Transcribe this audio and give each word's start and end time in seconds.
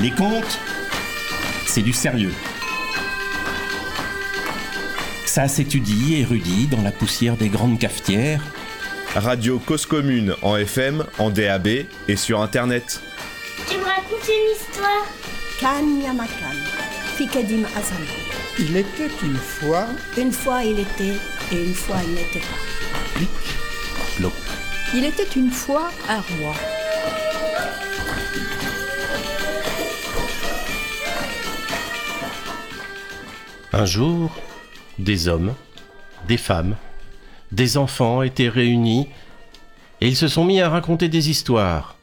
Les 0.00 0.12
contes, 0.12 0.60
c'est 1.66 1.82
du 1.82 1.92
sérieux. 1.92 2.32
Ça 5.26 5.48
s'étudie 5.48 6.14
et 6.14 6.20
érudit 6.20 6.68
dans 6.68 6.82
la 6.82 6.92
poussière 6.92 7.36
des 7.36 7.48
grandes 7.48 7.80
cafetières. 7.80 8.40
Radio 9.16 9.58
Cause 9.58 9.86
Commune 9.86 10.34
en 10.42 10.56
FM, 10.56 11.04
en 11.18 11.30
DAB 11.30 11.66
et 12.06 12.16
sur 12.16 12.40
Internet. 12.40 13.00
Tu 13.68 13.76
me 13.76 13.82
racontes 13.82 14.28
une 14.28 14.56
histoire 14.56 15.04
Kan 15.60 16.00
Yamakan, 16.00 16.56
Fikadim 17.16 17.64
Azam. 17.76 18.04
Il 18.60 18.76
était 18.76 19.10
une 19.24 19.36
fois, 19.36 19.88
Une 20.16 20.30
fois 20.32 20.62
il 20.62 20.78
était 20.78 21.16
et 21.52 21.64
une 21.64 21.74
fois 21.74 21.96
il 22.06 22.14
n'était 22.14 22.38
pas. 22.40 24.28
Il 24.94 25.04
était 25.04 25.28
une 25.36 25.50
fois 25.50 25.90
un 26.08 26.20
roi. 26.40 26.54
Un 33.78 33.86
jour, 33.86 34.32
des 34.98 35.28
hommes, 35.28 35.54
des 36.26 36.36
femmes, 36.36 36.74
des 37.52 37.76
enfants 37.76 38.22
étaient 38.22 38.48
réunis 38.48 39.06
et 40.00 40.08
ils 40.08 40.16
se 40.16 40.26
sont 40.26 40.44
mis 40.44 40.60
à 40.60 40.68
raconter 40.68 41.08
des 41.08 41.30
histoires. 41.30 41.96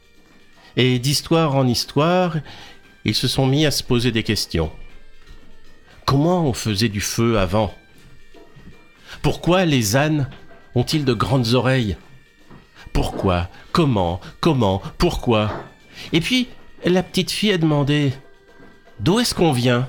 Et 0.78 0.98
d'histoire 0.98 1.54
en 1.54 1.66
histoire, 1.66 2.38
ils 3.04 3.14
se 3.14 3.28
sont 3.28 3.46
mis 3.46 3.66
à 3.66 3.70
se 3.70 3.82
poser 3.82 4.10
des 4.10 4.22
questions. 4.22 4.72
Comment 6.06 6.46
on 6.46 6.54
faisait 6.54 6.88
du 6.88 7.02
feu 7.02 7.38
avant? 7.38 7.74
Pourquoi 9.20 9.66
les 9.66 9.96
ânes 9.96 10.30
ont-ils 10.74 11.04
de 11.04 11.12
grandes 11.12 11.52
oreilles? 11.52 11.98
Pourquoi? 12.94 13.50
Comment? 13.72 14.22
Comment? 14.40 14.80
Pourquoi? 14.96 15.52
Et 16.14 16.22
puis, 16.22 16.48
la 16.86 17.02
petite 17.02 17.30
fille 17.30 17.52
a 17.52 17.58
demandé 17.58 18.14
D'où 18.98 19.20
est-ce 19.20 19.34
qu'on 19.34 19.52
vient? 19.52 19.86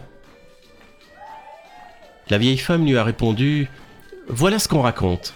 La 2.29 2.37
vieille 2.37 2.57
femme 2.57 2.85
lui 2.85 2.97
a 2.97 3.03
répondu 3.03 3.67
Voilà 4.27 4.59
ce 4.59 4.67
qu'on 4.67 4.81
raconte. 4.81 5.33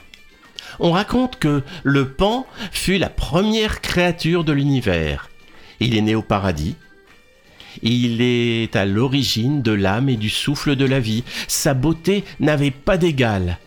On 0.80 0.92
raconte 0.92 1.38
que 1.38 1.64
le 1.84 2.10
pan 2.10 2.46
fut 2.72 2.98
la 2.98 3.10
première 3.10 3.82
créature 3.82 4.44
de 4.44 4.54
l'univers. 4.54 5.30
Il 5.80 5.96
est 5.96 6.02
né 6.02 6.16
au 6.16 6.22
paradis. 6.22 6.76
Il 7.82 8.22
est 8.22 8.76
à 8.76 8.86
l'origine 8.86 9.62
de 9.62 9.72
l'âme 9.72 10.10
et 10.10 10.18
du 10.18 10.30
souffle 10.30 10.76
de 10.76 10.86
la 10.86 11.00
vie. 11.00 11.24
Sa 11.48 11.74
beauté 11.74 12.24
n'avait 12.40 12.72
pas 12.72 12.98
d'égal. 12.98 13.58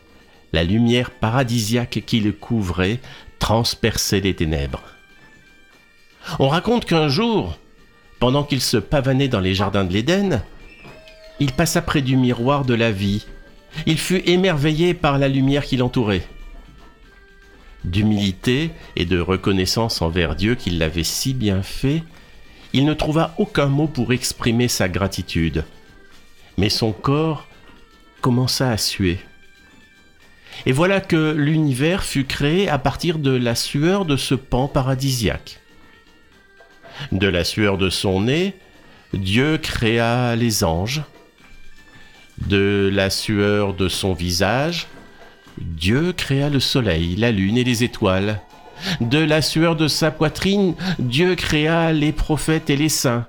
La 0.52 0.62
lumière 0.62 1.10
paradisiaque 1.10 2.02
qui 2.06 2.20
le 2.20 2.32
couvrait 2.32 3.00
transperçait 3.38 4.20
les 4.20 4.34
ténèbres. 4.34 4.82
On 6.38 6.48
raconte 6.48 6.84
qu'un 6.84 7.08
jour, 7.08 7.58
pendant 8.18 8.44
qu'il 8.44 8.60
se 8.60 8.76
pavanait 8.76 9.28
dans 9.28 9.40
les 9.40 9.54
jardins 9.54 9.84
de 9.84 9.92
l'Éden, 9.92 10.42
il 11.40 11.52
passa 11.52 11.82
près 11.82 12.02
du 12.02 12.16
miroir 12.16 12.64
de 12.64 12.74
la 12.74 12.92
vie. 12.92 13.26
Il 13.86 13.98
fut 13.98 14.22
émerveillé 14.28 14.94
par 14.94 15.18
la 15.18 15.28
lumière 15.28 15.64
qui 15.64 15.76
l'entourait. 15.76 16.26
D'humilité 17.84 18.70
et 18.96 19.04
de 19.04 19.18
reconnaissance 19.18 20.00
envers 20.00 20.36
Dieu 20.36 20.54
qui 20.54 20.70
l'avait 20.70 21.04
si 21.04 21.34
bien 21.34 21.62
fait, 21.62 22.02
il 22.72 22.84
ne 22.84 22.94
trouva 22.94 23.34
aucun 23.38 23.66
mot 23.66 23.86
pour 23.86 24.12
exprimer 24.12 24.68
sa 24.68 24.88
gratitude. 24.88 25.64
Mais 26.56 26.68
son 26.68 26.92
corps 26.92 27.46
commença 28.20 28.70
à 28.70 28.78
suer. 28.78 29.18
Et 30.66 30.72
voilà 30.72 31.00
que 31.00 31.32
l'univers 31.32 32.04
fut 32.04 32.24
créé 32.24 32.68
à 32.68 32.78
partir 32.78 33.18
de 33.18 33.32
la 33.32 33.54
sueur 33.54 34.04
de 34.04 34.16
ce 34.16 34.34
pan 34.34 34.68
paradisiaque. 34.68 35.60
De 37.12 37.26
la 37.26 37.44
sueur 37.44 37.76
de 37.76 37.90
son 37.90 38.22
nez, 38.22 38.54
Dieu 39.12 39.58
créa 39.58 40.36
les 40.36 40.64
anges, 40.64 41.02
de 42.38 42.90
la 42.92 43.10
sueur 43.10 43.74
de 43.74 43.88
son 43.88 44.12
visage, 44.12 44.86
Dieu 45.58 46.12
créa 46.12 46.48
le 46.48 46.60
soleil, 46.60 47.16
la 47.16 47.30
lune 47.30 47.56
et 47.56 47.64
les 47.64 47.84
étoiles. 47.84 48.40
De 49.00 49.18
la 49.18 49.40
sueur 49.40 49.76
de 49.76 49.88
sa 49.88 50.10
poitrine, 50.10 50.74
Dieu 50.98 51.36
créa 51.36 51.92
les 51.92 52.12
prophètes 52.12 52.70
et 52.70 52.76
les 52.76 52.88
saints. 52.88 53.26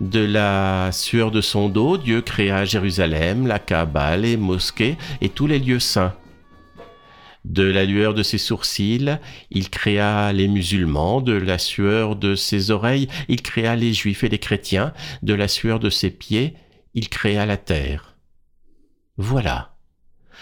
De 0.00 0.24
la 0.24 0.90
sueur 0.92 1.30
de 1.30 1.42
son 1.42 1.68
dos, 1.68 1.98
Dieu 1.98 2.22
créa 2.22 2.64
Jérusalem, 2.64 3.46
la 3.46 3.58
Kaaba, 3.58 4.16
les 4.16 4.38
mosquées 4.38 4.96
et 5.20 5.28
tous 5.28 5.46
les 5.46 5.58
lieux 5.58 5.80
saints. 5.80 6.14
De 7.44 7.62
la 7.62 7.84
lueur 7.84 8.14
de 8.14 8.22
ses 8.22 8.38
sourcils, 8.38 9.18
il 9.50 9.70
créa 9.70 10.32
les 10.32 10.48
musulmans, 10.48 11.20
de 11.20 11.32
la 11.32 11.58
sueur 11.58 12.16
de 12.16 12.34
ses 12.34 12.70
oreilles, 12.70 13.08
il 13.28 13.42
créa 13.42 13.76
les 13.76 13.92
juifs 13.92 14.24
et 14.24 14.28
les 14.28 14.38
chrétiens, 14.38 14.92
de 15.22 15.34
la 15.34 15.48
sueur 15.48 15.80
de 15.80 15.90
ses 15.90 16.10
pieds, 16.10 16.54
il 16.94 17.08
créa 17.08 17.46
la 17.46 17.56
terre. 17.56 18.09
Voilà. 19.22 19.74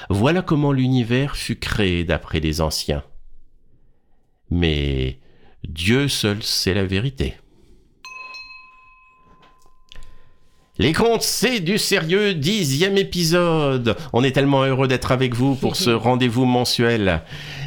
Voilà 0.08 0.40
comment 0.40 0.70
l'univers 0.70 1.34
fut 1.34 1.58
créé 1.58 2.04
d'après 2.04 2.38
les 2.38 2.60
anciens. 2.60 3.02
Mais 4.52 5.18
Dieu 5.68 6.06
seul 6.06 6.44
sait 6.44 6.74
la 6.74 6.84
vérité. 6.84 7.34
Les 10.78 10.92
contes, 10.92 11.22
c'est 11.22 11.58
du 11.58 11.76
sérieux, 11.76 12.34
dixième 12.34 12.96
épisode. 12.98 13.96
On 14.12 14.22
est 14.22 14.30
tellement 14.30 14.62
heureux 14.62 14.86
d'être 14.86 15.10
avec 15.10 15.34
vous 15.34 15.56
pour 15.56 15.74
ce 15.74 15.90
rendez-vous 16.06 16.44
mensuel. 16.44 17.22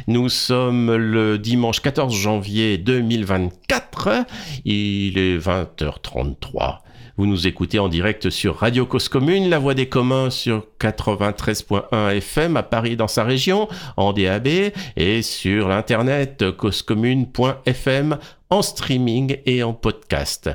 Nous 0.06 0.30
sommes 0.30 0.96
le 0.96 1.36
dimanche 1.36 1.80
14 1.80 2.16
janvier 2.16 2.78
2024. 2.78 4.24
Il 4.64 5.18
est 5.18 5.36
20h33. 5.36 6.78
Vous 7.18 7.26
nous 7.26 7.46
écoutez 7.46 7.78
en 7.78 7.88
direct 7.88 8.30
sur 8.30 8.56
Radio 8.56 8.86
Cause 8.86 9.10
Commune, 9.10 9.50
la 9.50 9.58
voix 9.58 9.74
des 9.74 9.86
communs 9.86 10.30
sur 10.30 10.66
93.1 10.80 12.16
FM 12.16 12.56
à 12.56 12.62
Paris 12.62 12.96
dans 12.96 13.06
sa 13.06 13.22
région, 13.22 13.68
en 13.98 14.14
DAB 14.14 14.72
et 14.96 15.20
sur 15.20 15.68
l'internet 15.68 16.50
causecommune.fm 16.56 18.18
en 18.48 18.62
streaming 18.62 19.36
et 19.44 19.62
en 19.62 19.74
podcast. 19.74 20.48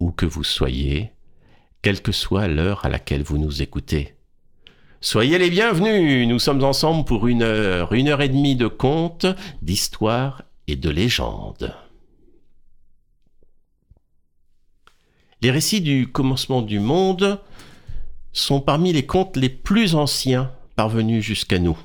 Où 0.00 0.10
que 0.10 0.26
vous 0.26 0.42
soyez, 0.42 1.12
quelle 1.80 2.02
que 2.02 2.10
soit 2.12 2.48
l'heure 2.48 2.84
à 2.84 2.88
laquelle 2.88 3.22
vous 3.22 3.38
nous 3.38 3.62
écoutez. 3.62 4.16
Soyez 5.00 5.38
les 5.38 5.50
bienvenus, 5.50 6.26
nous 6.26 6.40
sommes 6.40 6.64
ensemble 6.64 7.04
pour 7.04 7.28
une 7.28 7.42
heure, 7.42 7.92
une 7.92 8.08
heure 8.08 8.22
et 8.22 8.28
demie 8.28 8.56
de 8.56 8.66
contes, 8.66 9.26
d'histoires 9.62 10.42
et 10.66 10.74
de 10.74 10.90
légendes. 10.90 11.72
Les 15.44 15.50
récits 15.50 15.82
du 15.82 16.10
commencement 16.10 16.62
du 16.62 16.80
monde 16.80 17.38
sont 18.32 18.62
parmi 18.62 18.94
les 18.94 19.04
contes 19.04 19.36
les 19.36 19.50
plus 19.50 19.94
anciens 19.94 20.50
parvenus 20.74 21.22
jusqu'à 21.22 21.58
nous. 21.58 21.78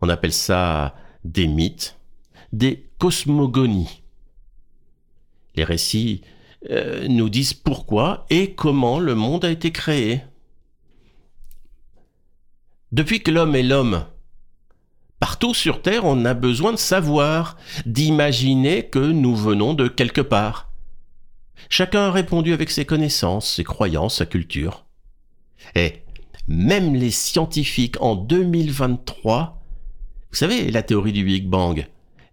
On 0.00 0.08
appelle 0.08 0.32
ça 0.32 0.94
des 1.24 1.48
mythes, 1.48 1.98
des 2.52 2.88
cosmogonies. 2.98 4.00
Les 5.56 5.64
récits 5.64 6.20
euh, 6.70 7.08
nous 7.08 7.30
disent 7.30 7.52
pourquoi 7.52 8.26
et 8.30 8.52
comment 8.52 9.00
le 9.00 9.16
monde 9.16 9.44
a 9.44 9.50
été 9.50 9.72
créé. 9.72 10.20
Depuis 12.92 13.24
que 13.24 13.32
l'homme 13.32 13.56
est 13.56 13.64
l'homme, 13.64 14.06
partout 15.18 15.52
sur 15.52 15.82
Terre, 15.82 16.04
on 16.04 16.24
a 16.24 16.34
besoin 16.34 16.70
de 16.70 16.78
savoir, 16.78 17.56
d'imaginer 17.86 18.86
que 18.86 19.00
nous 19.00 19.34
venons 19.34 19.74
de 19.74 19.88
quelque 19.88 20.20
part. 20.20 20.65
Chacun 21.68 22.08
a 22.08 22.10
répondu 22.10 22.52
avec 22.52 22.70
ses 22.70 22.84
connaissances, 22.84 23.54
ses 23.54 23.64
croyances, 23.64 24.16
sa 24.16 24.26
culture. 24.26 24.84
Et 25.74 26.02
même 26.48 26.94
les 26.94 27.10
scientifiques 27.10 28.00
en 28.00 28.14
2023, 28.14 29.62
vous 30.30 30.36
savez, 30.36 30.70
la 30.70 30.82
théorie 30.82 31.12
du 31.12 31.24
Big 31.24 31.48
Bang, 31.48 31.86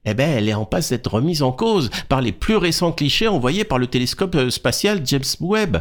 eh 0.06 0.13
ben, 0.13 0.30
elle 0.30 0.50
est 0.50 0.53
en 0.53 0.65
passe 0.65 0.89
d'être 0.89 1.13
remise 1.13 1.42
en 1.42 1.51
cause 1.51 1.89
par 2.09 2.21
les 2.21 2.33
plus 2.33 2.57
récents 2.57 2.92
clichés 2.92 3.27
envoyés 3.27 3.63
par 3.63 3.77
le 3.77 3.88
télescope 3.88 4.36
euh, 4.36 4.50
spatial 4.50 5.01
James 5.06 5.24
Webb. 5.39 5.77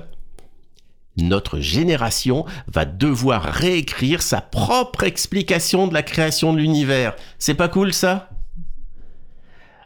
Notre 1.17 1.61
génération 1.61 2.47
va 2.69 2.85
devoir 2.85 3.43
réécrire 3.43 4.23
sa 4.23 4.41
propre 4.41 5.03
explication 5.03 5.87
de 5.87 5.95
la 5.95 6.03
création 6.03 6.53
de 6.55 6.59
l'univers. 6.59 7.15
C'est 7.39 7.55
pas 7.55 7.69
cool 7.69 7.93
ça? 7.93 8.31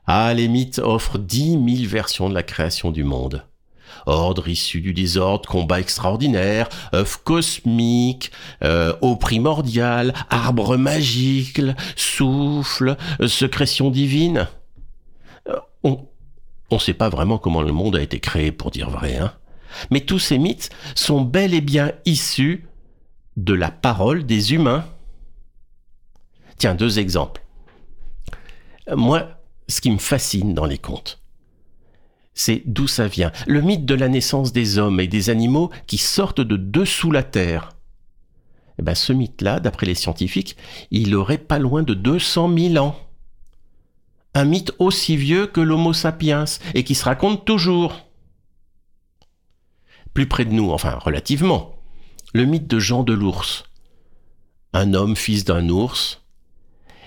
Ah, 0.06 0.32
les 0.34 0.48
mythes 0.48 0.78
offrent 0.78 1.18
dix 1.18 1.56
mille 1.56 1.86
versions 1.86 2.28
de 2.28 2.34
la 2.34 2.42
création 2.42 2.90
du 2.90 3.04
monde. 3.04 3.44
Ordre 4.06 4.48
issu 4.48 4.80
du 4.80 4.92
désordre, 4.92 5.48
combat 5.48 5.80
extraordinaire, 5.80 6.68
œuf 6.94 7.16
cosmique, 7.16 8.30
euh, 8.62 8.94
eau 9.00 9.16
primordiale, 9.16 10.14
arbre 10.30 10.76
magique, 10.76 11.60
souffle, 11.96 12.96
euh, 13.20 13.26
sécrétion 13.26 13.90
divine. 13.90 14.46
Euh, 15.48 15.58
on 15.82 16.06
ne 16.70 16.78
sait 16.78 16.94
pas 16.94 17.08
vraiment 17.08 17.38
comment 17.38 17.62
le 17.62 17.72
monde 17.72 17.96
a 17.96 18.02
été 18.02 18.20
créé, 18.20 18.52
pour 18.52 18.70
dire 18.70 18.90
vrai, 18.90 19.16
hein. 19.16 19.32
Mais 19.90 20.00
tous 20.00 20.18
ces 20.18 20.38
mythes 20.38 20.70
sont 20.94 21.20
bel 21.20 21.52
et 21.52 21.60
bien 21.60 21.92
issus 22.04 22.66
de 23.36 23.52
la 23.54 23.70
parole 23.70 24.24
des 24.24 24.54
humains. 24.54 24.84
Tiens, 26.58 26.74
deux 26.74 26.98
exemples. 26.98 27.42
Moi, 28.94 29.28
ce 29.68 29.80
qui 29.80 29.90
me 29.90 29.98
fascine 29.98 30.54
dans 30.54 30.64
les 30.64 30.78
contes, 30.78 31.20
c'est 32.36 32.62
d'où 32.66 32.86
ça 32.86 33.08
vient. 33.08 33.32
Le 33.46 33.62
mythe 33.62 33.86
de 33.86 33.94
la 33.94 34.08
naissance 34.08 34.52
des 34.52 34.78
hommes 34.78 35.00
et 35.00 35.08
des 35.08 35.30
animaux 35.30 35.70
qui 35.86 35.98
sortent 35.98 36.42
de 36.42 36.56
dessous 36.56 37.10
la 37.10 37.22
terre. 37.22 37.72
Eh 38.78 38.82
ben, 38.82 38.94
ce 38.94 39.14
mythe-là, 39.14 39.58
d'après 39.58 39.86
les 39.86 39.94
scientifiques, 39.94 40.56
il 40.90 41.14
aurait 41.14 41.38
pas 41.38 41.58
loin 41.58 41.82
de 41.82 41.94
200 41.94 42.54
000 42.56 42.76
ans. 42.84 42.94
Un 44.34 44.44
mythe 44.44 44.72
aussi 44.78 45.16
vieux 45.16 45.46
que 45.46 45.62
l'Homo 45.62 45.94
sapiens 45.94 46.44
et 46.74 46.84
qui 46.84 46.94
se 46.94 47.04
raconte 47.04 47.46
toujours. 47.46 48.06
Plus 50.12 50.28
près 50.28 50.44
de 50.44 50.52
nous, 50.52 50.70
enfin 50.70 50.98
relativement, 51.00 51.74
le 52.34 52.44
mythe 52.44 52.66
de 52.66 52.78
Jean 52.78 53.02
de 53.02 53.14
l'ours. 53.14 53.64
Un 54.74 54.92
homme 54.92 55.16
fils 55.16 55.46
d'un 55.46 55.70
ours. 55.70 56.22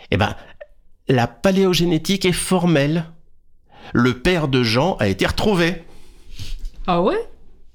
Eh 0.10 0.18
ben, 0.18 0.36
la 1.10 1.28
paléogénétique 1.28 2.26
est 2.26 2.32
formelle. 2.32 3.06
Le 3.94 4.14
père 4.20 4.48
de 4.48 4.64
Jean 4.64 4.96
a 5.00 5.08
été 5.08 5.26
retrouvé. 5.26 5.84
Ah 6.88 7.02
ouais? 7.02 7.18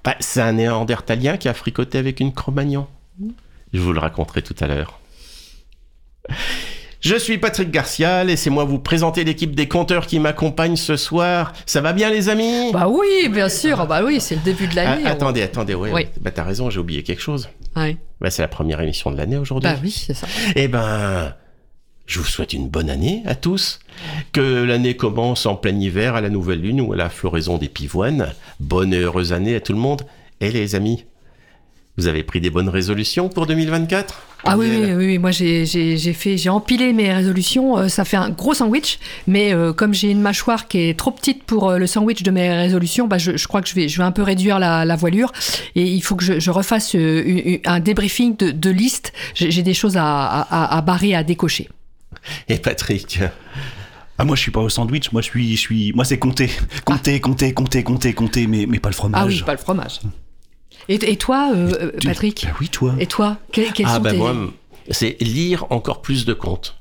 Bah, 0.04 0.14
c'est 0.20 0.40
un 0.40 0.52
néandertalien 0.52 1.36
qui 1.36 1.48
a 1.48 1.54
fricoté 1.54 1.98
avec 1.98 2.20
une 2.20 2.32
Cro-Magnon. 2.32 2.86
Je 3.72 3.80
vous 3.80 3.92
le 3.92 3.98
raconterai 3.98 4.42
tout 4.42 4.54
à 4.60 4.66
l'heure. 4.66 5.00
Je 7.00 7.16
suis 7.16 7.36
Patrick 7.36 7.70
Garcia, 7.70 8.24
laissez-moi 8.24 8.64
vous 8.64 8.78
présenter 8.78 9.24
l'équipe 9.24 9.54
des 9.54 9.68
conteurs 9.68 10.06
qui 10.06 10.18
m'accompagnent 10.18 10.76
ce 10.76 10.96
soir. 10.96 11.52
Ça 11.66 11.82
va 11.82 11.92
bien 11.92 12.08
les 12.08 12.30
amis? 12.30 12.72
Bah 12.72 12.88
oui, 12.88 13.28
bien 13.28 13.50
sûr. 13.50 13.86
Bah 13.86 14.02
oui, 14.04 14.20
c'est 14.22 14.36
le 14.36 14.40
début 14.40 14.66
de 14.68 14.72
Ah, 14.78 14.84
l'année. 14.84 15.06
Attendez, 15.06 15.42
attendez, 15.42 15.74
ouais, 15.74 15.92
Oui. 15.92 16.06
bah 16.20 16.30
t'as 16.30 16.44
raison, 16.44 16.70
j'ai 16.70 16.80
oublié 16.80 17.02
quelque 17.02 17.20
chose. 17.20 17.50
Ouais. 17.76 17.98
Bah, 18.20 18.30
c'est 18.30 18.40
la 18.40 18.48
première 18.48 18.80
émission 18.80 19.10
de 19.10 19.18
l'année 19.18 19.36
aujourd'hui. 19.36 19.68
Bah 19.70 19.78
oui, 19.82 19.90
c'est 19.90 20.14
ça. 20.14 20.26
Eh 20.56 20.66
ben, 20.68 21.34
je 22.06 22.18
vous 22.18 22.24
souhaite 22.26 22.52
une 22.52 22.68
bonne 22.68 22.90
année 22.90 23.22
à 23.26 23.34
tous. 23.34 23.78
Que 24.32 24.40
l'année 24.64 24.96
commence 24.96 25.46
en 25.46 25.54
plein 25.56 25.78
hiver 25.78 26.14
à 26.16 26.20
la 26.20 26.28
nouvelle 26.30 26.60
lune 26.60 26.80
ou 26.80 26.92
à 26.92 26.96
la 26.96 27.08
floraison 27.08 27.56
des 27.58 27.68
pivoines. 27.68 28.32
Bonne 28.60 28.92
et 28.92 28.98
heureuse 28.98 29.32
année 29.32 29.54
à 29.54 29.60
tout 29.60 29.72
le 29.72 29.78
monde. 29.78 30.02
Et 30.40 30.50
les 30.50 30.74
amis, 30.74 31.04
vous 31.96 32.06
avez 32.08 32.22
pris 32.24 32.40
des 32.40 32.50
bonnes 32.50 32.68
résolutions 32.68 33.28
pour 33.28 33.46
2024 33.46 34.20
Ah 34.44 34.58
oui, 34.58 34.68
oui, 34.82 34.92
oui, 34.94 35.18
moi 35.18 35.30
j'ai 35.30 35.64
j'ai- 35.64 35.96
j'ai 35.96 36.12
fait, 36.12 36.36
j'ai 36.36 36.50
empilé 36.50 36.92
mes 36.92 37.10
résolutions. 37.14 37.78
euh, 37.78 37.88
ça 37.88 38.04
fait 38.04 38.16
un 38.16 38.30
gros 38.30 38.52
sandwich, 38.52 38.98
mais 39.28 39.54
euh, 39.54 39.72
comme 39.72 39.94
j'ai 39.94 40.10
une 40.10 40.20
mâchoire 40.20 40.66
qui 40.68 40.80
est 40.80 40.98
trop 40.98 41.12
petite 41.12 41.44
pour 41.44 41.70
euh, 41.70 41.78
le 41.78 41.86
sandwich 41.86 42.22
de 42.24 42.30
mes 42.32 42.52
résolutions, 42.52 43.06
bah, 43.06 43.16
je, 43.18 43.36
je 43.36 43.46
crois 43.48 43.62
que 43.62 43.68
je 43.68 43.74
vais, 43.76 43.88
je 43.88 43.96
vais 43.96 44.04
un 44.04 44.10
peu 44.12 44.22
réduire 44.22 44.58
la, 44.58 44.84
la 44.84 44.96
voilure 44.96 45.32
et 45.76 45.84
il 45.84 46.00
faut 46.02 46.16
que 46.16 46.24
je, 46.24 46.40
je 46.40 46.50
refasse 46.50 46.96
euh, 46.96 47.58
un 47.64 47.78
débriefing 47.80 48.36
de, 48.36 48.50
de 48.50 48.70
liste. 48.70 49.12
J'ai 49.34 49.62
des 49.62 49.74
choses 49.74 49.96
à, 49.96 50.04
à, 50.04 50.40
à- 50.64 50.76
à 50.78 50.80
barrer, 50.82 51.14
à 51.14 51.22
décocher. 51.22 51.68
Et 52.48 52.58
Patrick 52.58 53.20
Ah 54.18 54.24
moi 54.24 54.36
je 54.36 54.42
suis 54.42 54.50
pas 54.52 54.60
au 54.60 54.68
sandwich, 54.68 55.10
moi 55.12 55.22
je 55.22 55.26
suis, 55.26 55.56
je 55.56 55.60
suis, 55.60 55.92
moi 55.92 56.04
c'est 56.04 56.18
compter, 56.18 56.48
compter, 56.84 57.20
compter, 57.20 57.52
compter, 57.52 57.82
compter, 57.82 58.12
compter, 58.14 58.46
mais, 58.46 58.66
mais 58.66 58.78
pas 58.78 58.88
le 58.90 58.94
fromage. 58.94 59.20
Ah 59.22 59.26
oui, 59.26 59.42
pas 59.44 59.52
le 59.52 59.58
fromage. 59.58 60.00
Et, 60.88 60.94
et 60.94 61.16
toi, 61.16 61.50
euh, 61.54 61.72
euh, 61.80 61.92
Tu- 61.98 62.06
Patrick 62.06 62.44
Bah 62.46 62.52
oui 62.60 62.68
toi. 62.68 62.94
Et 62.98 63.06
toi 63.06 63.38
que- 63.52 63.72
Quels 63.72 63.86
Ah 63.88 63.96
sont 63.96 64.00
ben 64.02 64.10
tes... 64.12 64.16
moi, 64.18 64.34
c'est 64.90 65.16
lire 65.20 65.66
encore 65.70 66.02
plus 66.02 66.24
de 66.26 66.32
contes. 66.34 66.76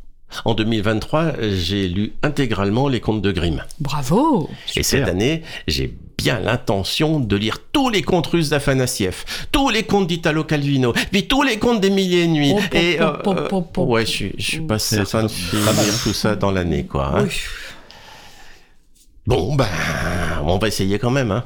En 0.45 0.53
2023, 0.53 1.33
j'ai 1.53 1.87
lu 1.87 2.13
intégralement 2.23 2.87
les 2.87 2.99
contes 2.99 3.21
de 3.21 3.31
Grimm. 3.31 3.63
Bravo 3.79 4.49
Et 4.75 4.83
cette 4.83 5.07
année, 5.07 5.41
j'ai 5.67 5.93
bien 6.17 6.39
l'intention 6.39 7.19
de 7.19 7.35
lire 7.35 7.57
tous 7.71 7.89
les 7.89 8.01
contes 8.01 8.27
russes 8.27 8.49
d'Afanassiev, 8.49 9.25
tous 9.51 9.69
les 9.69 9.83
contes 9.83 10.07
d'Italo 10.07 10.43
Calvino, 10.43 10.93
puis 11.11 11.27
tous 11.27 11.43
les 11.43 11.57
contes 11.59 11.81
d'Émilie 11.81 12.19
et 12.19 12.27
Nuit. 12.27 12.53
Oh, 12.55 12.61
et 12.71 13.01
euh, 13.01 13.11
pop, 13.11 13.49
pop. 13.73 13.77
ouais, 13.89 14.05
je 14.05 14.11
suis, 14.11 14.31
je 14.37 14.43
suis 14.45 14.61
pas 14.61 14.79
certain 14.79 15.23
de 15.23 15.27
finir 15.27 15.65
pas 15.65 15.73
mal. 15.73 15.85
tout 16.03 16.13
ça 16.13 16.35
dans 16.35 16.51
l'année, 16.51 16.85
quoi. 16.85 17.11
hein. 17.19 17.23
Oui. 17.25 17.35
Bon, 19.25 19.55
ben, 19.55 19.67
on 20.45 20.57
va 20.57 20.67
essayer 20.67 20.99
quand 20.99 21.11
même, 21.11 21.31
hein. 21.31 21.45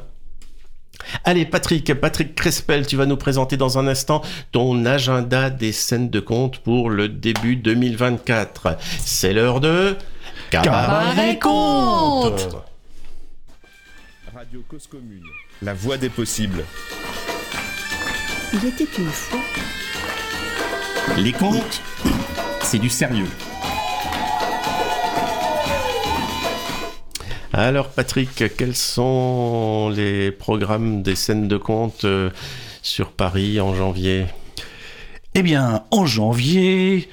Allez, 1.23 1.45
Patrick, 1.45 1.93
Patrick 1.93 2.35
Crespel, 2.35 2.85
tu 2.85 2.95
vas 2.95 3.05
nous 3.05 3.17
présenter 3.17 3.57
dans 3.57 3.77
un 3.77 3.87
instant 3.87 4.21
ton 4.51 4.85
agenda 4.85 5.49
des 5.49 5.71
scènes 5.71 6.09
de 6.09 6.19
contes 6.19 6.59
pour 6.59 6.89
le 6.89 7.09
début 7.09 7.55
2024. 7.55 8.77
C'est 8.99 9.33
l'heure 9.33 9.59
de 9.59 9.95
Cabaret 10.49 11.39
Conte. 11.39 12.55
Radio 14.33 14.63
Cause 14.69 14.87
Commune. 14.87 15.23
La 15.61 15.73
voix 15.73 15.97
des 15.97 16.09
possibles. 16.09 16.63
Il 18.53 18.65
était 18.65 18.87
une 18.97 19.09
fois. 19.09 19.39
Les 21.17 21.33
contes, 21.33 21.81
c'est 22.61 22.79
du 22.79 22.89
sérieux. 22.89 23.27
Alors 27.53 27.89
Patrick, 27.89 28.43
quels 28.57 28.75
sont 28.75 29.89
les 29.95 30.31
programmes 30.31 31.01
des 31.01 31.15
scènes 31.15 31.47
de 31.47 31.57
contes 31.57 32.03
euh, 32.03 32.29
sur 32.81 33.11
Paris 33.11 33.61
en 33.61 33.73
janvier? 33.73 34.25
Eh 35.33 35.43
bien, 35.43 35.83
en 35.91 36.05
janvier, 36.05 37.09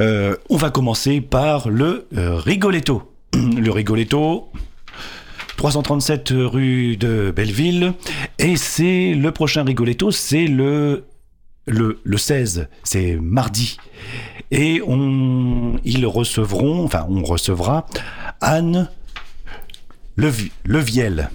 euh, 0.00 0.36
on 0.50 0.56
va 0.56 0.70
commencer 0.70 1.22
par 1.22 1.70
le 1.70 2.06
euh, 2.16 2.36
Rigoletto. 2.36 3.10
Le 3.34 3.70
Rigoletto, 3.70 4.50
337 5.56 6.32
rue 6.36 6.96
de 6.96 7.32
Belleville, 7.34 7.94
et 8.38 8.56
c'est 8.56 9.14
le 9.14 9.32
prochain 9.32 9.64
Rigoletto, 9.64 10.10
c'est 10.10 10.46
le, 10.46 11.04
le, 11.66 12.00
le 12.02 12.16
16, 12.16 12.68
c'est 12.84 13.16
mardi. 13.16 13.76
Et 14.50 14.80
on, 14.86 15.76
ils 15.84 16.06
recevront, 16.06 16.84
enfin, 16.84 17.06
on 17.08 17.22
recevra 17.22 17.86
Anne 18.40 18.88
Leviel. 20.18 21.30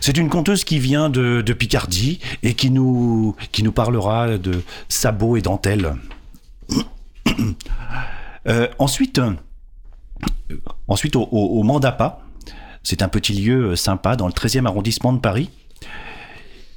C'est 0.00 0.16
une 0.16 0.30
conteuse 0.30 0.64
qui 0.64 0.78
vient 0.78 1.10
de, 1.10 1.52
Picardie 1.52 2.20
et 2.42 2.54
qui 2.54 2.70
nous, 2.70 3.36
parlera 3.74 4.38
de 4.38 4.62
sabots 4.88 5.36
et 5.36 5.42
dentelles. 5.42 5.94
Euh, 8.48 8.66
ensuite, 8.80 9.20
euh, 9.20 9.36
au, 11.30 11.62
Mandapa, 11.62 12.22
c'est 12.82 13.00
un 13.02 13.08
petit 13.08 13.34
lieu 13.34 13.76
sympa 13.76 14.16
dans 14.16 14.26
le 14.26 14.32
13e 14.32 14.66
arrondissement 14.66 15.12
de 15.12 15.20
Paris. 15.20 15.48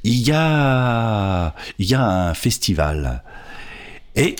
Il 0.03 0.21
y 0.21 0.31
a, 0.31 1.55
il 1.79 1.89
y 1.89 1.95
a 1.95 2.07
un 2.07 2.35
festival. 2.35 3.23
Et 4.15 4.35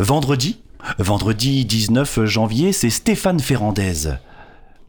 vendredi, 0.00 0.58
vendredi 0.98 1.64
19 1.64 2.24
janvier, 2.24 2.72
c'est 2.72 2.90
Stéphane 2.90 3.38
Ferrandez. 3.38 4.08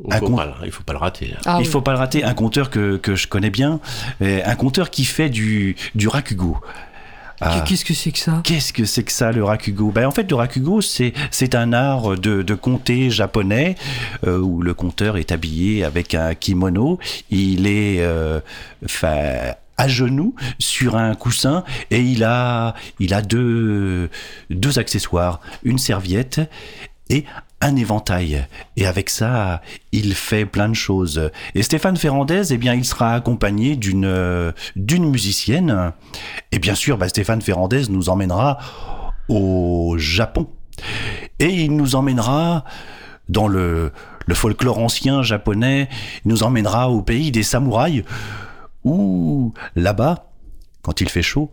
Il 0.07 0.13
Un 0.13 0.17
faut, 0.19 0.29
pas, 0.29 0.45
le- 0.45 0.65
il 0.65 0.71
faut 0.71 0.83
pas 0.83 0.93
le 0.93 0.99
rater. 0.99 1.33
Ah 1.45 1.57
il 1.59 1.65
oui. 1.65 1.71
faut 1.71 1.81
pas 1.81 1.91
le 1.91 1.97
rater, 1.97 2.23
un 2.23 2.33
conteur 2.33 2.69
que, 2.69 2.97
que 2.97 3.15
je 3.15 3.27
connais 3.27 3.49
bien, 3.49 3.79
euh, 4.21 4.41
un 4.45 4.55
conteur 4.55 4.89
qui 4.89 5.05
fait 5.05 5.29
du, 5.29 5.75
du 5.95 6.07
rakugo. 6.07 6.57
Ah. 7.41 7.61
Qu'est-ce 7.67 7.83
que 7.83 7.93
c'est 7.93 8.11
que 8.11 8.19
ça? 8.19 8.39
Qu'est-ce 8.45 8.71
que 8.71 8.85
c'est 8.85 9.03
que 9.03 9.11
ça, 9.11 9.31
le 9.33 9.43
rakugo 9.43 9.91
ben, 9.91 10.07
En 10.07 10.11
fait, 10.11 10.29
le 10.29 10.35
rakugo, 10.35 10.79
c'est, 10.81 11.11
c'est 11.29 11.55
un 11.55 11.73
art 11.73 12.11
de, 12.17 12.41
de 12.41 12.53
conter 12.55 13.09
japonais 13.09 13.75
euh, 14.25 14.37
où 14.39 14.61
le 14.61 14.73
conteur 14.73 15.17
est 15.17 15.31
habillé 15.31 15.83
avec 15.83 16.15
un 16.15 16.35
kimono. 16.35 16.99
Il 17.31 17.67
est 17.67 17.97
euh, 17.99 18.39
à 19.77 19.87
genoux 19.87 20.35
sur 20.59 20.95
un 20.95 21.15
coussin 21.15 21.63
et 21.91 21.99
il 21.99 22.23
a, 22.23 22.75
il 22.99 23.13
a 23.13 23.21
deux, 23.21 24.09
deux 24.49 24.79
accessoires, 24.79 25.41
une 25.63 25.79
serviette 25.79 26.39
et 27.09 27.25
un 27.63 27.75
éventail. 27.77 28.45
Et 28.75 28.85
avec 28.85 29.09
ça, 29.09 29.61
il 29.91 30.13
fait 30.13 30.45
plein 30.45 30.69
de 30.69 30.75
choses. 30.75 31.31
Et 31.55 31.63
Stéphane 31.63 31.97
Ferrandez, 31.97 32.53
eh 32.53 32.57
bien, 32.57 32.73
il 32.73 32.85
sera 32.85 33.13
accompagné 33.13 33.75
d'une 33.75 34.05
euh, 34.05 34.51
d'une 34.75 35.09
musicienne. 35.09 35.93
Et 36.51 36.59
bien 36.59 36.75
sûr, 36.75 36.97
bah, 36.97 37.07
Stéphane 37.07 37.41
Ferrandez 37.41 37.83
nous 37.89 38.09
emmènera 38.09 38.59
au 39.29 39.95
Japon. 39.97 40.49
Et 41.39 41.49
il 41.49 41.75
nous 41.75 41.95
emmènera 41.95 42.65
dans 43.29 43.47
le, 43.47 43.93
le 44.25 44.35
folklore 44.35 44.79
ancien 44.79 45.23
japonais, 45.23 45.87
il 46.25 46.29
nous 46.29 46.43
emmènera 46.43 46.89
au 46.89 47.01
pays 47.01 47.31
des 47.31 47.43
samouraïs, 47.43 48.03
où 48.83 49.53
là-bas, 49.75 50.31
quand 50.81 50.99
il 50.99 51.07
fait 51.07 51.21
chaud, 51.21 51.49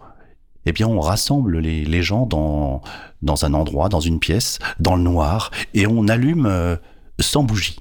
eh 0.66 0.72
bien, 0.72 0.86
on 0.86 1.00
rassemble 1.00 1.58
les, 1.58 2.02
gens 2.02 2.26
dans, 2.26 2.82
dans 3.22 3.44
un 3.44 3.54
endroit, 3.54 3.88
dans 3.88 4.00
une 4.00 4.20
pièce, 4.20 4.58
dans 4.78 4.96
le 4.96 5.02
noir, 5.02 5.50
et 5.74 5.86
on 5.86 6.08
allume 6.08 6.46
euh, 6.46 6.76
sans 7.18 7.42
bougie. 7.42 7.78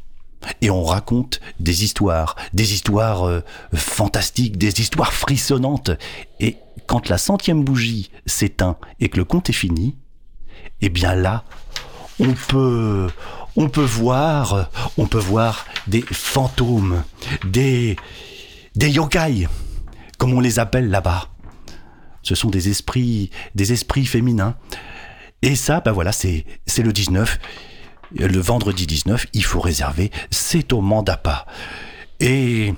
Et 0.61 0.69
on 0.69 0.83
raconte 0.83 1.41
des 1.59 1.83
histoires, 1.83 2.35
des 2.53 2.73
histoires 2.73 3.27
euh, 3.27 3.43
fantastiques, 3.73 4.57
des 4.57 4.79
histoires 4.79 5.13
frissonnantes. 5.13 5.91
Et 6.39 6.57
quand 6.87 7.09
la 7.09 7.17
centième 7.17 7.63
bougie 7.63 8.09
s'éteint 8.25 8.77
et 8.99 9.09
que 9.09 9.17
le 9.17 9.25
conte 9.25 9.49
est 9.49 9.53
fini, 9.53 9.97
eh 10.81 10.89
bien 10.89 11.13
là, 11.13 11.43
on 12.19 12.33
peut, 12.33 13.09
on 13.57 13.69
peut 13.69 13.81
voir, 13.81 14.69
on 14.97 15.05
peut 15.05 15.19
voir 15.19 15.65
des 15.87 16.01
fantômes, 16.01 17.03
des, 17.45 17.97
des 18.75 18.89
yokai, 18.89 19.47
comme 20.17 20.33
on 20.33 20.39
les 20.39 20.59
appelle 20.59 20.89
là-bas. 20.89 21.27
Ce 22.23 22.35
sont 22.35 22.49
des 22.49 22.69
esprits, 22.69 23.29
des 23.55 23.73
esprits 23.73 24.05
féminins. 24.05 24.55
Et 25.41 25.55
ça, 25.55 25.79
ben 25.79 25.91
voilà, 25.91 26.11
c'est, 26.11 26.45
le 26.77 26.91
19. 26.91 27.39
Le 28.15 28.39
vendredi 28.39 28.87
19, 28.87 29.27
il 29.33 29.43
faut 29.43 29.59
réserver. 29.59 30.11
C'est 30.31 30.73
au 30.73 30.81
Mandapa. 30.81 31.45
Et 32.19 32.73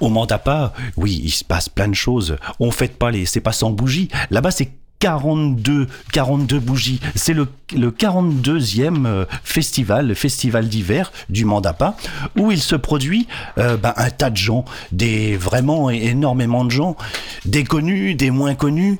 Au 0.00 0.08
Mandapa, 0.08 0.72
oui, 0.96 1.20
il 1.24 1.30
se 1.30 1.44
passe 1.44 1.68
plein 1.68 1.88
de 1.88 1.94
choses. 1.94 2.36
On 2.60 2.70
fête 2.70 2.98
pas 2.98 3.10
les, 3.10 3.26
c'est 3.26 3.40
pas 3.40 3.52
sans 3.52 3.70
bougies. 3.70 4.08
Là-bas, 4.30 4.50
c'est 4.50 4.72
42, 5.00 5.88
42 6.12 6.58
bougies. 6.58 7.00
C'est 7.14 7.34
le, 7.34 7.48
le 7.74 7.90
42e 7.90 9.06
euh, 9.06 9.24
festival, 9.44 10.08
le 10.08 10.14
festival 10.14 10.68
d'hiver 10.68 11.12
du 11.28 11.44
Mandapa, 11.44 11.96
où 12.36 12.50
il 12.50 12.60
se 12.60 12.76
produit 12.76 13.26
euh, 13.58 13.76
ben, 13.76 13.92
un 13.96 14.10
tas 14.10 14.30
de 14.30 14.36
gens, 14.36 14.64
des 14.92 15.36
vraiment 15.36 15.90
énormément 15.90 16.64
de 16.64 16.70
gens, 16.70 16.96
des 17.44 17.64
connus, 17.64 18.14
des 18.14 18.30
moins 18.30 18.54
connus. 18.54 18.98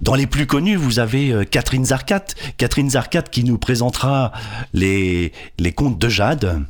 Dans 0.00 0.14
les 0.14 0.26
plus 0.26 0.46
connus, 0.46 0.76
vous 0.76 0.98
avez 0.98 1.30
euh, 1.30 1.44
Catherine 1.44 1.84
Zarcat, 1.84 2.24
Catherine 2.56 2.90
Zarcat 2.90 3.22
qui 3.22 3.44
nous 3.44 3.58
présentera 3.58 4.32
les, 4.72 5.32
les 5.58 5.72
contes 5.72 5.98
de 5.98 6.08
Jade. 6.08 6.64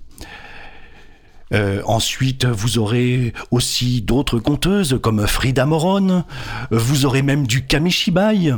Euh, 1.53 1.83
ensuite, 1.85 2.45
vous 2.45 2.79
aurez 2.79 3.33
aussi 3.51 4.03
d'autres 4.03 4.39
conteuses 4.39 4.99
comme 5.03 5.27
Frida 5.27 5.67
Moron. 5.67 6.25
Vous 6.71 7.05
aurez 7.05 7.23
même 7.23 7.47
du 7.47 7.67
Kamishibai. 7.67 8.55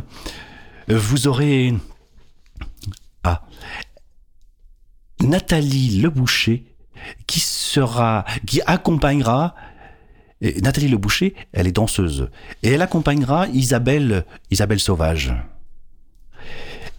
Vous 0.89 1.27
aurez 1.27 1.75
ah 3.25 3.43
Nathalie 5.21 6.01
Leboucher 6.01 6.65
qui 7.27 7.41
sera 7.41 8.25
qui 8.47 8.61
accompagnera 8.67 9.55
Nathalie 10.63 10.89
Leboucher, 10.89 11.35
elle 11.53 11.67
est 11.67 11.73
danseuse 11.73 12.29
et 12.63 12.73
elle 12.73 12.83
accompagnera 12.83 13.49
Isabelle 13.49 14.27
Isabelle 14.51 14.81
Sauvage. 14.81 15.33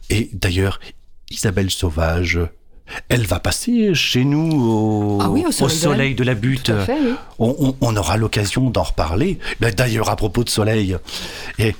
Et 0.10 0.30
d'ailleurs, 0.34 0.80
Isabelle 1.30 1.70
Sauvage, 1.70 2.40
elle 3.10 3.26
va 3.26 3.40
passer 3.40 3.94
chez 3.94 4.24
nous 4.26 4.52
au, 4.62 5.20
Ah 5.22 5.30
oui, 5.30 5.44
au 5.46 5.50
au 5.50 5.52
soleil 5.52 5.70
de 5.70 5.74
la- 5.88 5.92
soleil 5.94 6.16
de 6.16 6.24
la 6.24 6.34
butte. 6.36 6.72
Fait, 6.86 6.98
oui. 7.02 7.14
On, 7.40 7.56
on- 7.60 7.76
on 7.82 7.96
aura 7.98 8.18
l'occasion 8.18 8.70
d'en 8.70 8.84
reparler. 8.84 9.40
Ben, 9.60 9.74
D'ailleurs, 9.74 10.10
à 10.10 10.16
propos 10.16 10.44
de 10.44 10.50
soleil, 10.50 10.96
et 11.60 11.76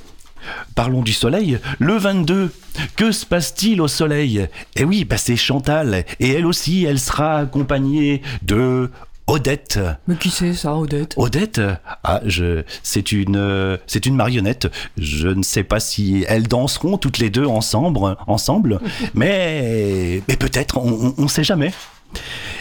parlons 0.76 1.02
du 1.02 1.14
soleil. 1.14 1.60
Le 1.80 1.98
22, 1.98 2.52
que 2.96 3.12
se 3.12 3.26
passe-t-il 3.26 3.82
au 3.82 3.88
soleil? 3.88 4.48
Eh 4.76 4.84
oui, 4.84 5.06
ben, 5.06 5.18
c'est 5.18 5.36
Chantal. 5.38 6.06
Et 6.20 6.30
elle 6.32 6.46
aussi, 6.46 6.84
elle 6.86 7.00
sera 7.00 7.38
accompagnée 7.40 8.22
de 8.42 8.90
Odette. 9.28 9.80
Mais 10.08 10.16
qui 10.16 10.30
c'est 10.30 10.54
ça, 10.54 10.76
Odette? 10.76 11.16
Odette, 11.18 11.60
ah, 12.04 12.22
je, 12.26 12.64
c'est 12.84 13.12
une, 13.12 13.38
euh, 13.38 13.78
c'est 13.88 14.06
une 14.06 14.16
marionnette. 14.16 14.68
Je 14.98 15.28
ne 15.28 15.42
sais 15.42 15.64
pas 15.64 15.80
si 15.80 16.26
elles 16.28 16.48
danseront 16.48 16.98
toutes 16.98 17.18
les 17.18 17.32
deux 17.32 17.46
ensemble, 17.46 18.18
ensemble, 18.28 18.80
mais, 19.16 20.22
mais 20.28 20.38
peut-être, 20.38 20.78
on, 20.78 21.14
ne 21.18 21.28
sait 21.28 21.44
jamais. 21.44 21.74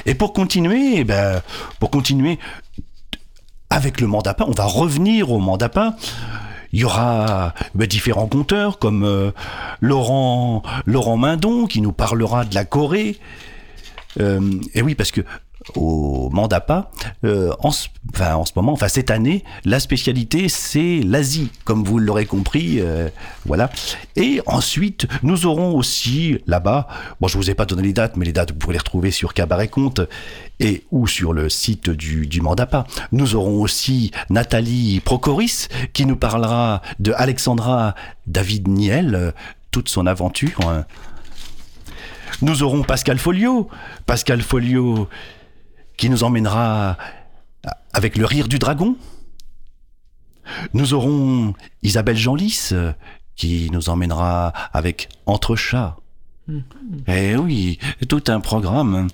Et 0.06 0.14
pour 0.14 0.33
continuer, 0.33 0.94
eh 0.97 1.04
ben, 1.04 1.42
pour 1.80 1.90
continuer 1.90 2.38
avec 3.68 4.00
le 4.00 4.06
mandapin, 4.06 4.47
on 4.49 4.52
va 4.52 4.64
revenir 4.64 5.30
au 5.30 5.38
mandapin. 5.38 5.94
Il 6.73 6.80
y 6.80 6.85
aura 6.85 7.54
ben, 7.75 7.87
différents 7.87 8.26
conteurs 8.26 8.78
comme 8.78 9.04
euh, 9.04 9.33
Laurent, 9.80 10.62
Laurent 10.87 11.18
Mindon 11.18 11.66
qui 11.66 11.80
nous 11.83 11.92
parlera 11.92 12.44
de 12.44 12.54
la 12.54 12.64
Corée. 12.64 13.18
Euh, 14.18 14.40
et 14.75 14.83
oui, 14.83 14.94
parce 14.94 15.11
que 15.11 15.21
au 15.76 16.28
Mandapa, 16.30 16.90
euh, 17.25 17.52
en, 17.61 17.71
ce, 17.71 17.88
enfin, 18.14 18.35
en 18.35 18.44
ce 18.44 18.52
moment, 18.56 18.73
enfin 18.73 18.88
cette 18.88 19.11
année, 19.11 19.44
la 19.64 19.80
spécialité 19.80 20.49
c'est 20.49 21.00
l'Asie, 21.04 21.50
comme 21.64 21.85
vous 21.85 21.99
l'aurez 21.99 22.26
compris, 22.26 22.80
euh, 22.80 23.09
voilà. 23.47 23.71
Et 24.16 24.40
ensuite, 24.47 25.06
nous 25.23 25.47
aurons 25.47 25.75
aussi 25.75 26.38
là-bas, 26.47 26.87
bon, 27.21 27.28
je 27.28 27.38
vous 27.38 27.50
ai 27.50 27.54
pas 27.54 27.64
donné 27.64 27.83
les 27.83 27.92
dates, 27.92 28.16
mais 28.16 28.26
les 28.26 28.33
dates 28.33 28.52
vous 28.52 28.59
pourrez 28.59 28.75
les 28.75 28.78
retrouver 28.78 29.11
sur 29.11 29.33
Cabaret 29.35 29.68
Compte 29.68 30.00
et 30.61 30.85
ou 30.90 31.06
sur 31.06 31.33
le 31.33 31.49
site 31.49 31.90
du, 31.90 32.26
du 32.26 32.40
Mandapa. 32.40 32.87
Nous 33.11 33.35
aurons 33.35 33.61
aussi 33.61 34.11
Nathalie 34.30 35.00
Procoris 35.00 35.68
qui 35.92 36.06
nous 36.06 36.16
parlera 36.16 36.83
de 37.00 37.12
Alexandra 37.16 37.94
David 38.26 38.68
Niel, 38.68 39.14
euh, 39.14 39.30
toute 39.71 39.88
son 39.88 40.06
aventure. 40.06 40.61
hein. 40.68 40.85
Nous 42.42 42.62
aurons 42.62 42.83
Pascal 42.83 43.18
Folio, 43.18 43.68
Pascal 44.06 44.42
Folio 44.42 45.09
qui 45.97 46.11
nous 46.11 46.25
emmènera 46.25 46.97
avec 47.93 48.17
le 48.17 48.25
rire 48.25 48.49
du 48.49 48.59
dragon. 48.59 48.97
Nous 50.75 50.93
aurons 50.95 51.55
Isabelle 51.83 52.17
Genlis 52.17 52.71
euh, 52.73 52.93
qui 53.37 53.71
nous 53.73 53.89
emmènera 53.89 54.49
avec 54.73 55.09
Entre 55.27 55.57
chats. 55.57 55.97
Eh 57.07 57.37
oui, 57.37 57.79
tout 58.09 58.23
un 58.29 58.41
programme. 58.41 59.09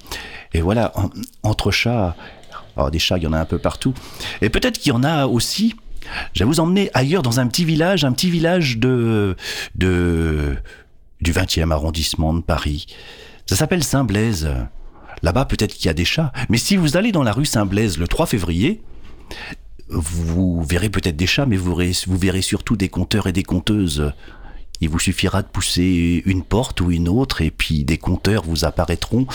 Et 0.52 0.60
voilà, 0.60 0.90
en- 0.98 1.10
entre 1.44 1.70
chats, 1.70 2.16
alors 2.76 2.90
des 2.90 2.98
chats, 2.98 3.18
il 3.18 3.22
y 3.22 3.26
en 3.28 3.32
a 3.32 3.38
un 3.38 3.44
peu 3.44 3.58
partout. 3.58 3.94
Et 4.42 4.48
peut-être 4.50 4.78
qu'il 4.78 4.90
y 4.92 4.96
en 4.96 5.04
a 5.04 5.26
aussi. 5.26 5.76
Je 6.32 6.40
vais 6.42 6.44
vous 6.44 6.58
emmener 6.58 6.90
ailleurs 6.92 7.22
dans 7.22 7.38
un 7.38 7.46
petit 7.46 7.64
village, 7.64 8.04
un 8.04 8.12
petit 8.12 8.30
village 8.30 8.78
de, 8.78 9.36
de 9.76 10.56
du 11.20 11.32
20e 11.32 11.70
arrondissement 11.70 12.34
de 12.34 12.40
Paris. 12.40 12.86
Ça 13.46 13.54
s'appelle 13.54 13.84
Saint-Blaise. 13.84 14.48
Là-bas, 15.22 15.44
peut-être 15.44 15.74
qu'il 15.74 15.86
y 15.86 15.88
a 15.88 15.94
des 15.94 16.04
chats. 16.04 16.32
Mais 16.48 16.58
si 16.58 16.76
vous 16.76 16.96
allez 16.96 17.12
dans 17.12 17.22
la 17.22 17.32
rue 17.32 17.44
Saint-Blaise 17.44 17.98
le 17.98 18.08
3 18.08 18.26
février, 18.26 18.82
vous 19.88 20.62
verrez 20.62 20.88
peut-être 20.88 21.16
des 21.16 21.26
chats, 21.26 21.46
mais 21.46 21.56
vous 21.56 21.74
verrez, 21.74 22.42
surtout 22.42 22.76
des 22.76 22.88
compteurs 22.88 23.26
et 23.26 23.32
des 23.32 23.42
compteuses. 23.42 24.12
Il 24.80 24.88
vous 24.88 24.98
suffira 24.98 25.42
de 25.42 25.48
pousser 25.48 26.22
une 26.24 26.42
porte 26.42 26.80
ou 26.80 26.90
une 26.90 27.08
autre, 27.08 27.42
et 27.42 27.50
puis 27.50 27.84
des 27.84 27.98
compteurs 27.98 28.44
vous 28.44 28.64
apparaîtront. 28.64 29.26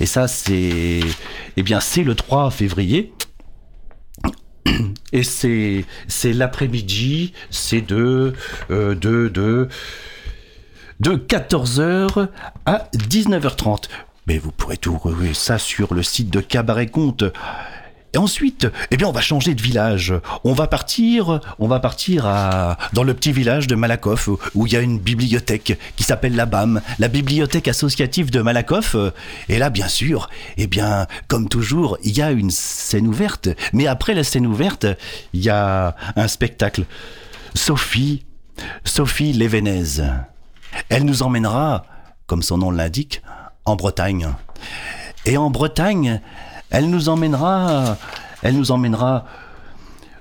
Et 0.00 0.06
ça, 0.06 0.28
c'est, 0.28 1.00
eh 1.56 1.62
bien, 1.62 1.80
c'est 1.80 2.04
le 2.04 2.14
3 2.14 2.50
février. 2.50 3.12
Et 5.12 5.22
c'est, 5.22 5.84
c'est 6.06 6.32
l'après-midi, 6.32 7.32
c'est 7.50 7.80
de, 7.80 8.34
euh, 8.70 8.94
de, 8.94 9.28
de, 9.28 9.68
de 11.00 11.12
14h 11.12 12.28
à 12.66 12.88
19h30. 12.94 13.84
Mais 14.28 14.38
vous 14.38 14.52
pourrez 14.52 14.76
tout 14.76 14.92
retrouver 14.98 15.32
ça 15.32 15.58
sur 15.58 15.94
le 15.94 16.02
site 16.02 16.28
de 16.30 16.40
Cabaret 16.40 16.86
Compte. 16.88 17.24
Et 18.14 18.18
ensuite, 18.18 18.66
eh 18.90 18.96
bien, 18.98 19.06
on 19.06 19.12
va 19.12 19.22
changer 19.22 19.54
de 19.54 19.60
village. 19.62 20.14
On 20.44 20.52
va 20.52 20.66
partir, 20.66 21.40
on 21.58 21.66
va 21.66 21.80
partir 21.80 22.24
dans 22.92 23.02
le 23.04 23.14
petit 23.14 23.32
village 23.32 23.66
de 23.66 23.74
Malakoff, 23.74 24.28
où- 24.28 24.38
où 24.54 24.66
il 24.66 24.72
y 24.74 24.76
a 24.76 24.80
une 24.80 24.98
bibliothèque 24.98 25.78
qui 25.96 26.02
s'appelle 26.04 26.36
la 26.36 26.44
BAM, 26.44 26.82
la 26.98 27.08
bibliothèque 27.08 27.68
associative 27.68 28.30
de 28.30 28.42
Malakoff. 28.42 28.96
Et 29.48 29.58
là, 29.58 29.70
bien 29.70 29.88
sûr, 29.88 30.28
eh 30.58 30.66
bien, 30.66 31.06
comme 31.28 31.48
toujours, 31.48 31.96
il 32.04 32.16
y 32.16 32.20
a 32.22 32.30
une 32.30 32.50
scène 32.50 33.06
ouverte. 33.06 33.48
Mais 33.72 33.86
après 33.86 34.12
la 34.12 34.24
scène 34.24 34.46
ouverte, 34.46 34.86
il 35.32 35.40
y 35.42 35.48
a 35.50 35.96
un 36.16 36.28
spectacle. 36.28 36.84
Sophie, 37.54 38.24
Sophie 38.84 39.32
Lévenaise. 39.32 40.04
Elle 40.90 41.04
nous 41.04 41.22
emmènera, 41.22 41.84
comme 42.26 42.42
son 42.42 42.58
nom 42.58 42.70
l'indique, 42.70 43.22
en 43.68 43.76
Bretagne. 43.76 44.28
Et 45.24 45.36
en 45.36 45.50
Bretagne, 45.50 46.20
elle 46.70 46.90
nous 46.90 47.08
emmènera, 47.08 47.96
elle 48.42 48.56
nous 48.56 48.70
emmènera 48.70 49.26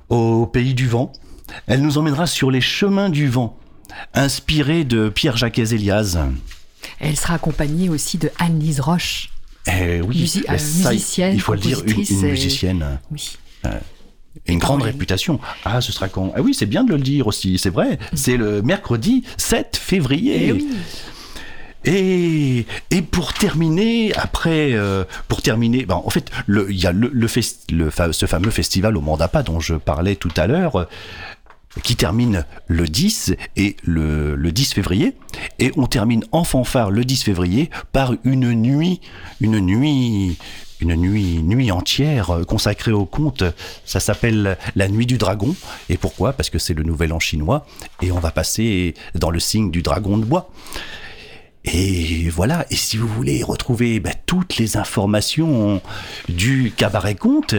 au 0.09 0.45
pays 0.45 0.73
du 0.73 0.87
vent. 0.87 1.11
Elle 1.67 1.81
nous 1.81 1.97
emmènera 1.97 2.27
sur 2.27 2.51
les 2.51 2.61
chemins 2.61 3.09
du 3.09 3.27
vent, 3.27 3.57
inspirée 4.13 4.83
de 4.83 5.09
Pierre-Jacques 5.09 5.59
Elias. 5.59 6.17
Elle 6.99 7.15
sera 7.15 7.35
accompagnée 7.35 7.89
aussi 7.89 8.17
de 8.17 8.29
Anne-Lise 8.39 8.79
Roche. 8.81 9.29
Eh 9.67 10.01
oui, 10.01 10.21
Musi- 10.23 10.43
euh, 10.49 10.53
musicienne, 10.53 11.33
il 11.33 11.41
faut 11.41 11.53
le 11.53 11.59
dire, 11.59 11.81
une, 11.85 11.91
et- 12.01 12.31
musicienne. 12.31 12.99
Oui. 13.11 13.37
Et 14.45 14.53
une 14.53 14.59
grande 14.59 14.83
réputation. 14.83 15.39
Ah, 15.65 15.81
ce 15.81 15.91
sera 15.91 16.07
quand 16.07 16.31
Ah 16.35 16.41
oui, 16.41 16.53
c'est 16.53 16.67
bien 16.67 16.83
de 16.83 16.93
le 16.93 16.99
dire 17.01 17.27
aussi, 17.27 17.57
c'est 17.57 17.69
vrai. 17.71 17.97
C'est 18.13 18.37
le 18.37 18.61
mercredi 18.61 19.23
7 19.35 19.75
février. 19.77 20.47
Eh 20.47 20.51
oui. 20.53 20.67
Et, 21.85 22.65
pour 23.11 23.33
terminer, 23.33 24.13
après, 24.15 24.73
euh, 24.73 25.03
pour 25.27 25.41
terminer, 25.41 25.85
ben, 25.85 26.01
en 26.03 26.09
fait, 26.09 26.29
il 26.47 26.71
y 26.75 26.85
a 26.85 26.91
le, 26.91 27.27
fest- 27.27 27.71
le 27.71 27.89
ce 28.11 28.25
fameux 28.25 28.51
festival 28.51 28.97
au 28.97 29.01
Mandapa 29.01 29.43
dont 29.43 29.59
je 29.59 29.75
parlais 29.75 30.15
tout 30.15 30.31
à 30.35 30.47
l'heure, 30.47 30.75
euh, 30.77 30.85
qui 31.83 31.95
termine 31.95 32.43
le 32.67 32.87
10 32.87 33.35
et 33.55 33.77
le, 33.83 34.35
le 34.35 34.51
10 34.51 34.73
février, 34.73 35.13
et 35.59 35.71
on 35.77 35.85
termine 35.85 36.25
en 36.31 36.43
fanfare 36.43 36.89
le 36.91 37.05
10 37.05 37.23
février 37.23 37.69
par 37.93 38.13
une 38.23 38.51
nuit, 38.53 38.99
une 39.41 39.59
nuit, 39.59 40.37
une 40.81 40.95
nuit, 40.95 41.41
nuit 41.43 41.71
entière 41.71 42.31
euh, 42.31 42.43
consacrée 42.43 42.91
au 42.91 43.05
conte. 43.05 43.43
Ça 43.85 43.99
s'appelle 43.99 44.57
la 44.75 44.87
nuit 44.89 45.05
du 45.05 45.17
dragon. 45.17 45.55
Et 45.89 45.97
pourquoi? 45.97 46.33
Parce 46.33 46.49
que 46.49 46.59
c'est 46.59 46.73
le 46.73 46.83
nouvel 46.83 47.13
an 47.13 47.19
chinois, 47.19 47.65
et 48.01 48.11
on 48.11 48.19
va 48.19 48.31
passer 48.31 48.93
dans 49.15 49.29
le 49.29 49.39
signe 49.39 49.71
du 49.71 49.83
dragon 49.83 50.17
de 50.17 50.25
bois. 50.25 50.49
Et 51.73 52.29
voilà, 52.29 52.65
et 52.69 52.75
si 52.75 52.95
vous 52.97 53.07
voulez 53.07 53.43
retrouver 53.43 53.99
bah, 53.99 54.11
toutes 54.25 54.57
les 54.57 54.77
informations 54.77 55.81
du 56.29 56.71
cabaret 56.75 57.15
conte, 57.15 57.55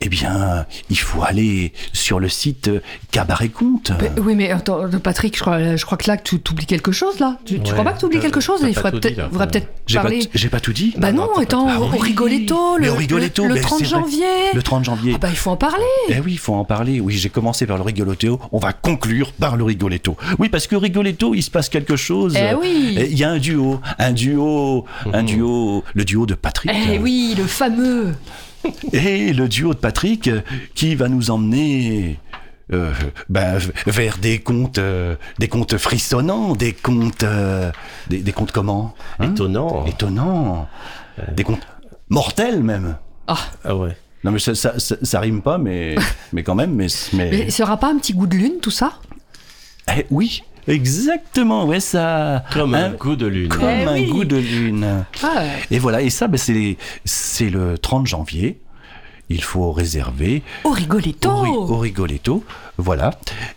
eh 0.00 0.08
bien, 0.08 0.66
il 0.90 0.98
faut 0.98 1.22
aller 1.22 1.72
sur 1.92 2.20
le 2.20 2.28
site 2.28 2.70
Cabaret 3.10 3.48
Conte. 3.48 3.92
Mais- 4.00 4.10
oui, 4.20 4.34
mais 4.34 4.50
attends, 4.50 4.84
euh, 4.84 4.98
Patrick, 4.98 5.34
je 5.36 5.40
crois, 5.40 5.76
je 5.76 5.84
crois 5.86 5.96
que 5.98 6.08
là, 6.08 6.16
tu 6.16 6.36
oublies 6.50 6.66
quelque 6.66 6.92
chose, 6.92 7.18
là. 7.18 7.38
Tu, 7.44 7.54
tu 7.54 7.60
Ouais, 7.60 7.72
crois 7.72 7.84
pas 7.84 7.92
que 7.92 8.00
tu 8.00 8.04
oublies 8.06 8.20
quelque 8.20 8.40
chose? 8.40 8.60
Il 8.66 8.74
faudrait 8.74 8.92
peut-être 8.92 9.30
pas, 9.30 9.46
parler. 9.94 10.28
j'ai 10.34 10.48
pas 10.48 10.60
tout 10.60 10.72
dit 10.72 10.92
Bah 10.98 11.12
non, 11.12 11.28
non, 11.34 11.40
étant 11.40 11.66
au 11.66 11.84
Ah 11.84 11.90
oui. 11.92 11.98
Rigoletto, 12.00 12.76
le, 12.78 12.90
au 12.90 12.94
Rigoletto, 12.94 13.42
le, 13.44 13.48
le 13.48 13.54
mais 13.54 13.60
30 13.60 13.78
c'est 13.78 13.84
vrai. 13.86 14.00
janvier. 14.00 14.26
Le 14.54 14.62
30 14.62 14.84
janvier. 14.84 15.12
Ah 15.14 15.18
bah, 15.18 15.28
il 15.30 15.36
faut 15.36 15.50
en 15.50 15.56
parler. 15.56 15.82
Eh 16.08 16.20
oui, 16.20 16.32
il 16.32 16.38
faut 16.38 16.54
en 16.54 16.64
parler. 16.64 17.00
Oui, 17.00 17.14
j'ai 17.14 17.30
commencé 17.30 17.66
par 17.66 17.76
le 17.76 17.82
Rigoletto. 17.82 18.38
On 18.52 18.58
va 18.58 18.72
conclure 18.72 19.32
par 19.32 19.56
le 19.56 19.64
Rigoletto. 19.64 20.16
Oui, 20.38 20.48
parce 20.48 20.66
que 20.66 20.76
Rigoletto, 20.76 21.34
il 21.34 21.42
se 21.42 21.50
passe 21.50 21.68
quelque 21.68 21.96
chose. 21.96 22.36
Eh 22.36 22.54
oui. 22.54 22.96
Et 22.98 23.06
Il 23.10 23.18
y 23.18 23.24
a 23.24 23.30
un 23.30 23.38
duo, 23.38 23.80
un 23.98 24.12
duo, 24.12 24.84
un 25.12 25.22
duo, 25.22 25.84
le 25.94 26.04
duo 26.04 26.26
de 26.26 26.34
Patrick. 26.34 26.70
Eh 26.90 26.98
oui, 26.98 27.34
le 27.36 27.44
fameux. 27.44 28.14
Et 28.92 29.32
le 29.32 29.48
duo 29.48 29.74
de 29.74 29.78
Patrick 29.78 30.30
qui 30.74 30.94
va 30.94 31.08
nous 31.08 31.30
emmener 31.30 32.18
euh, 32.72 32.92
ben, 33.28 33.58
vers 33.86 34.18
des 34.18 34.40
contes, 34.40 34.78
euh, 34.78 35.14
des 35.38 35.48
contes 35.48 35.76
frissonnants, 35.78 36.54
des 36.56 36.72
contes, 36.72 37.22
euh, 37.22 37.70
des, 38.08 38.18
des 38.18 38.32
contes 38.32 38.50
comment 38.50 38.94
Hein 39.20 39.30
Étonnant. 39.30 39.86
Étonnants, 39.86 40.68
des 41.32 41.44
contes 41.44 41.66
mortels 42.08 42.62
même. 42.62 42.96
Ah, 43.28 43.38
Ah 43.64 43.76
ouais. 43.76 43.96
Non 44.24 44.32
mais 44.32 44.40
ça, 44.40 44.56
ça, 44.56 44.78
ça, 44.80 44.96
ça 45.00 45.20
rime 45.20 45.42
pas, 45.42 45.58
mais 45.58 45.94
mais 46.32 46.42
quand 46.42 46.56
même, 46.56 46.74
mais, 46.74 46.88
mais... 47.12 47.30
mais 47.30 47.60
aura 47.60 47.76
pas 47.76 47.90
un 47.90 47.98
petit 47.98 48.14
goût 48.14 48.26
de 48.26 48.34
lune, 48.36 48.54
tout 48.60 48.72
ça? 48.72 48.94
Eh 49.96 50.04
oui, 50.10 50.42
exactement, 50.68 51.64
ouais 51.66 51.80
ça. 51.80 52.44
Comme 52.52 52.74
un 52.74 52.86
Hein, 52.86 52.90
coup 52.98 53.16
de 53.16 53.26
lune. 53.26 53.48
comme 53.48 53.64
Eh 53.68 53.84
un 53.84 53.94
oui. 53.94 54.06
goût 54.06 54.24
de 54.24 54.36
lune. 54.36 55.04
Ah, 55.22 55.26
ouais. 55.38 55.50
Et 55.70 55.78
voilà, 55.78 56.02
et 56.02 56.10
ça, 56.10 56.26
ben, 56.28 56.38
c'est 56.38 56.76
c'est 57.04 57.50
le 57.50 57.78
30 57.78 58.06
janvier. 58.06 58.58
Il 59.28 59.42
faut 59.42 59.72
réserver 59.72 60.44
Au 60.62 60.70
Rigoletto. 60.70 61.28
au, 61.28 61.40
Ri- 61.40 61.50
au 61.50 61.78
Rigoletto, 61.78 62.44
voilà. 62.78 63.10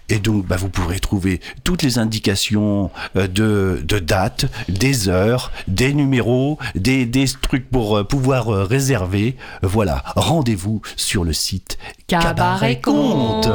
Et 0.09 0.17
donc, 0.17 0.47
bah, 0.47 0.55
vous 0.57 0.69
pourrez 0.69 0.99
trouver 0.99 1.41
toutes 1.63 1.83
les 1.83 1.99
indications 1.99 2.89
euh, 3.15 3.27
de, 3.27 3.79
de 3.83 3.99
dates, 3.99 4.45
des 4.67 5.09
heures, 5.09 5.51
des 5.67 5.93
numéros, 5.93 6.57
des, 6.73 7.05
des 7.05 7.25
trucs 7.39 7.69
pour 7.69 7.97
euh, 7.99 8.03
pouvoir 8.03 8.51
euh, 8.51 8.63
réserver. 8.63 9.35
Voilà, 9.61 10.03
rendez-vous 10.15 10.81
sur 10.95 11.23
le 11.23 11.33
site 11.33 11.77
Cabaret 12.07 12.79
Conte. 12.81 13.47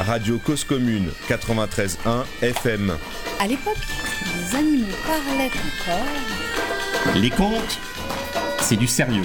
Radio 0.00 0.38
Cause 0.38 0.64
Commune 0.64 1.08
93.1 1.28 2.24
FM. 2.42 2.92
À 3.40 3.46
l'époque, 3.46 3.76
les 4.24 4.56
animaux 4.56 4.86
parlaient 5.06 5.50
encore. 5.50 7.14
Les 7.20 7.30
contes, 7.30 7.78
c'est 8.60 8.76
du 8.76 8.86
sérieux. 8.86 9.24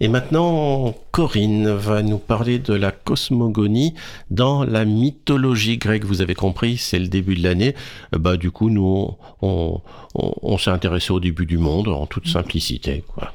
Et 0.00 0.06
maintenant, 0.06 0.94
Corinne 1.10 1.70
va 1.70 2.02
nous 2.02 2.18
parler 2.18 2.60
de 2.60 2.72
la 2.72 2.92
cosmogonie 2.92 3.94
dans 4.30 4.62
la 4.62 4.84
mythologie 4.84 5.76
grecque. 5.76 6.04
Vous 6.04 6.20
avez 6.20 6.36
compris, 6.36 6.76
c'est 6.76 7.00
le 7.00 7.08
début 7.08 7.34
de 7.34 7.42
l'année. 7.42 7.74
Euh, 8.14 8.18
Bah, 8.18 8.36
du 8.36 8.52
coup, 8.52 8.70
nous, 8.70 8.84
on, 8.84 9.16
on, 9.42 9.80
on- 10.14 10.34
on 10.42 10.56
s'est 10.58 10.70
intéressé 10.70 11.10
au 11.12 11.18
début 11.18 11.46
du 11.46 11.58
monde 11.58 11.88
en 11.88 12.06
toute 12.06 12.28
simplicité, 12.28 13.02
quoi. 13.08 13.32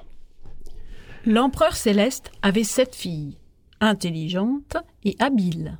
L'empereur 1.25 1.75
céleste 1.75 2.31
avait 2.41 2.65
sept 2.65 2.95
filles, 2.95 3.37
intelligentes 3.79 4.75
et 5.05 5.15
habiles. 5.19 5.77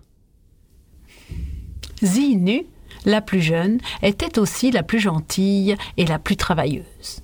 Zinu, 2.02 2.66
la 3.06 3.22
plus 3.22 3.42
jeune, 3.42 3.80
était 4.02 4.40
aussi 4.40 4.72
la 4.72 4.84
plus 4.84 5.00
gentille 5.00 5.76
et 5.98 6.06
la 6.06 6.18
plus 6.18 6.38
travailleuse. 6.38 7.22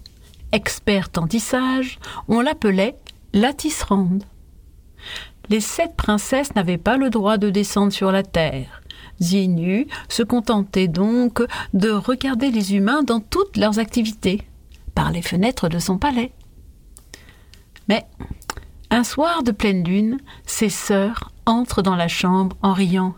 Experte 0.51 1.17
en 1.17 1.27
tissage, 1.27 1.99
on 2.27 2.41
l'appelait 2.41 2.97
la 3.33 3.53
tisserande. 3.53 4.23
Les 5.49 5.61
sept 5.61 5.95
princesses 5.95 6.55
n'avaient 6.55 6.77
pas 6.77 6.97
le 6.97 7.09
droit 7.09 7.37
de 7.37 7.49
descendre 7.49 7.93
sur 7.93 8.11
la 8.11 8.23
terre. 8.23 8.81
Zinu 9.21 9.87
se 10.09 10.23
contentait 10.23 10.87
donc 10.87 11.41
de 11.73 11.89
regarder 11.89 12.51
les 12.51 12.75
humains 12.75 13.03
dans 13.03 13.19
toutes 13.19 13.57
leurs 13.57 13.79
activités, 13.79 14.41
par 14.93 15.11
les 15.11 15.21
fenêtres 15.21 15.69
de 15.69 15.79
son 15.79 15.97
palais. 15.97 16.31
Mais 17.89 18.05
un 18.91 19.03
soir 19.03 19.43
de 19.43 19.51
pleine 19.51 19.83
lune, 19.83 20.19
ses 20.45 20.69
sœurs 20.69 21.31
entrent 21.45 21.81
dans 21.81 21.95
la 21.95 22.07
chambre 22.07 22.55
en 22.61 22.71
riant. 22.71 23.15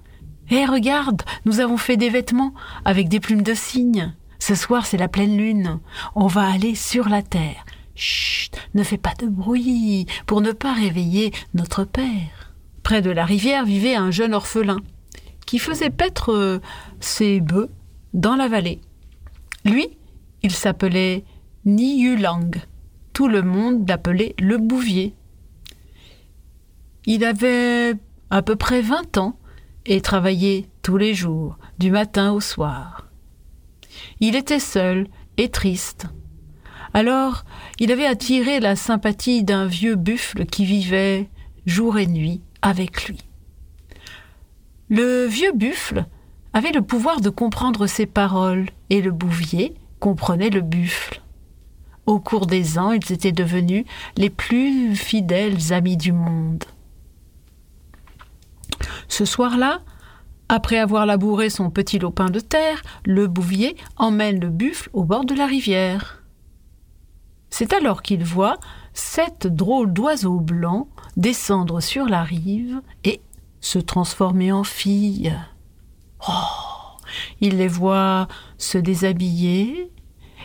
Hé, 0.49 0.65
regarde, 0.65 1.21
nous 1.45 1.59
avons 1.59 1.77
fait 1.77 1.97
des 1.97 2.09
vêtements 2.09 2.53
avec 2.83 3.09
des 3.09 3.19
plumes 3.19 3.43
de 3.43 3.53
cygne. 3.53 4.13
Ce 4.39 4.55
soir, 4.55 4.85
c'est 4.85 4.97
la 4.97 5.07
pleine 5.07 5.37
lune. 5.37 5.79
On 6.15 6.27
va 6.27 6.49
aller 6.49 6.75
sur 6.75 7.09
la 7.09 7.21
terre. 7.21 7.65
Chut, 7.95 8.57
ne 8.73 8.83
fais 8.83 8.97
pas 8.97 9.13
de 9.19 9.27
bruit 9.27 10.07
pour 10.25 10.41
ne 10.41 10.51
pas 10.51 10.73
réveiller 10.73 11.31
notre 11.53 11.83
père. 11.83 12.53
Près 12.81 13.01
de 13.01 13.11
la 13.11 13.25
rivière 13.25 13.65
vivait 13.65 13.95
un 13.95 14.09
jeune 14.09 14.33
orphelin 14.33 14.77
qui 15.45 15.59
faisait 15.59 15.89
paître 15.89 16.31
euh, 16.31 16.59
ses 16.99 17.41
bœufs 17.41 17.69
dans 18.13 18.35
la 18.35 18.47
vallée. 18.47 18.81
Lui, 19.65 19.87
il 20.43 20.51
s'appelait 20.51 21.23
Niyulang. 21.65 22.51
Tout 23.13 23.27
le 23.27 23.41
monde 23.41 23.87
l'appelait 23.87 24.35
le 24.39 24.57
bouvier. 24.57 25.15
Il 27.05 27.25
avait 27.25 27.95
à 28.29 28.41
peu 28.41 28.55
près 28.55 28.81
20 28.81 29.17
ans 29.17 29.37
et 29.85 30.01
travaillait 30.01 30.67
tous 30.81 30.97
les 30.97 31.13
jours, 31.13 31.57
du 31.79 31.91
matin 31.91 32.31
au 32.31 32.39
soir. 32.39 33.07
Il 34.19 34.35
était 34.35 34.59
seul 34.59 35.07
et 35.37 35.49
triste. 35.49 36.07
Alors, 36.93 37.43
il 37.79 37.91
avait 37.91 38.05
attiré 38.05 38.59
la 38.59 38.75
sympathie 38.75 39.43
d'un 39.43 39.65
vieux 39.65 39.95
buffle 39.95 40.45
qui 40.45 40.65
vivait 40.65 41.29
jour 41.65 41.97
et 41.97 42.07
nuit 42.07 42.41
avec 42.61 43.05
lui. 43.05 43.19
Le 44.89 45.25
vieux 45.25 45.53
buffle 45.53 46.05
avait 46.53 46.71
le 46.71 46.81
pouvoir 46.81 47.21
de 47.21 47.29
comprendre 47.29 47.87
ses 47.87 48.05
paroles 48.05 48.67
et 48.89 49.01
le 49.01 49.11
bouvier 49.11 49.75
comprenait 49.99 50.49
le 50.49 50.61
buffle. 50.61 51.21
Au 52.05 52.19
cours 52.19 52.47
des 52.47 52.77
ans, 52.77 52.91
ils 52.91 53.11
étaient 53.11 53.31
devenus 53.31 53.85
les 54.17 54.29
plus 54.29 54.95
fidèles 54.95 55.73
amis 55.73 55.97
du 55.97 56.11
monde. 56.11 56.63
Ce 59.07 59.25
soir-là, 59.25 59.81
après 60.49 60.77
avoir 60.79 61.05
labouré 61.05 61.49
son 61.49 61.69
petit 61.69 61.99
lopin 61.99 62.29
de 62.29 62.39
terre, 62.39 62.81
le 63.05 63.27
bouvier 63.27 63.75
emmène 63.97 64.39
le 64.39 64.49
buffle 64.49 64.89
au 64.93 65.03
bord 65.03 65.25
de 65.25 65.35
la 65.35 65.45
rivière. 65.45 66.23
C'est 67.49 67.73
alors 67.73 68.01
qu'il 68.01 68.23
voit 68.23 68.57
sept 68.93 69.47
drôles 69.47 69.93
d'oiseaux 69.93 70.39
blancs 70.39 70.87
descendre 71.17 71.81
sur 71.81 72.05
la 72.05 72.23
rive 72.23 72.81
et 73.03 73.21
se 73.59 73.79
transformer 73.79 74.51
en 74.51 74.63
filles. 74.63 75.37
Oh, 76.27 76.97
il 77.41 77.57
les 77.57 77.67
voit 77.67 78.27
se 78.57 78.77
déshabiller 78.77 79.90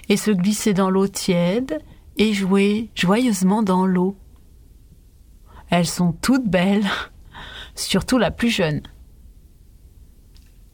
et 0.08 0.16
se 0.16 0.30
glisser 0.30 0.74
dans 0.74 0.90
l'eau 0.90 1.08
tiède 1.08 1.80
et 2.16 2.32
jouer 2.32 2.90
joyeusement 2.94 3.62
dans 3.62 3.86
l'eau. 3.86 4.16
Elles 5.70 5.86
sont 5.86 6.12
toutes 6.12 6.48
belles, 6.48 6.88
surtout 7.74 8.18
la 8.18 8.30
plus 8.30 8.50
jeune. 8.50 8.82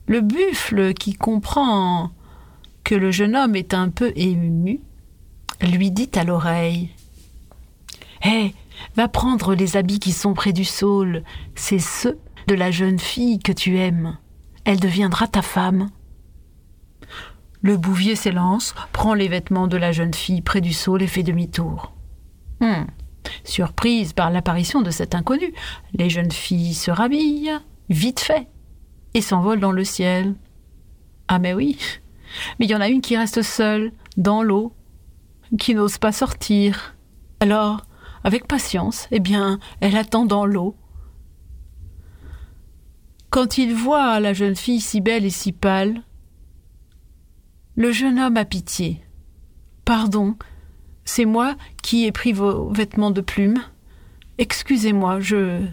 Le 0.07 0.21
buffle, 0.21 0.95
qui 0.95 1.15
comprend 1.15 2.11
que 2.85 2.95
le 2.95 3.11
jeune 3.11 3.37
homme 3.37 3.57
est 3.57 3.75
un 3.75 3.89
peu 3.89 4.13
ému, 4.17 4.81
lui 5.61 5.91
dit 5.91 6.11
à 6.15 6.25
l'oreille 6.25 6.91
Hé, 8.25 8.55
va 8.97 9.09
prendre 9.09 9.55
les 9.55 9.77
habits 9.77 10.01
qui 10.01 10.13
sont 10.13 10.35
près 10.35 10.53
du 10.53 10.65
saule, 10.65 11.23
c'est 11.55 11.79
ceux 11.79 12.19
de 12.49 12.55
la 12.55 12.71
jeune 12.71 12.99
fille 12.99 13.39
que 13.39 13.53
tu 13.53 13.79
aimes. 13.79 14.19
Elle 14.65 14.81
deviendra 14.81 15.27
ta 15.27 15.43
femme. 15.43 15.89
Le 17.63 17.77
bouvier 17.77 18.17
s'élance, 18.17 18.75
prend 18.93 19.15
les 19.15 19.29
vêtements 19.29 19.69
de 19.69 19.77
la 19.77 19.93
jeune 19.93 20.15
fille 20.15 20.43
près 20.43 20.61
du 20.61 20.73
saule 20.73 21.03
et 21.03 21.07
fait 21.07 21.23
demi-tour. 21.23 21.93
Hmm. 22.61 22.87
Surprise 23.45 24.13
par 24.13 24.31
l'apparition 24.31 24.83
de 24.83 24.91
cet 24.91 25.15
inconnu, 25.15 25.55
les 25.95 26.11
jeunes 26.11 26.33
filles 26.33 26.75
se 26.75 26.91
rhabillent, 26.91 27.53
vite 27.89 28.21
fait, 28.21 28.49
et 29.15 29.21
s'envolent 29.21 29.61
dans 29.61 29.73
le 29.73 29.85
ciel. 29.85 30.35
Ah 31.29 31.39
mais 31.39 31.55
oui, 31.55 31.79
mais 32.59 32.67
il 32.67 32.71
y 32.71 32.75
en 32.75 32.81
a 32.81 32.89
une 32.89 33.01
qui 33.01 33.17
reste 33.17 33.43
seule, 33.43 33.93
dans 34.17 34.43
l'eau, 34.43 34.75
qui 35.59 35.75
n'ose 35.75 35.99
pas 35.99 36.13
sortir. 36.13 36.97
Alors, 37.41 37.83
avec 38.25 38.47
patience, 38.47 39.07
eh 39.11 39.21
bien, 39.21 39.59
elle 39.81 39.97
attend 39.97 40.25
dans 40.25 40.47
l'eau. 40.47 40.77
Quand 43.31 43.57
il 43.57 43.75
voit 43.75 44.21
la 44.21 44.33
jeune 44.33 44.57
fille 44.57 44.81
si 44.81 45.01
belle 45.01 45.25
et 45.25 45.31
si 45.31 45.53
pâle, 45.53 46.03
le 47.77 47.93
jeune 47.93 48.19
homme 48.19 48.37
a 48.37 48.45
pitié. 48.45 49.03
Pardon, 49.85 50.37
c'est 51.05 51.25
moi 51.25 51.57
qui 51.83 52.05
ai 52.05 52.13
pris 52.13 52.33
vos 52.33 52.71
vêtements 52.71 53.11
de 53.11 53.21
plumes. 53.21 53.63
Excusez-moi, 54.39 55.21
je. 55.21 55.67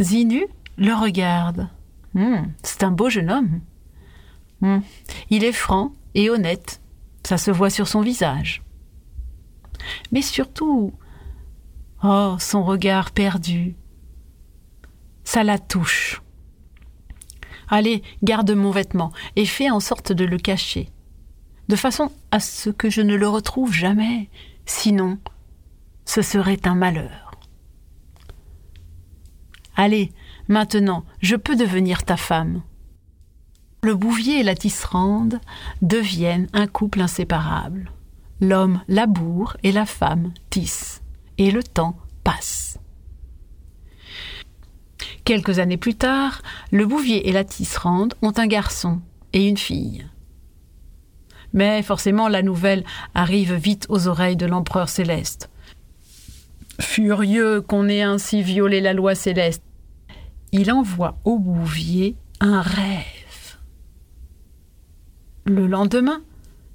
Zinu 0.00 0.46
le 0.76 0.92
regarde. 0.92 1.68
Hmm, 2.14 2.46
c'est 2.62 2.82
un 2.82 2.90
beau 2.90 3.08
jeune 3.08 3.30
homme. 3.30 3.60
Hmm, 4.60 4.80
il 5.30 5.44
est 5.44 5.52
franc 5.52 5.92
et 6.14 6.30
honnête. 6.30 6.80
Ça 7.24 7.38
se 7.38 7.50
voit 7.50 7.70
sur 7.70 7.88
son 7.88 8.00
visage. 8.00 8.62
Mais 10.12 10.22
surtout, 10.22 10.92
oh, 12.02 12.36
son 12.38 12.62
regard 12.62 13.10
perdu. 13.10 13.76
Ça 15.24 15.44
la 15.44 15.58
touche. 15.58 16.22
Allez, 17.68 18.02
garde 18.22 18.52
mon 18.52 18.70
vêtement 18.70 19.12
et 19.34 19.46
fais 19.46 19.70
en 19.70 19.80
sorte 19.80 20.12
de 20.12 20.24
le 20.24 20.38
cacher, 20.38 20.90
de 21.68 21.76
façon 21.76 22.12
à 22.30 22.40
ce 22.40 22.70
que 22.70 22.90
je 22.90 23.02
ne 23.02 23.16
le 23.16 23.28
retrouve 23.28 23.72
jamais, 23.72 24.28
sinon 24.64 25.18
ce 26.04 26.22
serait 26.22 26.60
un 26.64 26.74
malheur. 26.74 27.32
Allez, 29.74 30.12
maintenant, 30.48 31.04
je 31.20 31.36
peux 31.36 31.56
devenir 31.56 32.04
ta 32.04 32.16
femme. 32.16 32.62
Le 33.82 33.94
bouvier 33.94 34.40
et 34.40 34.42
la 34.42 34.54
tisserande 34.54 35.40
deviennent 35.82 36.48
un 36.52 36.66
couple 36.66 37.02
inséparable. 37.02 37.92
L'homme 38.40 38.80
laboure 38.88 39.56
et 39.62 39.72
la 39.72 39.86
femme 39.86 40.32
tisse, 40.50 41.02
et 41.38 41.50
le 41.50 41.62
temps 41.62 41.96
passe. 42.24 42.78
Quelques 45.26 45.58
années 45.58 45.76
plus 45.76 45.96
tard, 45.96 46.40
le 46.70 46.86
bouvier 46.86 47.28
et 47.28 47.32
la 47.32 47.42
tisserande 47.42 48.14
ont 48.22 48.32
un 48.36 48.46
garçon 48.46 49.00
et 49.32 49.48
une 49.48 49.56
fille. 49.56 50.06
Mais 51.52 51.82
forcément, 51.82 52.28
la 52.28 52.42
nouvelle 52.42 52.84
arrive 53.12 53.54
vite 53.54 53.86
aux 53.88 54.06
oreilles 54.06 54.36
de 54.36 54.46
l'empereur 54.46 54.88
céleste. 54.88 55.50
Furieux 56.80 57.60
qu'on 57.60 57.88
ait 57.88 58.02
ainsi 58.02 58.40
violé 58.40 58.80
la 58.80 58.92
loi 58.92 59.16
céleste, 59.16 59.64
il 60.52 60.70
envoie 60.70 61.18
au 61.24 61.40
bouvier 61.40 62.14
un 62.38 62.60
rêve. 62.62 63.58
Le 65.44 65.66
lendemain, 65.66 66.22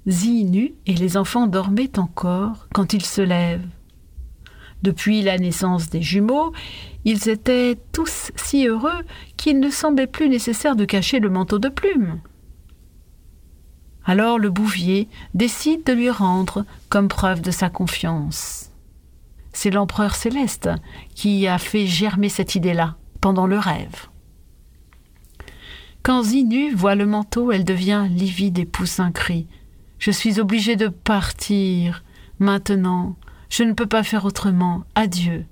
Zinu 0.06 0.74
et 0.84 0.94
les 0.94 1.16
enfants 1.16 1.46
dormaient 1.46 1.98
encore 1.98 2.68
quand 2.74 2.92
il 2.92 3.06
se 3.06 3.22
lève. 3.22 3.64
Depuis 4.82 5.22
la 5.22 5.38
naissance 5.38 5.90
des 5.90 6.02
jumeaux, 6.02 6.52
ils 7.04 7.28
étaient 7.28 7.78
tous 7.92 8.32
si 8.36 8.66
heureux 8.66 9.02
qu'il 9.36 9.60
ne 9.60 9.70
semblait 9.70 10.06
plus 10.06 10.28
nécessaire 10.28 10.76
de 10.76 10.84
cacher 10.84 11.20
le 11.20 11.30
manteau 11.30 11.58
de 11.58 11.68
plumes. 11.68 12.20
Alors 14.04 14.38
le 14.38 14.50
bouvier 14.50 15.08
décide 15.34 15.84
de 15.84 15.92
lui 15.92 16.10
rendre 16.10 16.64
comme 16.88 17.08
preuve 17.08 17.40
de 17.40 17.52
sa 17.52 17.70
confiance. 17.70 18.70
C'est 19.52 19.70
l'empereur 19.70 20.14
céleste 20.14 20.70
qui 21.14 21.46
a 21.46 21.58
fait 21.58 21.86
germer 21.86 22.28
cette 22.28 22.54
idée-là 22.54 22.96
pendant 23.20 23.46
le 23.46 23.58
rêve. 23.58 24.08
Quand 26.02 26.24
Zinu 26.24 26.74
voit 26.74 26.96
le 26.96 27.06
manteau, 27.06 27.52
elle 27.52 27.64
devient 27.64 28.06
livide 28.10 28.58
et 28.58 28.64
pousse 28.64 28.98
un 28.98 29.12
cri. 29.12 29.46
Je 30.00 30.10
suis 30.10 30.40
obligée 30.40 30.74
de 30.74 30.88
partir. 30.88 32.02
Maintenant, 32.40 33.14
je 33.52 33.64
ne 33.64 33.74
peux 33.74 33.86
pas 33.86 34.02
faire 34.02 34.24
autrement. 34.24 34.84
Adieu. 34.94 35.44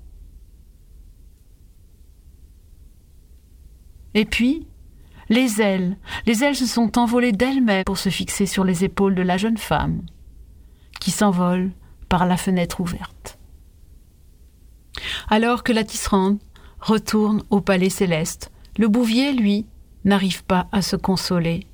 Et 4.15 4.25
puis, 4.25 4.65
les 5.29 5.61
ailes, 5.61 5.97
les 6.25 6.43
ailes 6.43 6.55
se 6.55 6.65
sont 6.65 6.97
envolées 6.97 7.31
d'elles-mêmes 7.31 7.83
pour 7.83 7.99
se 7.99 8.09
fixer 8.09 8.47
sur 8.47 8.63
les 8.63 8.83
épaules 8.83 9.13
de 9.13 9.21
la 9.21 9.37
jeune 9.37 9.59
femme, 9.59 10.01
qui 10.99 11.11
s'envole 11.11 11.71
par 12.09 12.25
la 12.25 12.37
fenêtre 12.37 12.81
ouverte. 12.81 13.37
Alors 15.29 15.61
que 15.61 15.71
la 15.71 15.83
tisserande 15.83 16.39
retourne 16.79 17.43
au 17.51 17.61
palais 17.61 17.91
céleste, 17.91 18.51
le 18.79 18.87
bouvier, 18.87 19.31
lui, 19.31 19.67
n'arrive 20.05 20.43
pas 20.43 20.67
à 20.71 20.81
se 20.81 20.95
consoler. 20.95 21.67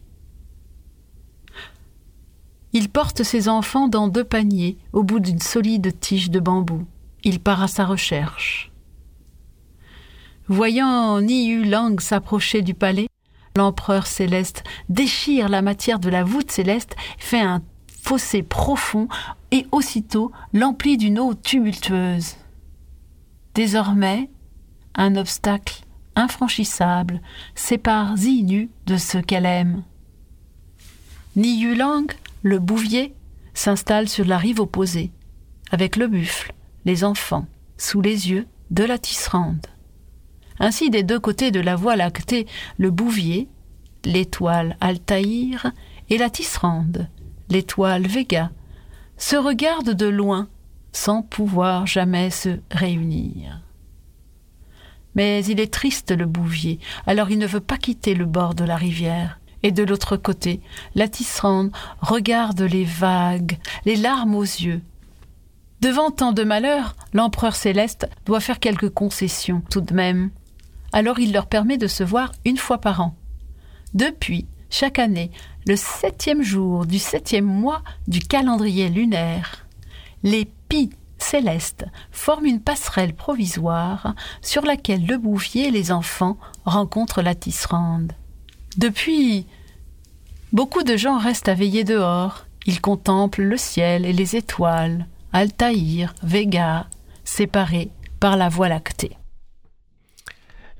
Il 2.79 2.89
porte 2.89 3.23
ses 3.23 3.49
enfants 3.49 3.87
dans 3.87 4.07
deux 4.07 4.23
paniers 4.23 4.77
au 4.93 5.01
bout 5.01 5.19
d'une 5.19 5.39
solide 5.39 5.99
tige 5.99 6.29
de 6.29 6.39
bambou. 6.39 6.85
Il 7.23 7.39
part 7.39 7.63
à 7.63 7.67
sa 7.67 7.85
recherche. 7.85 8.71
Voyant 10.47 11.19
Niu 11.19 11.65
Lang 11.65 11.99
s'approcher 11.99 12.61
du 12.61 12.75
palais, 12.75 13.07
l'empereur 13.55 14.05
céleste 14.05 14.63
déchire 14.89 15.49
la 15.49 15.63
matière 15.63 15.97
de 15.97 16.11
la 16.11 16.23
voûte 16.23 16.51
céleste, 16.51 16.95
fait 17.17 17.41
un 17.41 17.63
fossé 18.03 18.43
profond 18.43 19.07
et 19.49 19.65
aussitôt 19.71 20.31
l'emplit 20.53 20.97
d'une 20.97 21.17
eau 21.17 21.33
tumultueuse. 21.33 22.35
Désormais, 23.55 24.29
un 24.93 25.15
obstacle 25.15 25.81
infranchissable 26.15 27.23
sépare 27.55 28.17
Zinu 28.17 28.69
de 28.85 28.97
ce 28.97 29.17
qu'elle 29.17 29.47
aime. 29.47 29.81
Niu 31.35 31.73
Lang, 31.73 32.11
le 32.47 32.59
bouvier, 32.59 33.13
s'installe 33.53 34.07
sur 34.07 34.25
la 34.25 34.37
rive 34.37 34.61
opposée, 34.61 35.11
avec 35.69 35.97
le 35.97 36.07
buffle, 36.07 36.53
les 36.85 37.03
enfants, 37.03 37.45
sous 37.77 38.01
les 38.01 38.29
yeux 38.29 38.47
de 38.71 38.83
la 38.83 38.97
tisserande. 38.97 39.67
Ainsi, 40.59 40.89
des 40.89 41.03
deux 41.03 41.19
côtés 41.19 41.51
de 41.51 41.59
la 41.59 41.75
voie 41.75 41.95
lactée, 41.95 42.47
le 42.77 42.89
bouvier, 42.89 43.49
l'étoile 44.05 44.77
Altaïr 44.79 45.71
et 46.09 46.17
la 46.17 46.29
tisserande, 46.29 47.09
l'étoile 47.49 48.07
Vega, 48.07 48.51
se 49.17 49.35
regardent 49.35 49.93
de 49.93 50.07
loin 50.07 50.47
sans 50.93 51.21
pouvoir 51.21 51.85
jamais 51.85 52.29
se 52.29 52.59
réunir. 52.71 53.61
Mais 55.15 55.43
il 55.45 55.59
est 55.59 55.73
triste 55.73 56.11
le 56.11 56.25
bouvier, 56.25 56.79
alors 57.07 57.29
il 57.29 57.39
ne 57.39 57.47
veut 57.47 57.59
pas 57.59 57.77
quitter 57.77 58.13
le 58.13 58.25
bord 58.25 58.55
de 58.55 58.63
la 58.63 58.77
rivière. 58.77 59.39
Et 59.67 59.71
de 59.71 59.83
l'autre 59.83 60.15
côté, 60.15 60.61
la 60.95 61.09
tisserande 61.09 61.71
regarde 61.99 62.61
les 62.61 62.85
vagues, 62.85 63.59
les 63.85 63.97
larmes 63.97 64.35
aux 64.35 64.41
yeux. 64.41 64.81
Devant 65.81 66.09
tant 66.09 66.31
de 66.31 66.43
malheurs, 66.43 66.95
l'empereur 67.13 67.55
céleste 67.55 68.07
doit 68.25 68.39
faire 68.39 68.59
quelques 68.59 68.89
concessions 68.89 69.61
tout 69.69 69.81
de 69.81 69.93
même 69.93 70.31
alors 70.93 71.19
il 71.19 71.33
leur 71.33 71.47
permet 71.47 71.77
de 71.77 71.87
se 71.87 72.03
voir 72.03 72.31
une 72.45 72.57
fois 72.57 72.79
par 72.79 73.01
an. 73.01 73.15
Depuis, 73.93 74.47
chaque 74.69 74.99
année, 74.99 75.31
le 75.65 75.75
septième 75.75 76.41
jour 76.41 76.85
du 76.85 76.99
septième 76.99 77.45
mois 77.45 77.83
du 78.07 78.19
calendrier 78.19 78.89
lunaire, 78.89 79.67
les 80.23 80.45
pis 80.69 80.89
célestes 81.17 81.85
forment 82.11 82.45
une 82.45 82.61
passerelle 82.61 83.13
provisoire 83.13 84.13
sur 84.41 84.63
laquelle 84.63 85.05
le 85.05 85.17
bouvier 85.17 85.67
et 85.67 85.71
les 85.71 85.91
enfants 85.91 86.37
rencontrent 86.65 87.21
la 87.21 87.35
tisserande. 87.35 88.13
Depuis, 88.77 89.47
beaucoup 90.53 90.83
de 90.83 90.97
gens 90.97 91.17
restent 91.17 91.49
à 91.49 91.53
veiller 91.53 91.83
dehors. 91.83 92.45
Ils 92.65 92.81
contemplent 92.81 93.43
le 93.43 93.57
ciel 93.57 94.05
et 94.05 94.13
les 94.13 94.35
étoiles, 94.35 95.07
Altaïr, 95.33 96.13
Vega, 96.23 96.87
séparés 97.23 97.89
par 98.19 98.37
la 98.37 98.49
voie 98.49 98.69
lactée. 98.69 99.17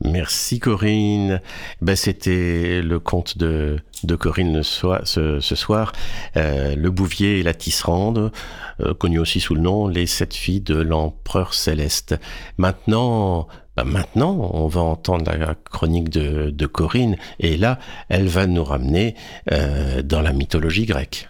Merci 0.03 0.59
Corinne. 0.59 1.41
Ben, 1.81 1.95
C'était 1.95 2.81
le 2.81 2.99
conte 2.99 3.37
de, 3.37 3.79
Corinne 4.19 4.61
ce, 4.61 5.39
ce, 5.39 5.55
soir, 5.55 5.91
euh, 6.35 6.75
Le 6.75 6.91
Bouvier 6.91 7.39
et 7.39 7.43
la 7.43 7.53
Tisserande, 7.53 8.31
euh, 8.79 8.93
connu 8.93 9.17
aussi 9.19 9.39
sous 9.39 9.55
le 9.55 9.61
nom 9.61 9.87
Les 9.87 10.05
Sept 10.05 10.35
Filles 10.35 10.61
de 10.61 10.75
l'Empereur 10.75 11.53
Céleste. 11.53 12.15
Maintenant, 12.57 13.47
ben 13.77 13.83
maintenant, 13.83 14.49
on 14.53 14.67
va 14.67 14.81
entendre 14.81 15.31
la 15.31 15.53
chronique 15.53 16.09
de, 16.09 16.49
de, 16.49 16.65
Corinne, 16.65 17.15
et 17.39 17.57
là, 17.57 17.77
elle 18.09 18.27
va 18.27 18.47
nous 18.47 18.63
ramener 18.63 19.13
euh, 19.51 20.01
dans 20.01 20.21
la 20.21 20.33
mythologie 20.33 20.87
grecque. 20.87 21.29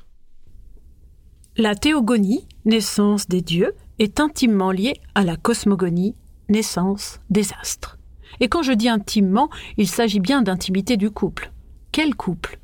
La 1.58 1.76
théogonie, 1.76 2.48
naissance 2.64 3.28
des 3.28 3.42
dieux, 3.42 3.76
est 4.00 4.22
intimement 4.22 4.72
liée 4.72 4.94
à 5.14 5.24
la 5.24 5.36
cosmogonie, 5.36 6.16
naissance 6.48 7.20
des 7.30 7.48
astres. 7.62 7.98
Et 8.40 8.48
quand 8.48 8.64
je 8.64 8.72
dis 8.72 8.88
intimement, 8.88 9.50
il 9.76 9.90
s'agit 9.90 10.22
bien 10.22 10.42
d'intimité 10.42 10.96
du 10.96 11.12
couple. 11.12 11.52
Quel 11.92 12.16
couple? 12.16 12.60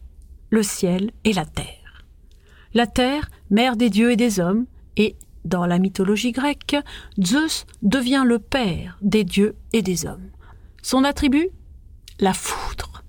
Le 0.49 0.63
ciel 0.63 1.11
et 1.25 1.33
la 1.33 1.45
terre. 1.45 2.05
La 2.73 2.87
terre, 2.87 3.29
mère 3.49 3.75
des 3.75 3.89
dieux 3.89 4.11
et 4.11 4.15
des 4.15 4.39
hommes, 4.39 4.65
et, 4.95 5.17
dans 5.45 5.65
la 5.65 5.79
mythologie 5.79 6.31
grecque, 6.31 6.75
Zeus 7.21 7.65
devient 7.81 8.23
le 8.25 8.39
père 8.39 8.97
des 9.01 9.23
dieux 9.23 9.55
et 9.73 9.81
des 9.81 10.05
hommes. 10.05 10.29
Son 10.81 11.03
attribut 11.03 11.49
La 12.19 12.33
foudre. 12.33 13.03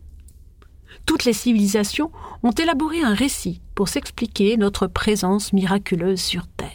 Toutes 1.06 1.24
les 1.24 1.32
civilisations 1.32 2.10
ont 2.42 2.52
élaboré 2.52 3.02
un 3.02 3.14
récit 3.14 3.60
pour 3.74 3.88
s'expliquer 3.88 4.56
notre 4.56 4.86
présence 4.86 5.52
miraculeuse 5.52 6.20
sur 6.20 6.46
Terre. 6.46 6.70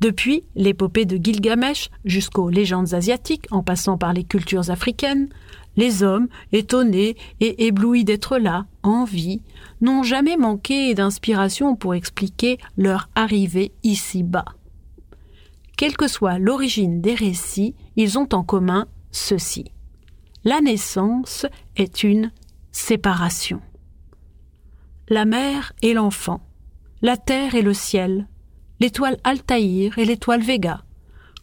Depuis 0.00 0.44
l'épopée 0.54 1.04
de 1.04 1.22
Gilgamesh 1.22 1.90
jusqu'aux 2.06 2.48
légendes 2.48 2.94
asiatiques, 2.94 3.46
en 3.50 3.62
passant 3.62 3.98
par 3.98 4.14
les 4.14 4.24
cultures 4.24 4.70
africaines, 4.70 5.28
les 5.76 6.02
hommes, 6.02 6.28
étonnés 6.52 7.16
et 7.40 7.66
éblouis 7.66 8.04
d'être 8.04 8.38
là, 8.38 8.66
en 8.82 9.04
vie, 9.04 9.42
n'ont 9.80 10.02
jamais 10.02 10.36
manqué 10.36 10.94
d'inspiration 10.94 11.76
pour 11.76 11.94
expliquer 11.94 12.58
leur 12.76 13.08
arrivée 13.14 13.72
ici-bas. 13.82 14.44
Quelle 15.76 15.96
que 15.96 16.08
soit 16.08 16.38
l'origine 16.38 17.00
des 17.00 17.14
récits, 17.14 17.74
ils 17.96 18.18
ont 18.18 18.28
en 18.32 18.42
commun 18.42 18.86
ceci. 19.12 19.72
La 20.44 20.60
naissance 20.60 21.46
est 21.76 22.02
une 22.02 22.32
séparation. 22.72 23.60
La 25.08 25.24
mère 25.24 25.72
et 25.82 25.94
l'enfant, 25.94 26.40
la 27.02 27.16
terre 27.16 27.54
et 27.54 27.62
le 27.62 27.74
ciel, 27.74 28.28
l'étoile 28.78 29.16
Altaïr 29.24 29.98
et 29.98 30.04
l'étoile 30.04 30.42
Vega, 30.42 30.84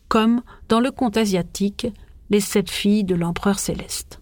comme 0.07 0.41
dans 0.69 0.79
le 0.79 0.91
conte 0.91 1.17
asiatique 1.17 1.87
Les 2.29 2.39
sept 2.39 2.69
filles 2.69 3.03
de 3.03 3.15
l'empereur 3.15 3.59
céleste. 3.59 4.21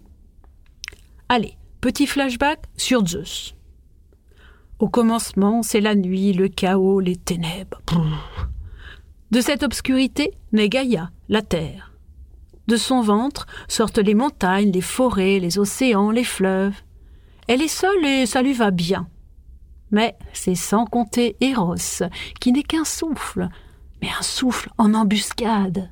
Allez, 1.28 1.56
petit 1.80 2.06
flashback 2.06 2.60
sur 2.76 3.04
Zeus. 3.06 3.56
Au 4.78 4.88
commencement, 4.88 5.62
c'est 5.62 5.80
la 5.80 5.94
nuit, 5.94 6.32
le 6.32 6.48
chaos, 6.48 7.00
les 7.00 7.16
ténèbres. 7.16 7.80
De 9.30 9.40
cette 9.40 9.62
obscurité 9.62 10.32
naît 10.52 10.68
Gaïa, 10.68 11.10
la 11.28 11.42
terre. 11.42 11.92
De 12.68 12.76
son 12.76 13.00
ventre 13.00 13.46
sortent 13.68 13.98
les 13.98 14.14
montagnes, 14.14 14.70
les 14.70 14.80
forêts, 14.80 15.38
les 15.38 15.58
océans, 15.58 16.10
les 16.10 16.24
fleuves. 16.24 16.74
Elle 17.48 17.62
est 17.62 17.68
seule 17.68 18.04
et 18.04 18.26
ça 18.26 18.42
lui 18.42 18.52
va 18.52 18.70
bien. 18.70 19.08
Mais 19.90 20.16
c'est 20.32 20.56
sans 20.56 20.84
compter 20.84 21.36
Eros, 21.40 22.02
qui 22.40 22.52
n'est 22.52 22.62
qu'un 22.62 22.84
souffle, 22.84 23.48
mais 24.02 24.08
un 24.18 24.22
souffle 24.22 24.70
en 24.78 24.94
embuscade. 24.94 25.90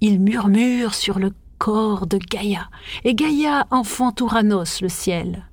Il 0.00 0.20
murmure 0.20 0.94
sur 0.94 1.18
le 1.18 1.32
corps 1.58 2.06
de 2.06 2.18
Gaïa, 2.18 2.68
et 3.04 3.14
Gaïa 3.14 3.66
enfante 3.70 4.20
Ouranos, 4.20 4.80
le 4.82 4.88
ciel. 4.88 5.46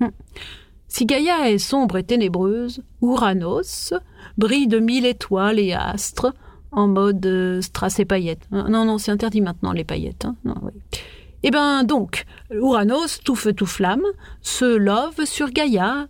Hum. 0.00 0.10
Si 0.88 1.06
Gaïa 1.06 1.50
est 1.50 1.58
sombre 1.58 1.96
et 1.96 2.04
ténébreuse, 2.04 2.82
Ouranos 3.00 3.94
brille 4.38 4.68
de 4.68 4.78
mille 4.78 5.06
étoiles 5.06 5.58
et 5.58 5.72
astres, 5.72 6.34
en 6.72 6.88
mode 6.88 7.24
euh, 7.26 7.60
strass 7.62 7.98
et 8.00 8.04
paillettes. 8.04 8.46
Euh, 8.52 8.68
non, 8.68 8.84
non, 8.84 8.98
c'est 8.98 9.10
interdit 9.10 9.40
maintenant 9.40 9.72
les 9.72 9.84
paillettes. 9.84 10.24
Hein. 10.24 10.54
Eh 11.42 11.50
ben 11.50 11.84
donc, 11.84 12.24
Ouranos, 12.52 13.20
tout 13.24 13.36
feu 13.36 13.52
tout 13.52 13.66
flamme, 13.66 14.04
se 14.40 14.64
love 14.76 15.24
sur 15.24 15.50
Gaïa, 15.50 16.08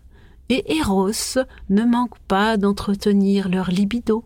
et 0.49 0.77
Eros 0.77 1.39
ne 1.71 1.85
manque 1.85 2.19
pas 2.29 2.57
d'entretenir 2.57 3.49
leur 3.49 3.71
libido. 3.71 4.25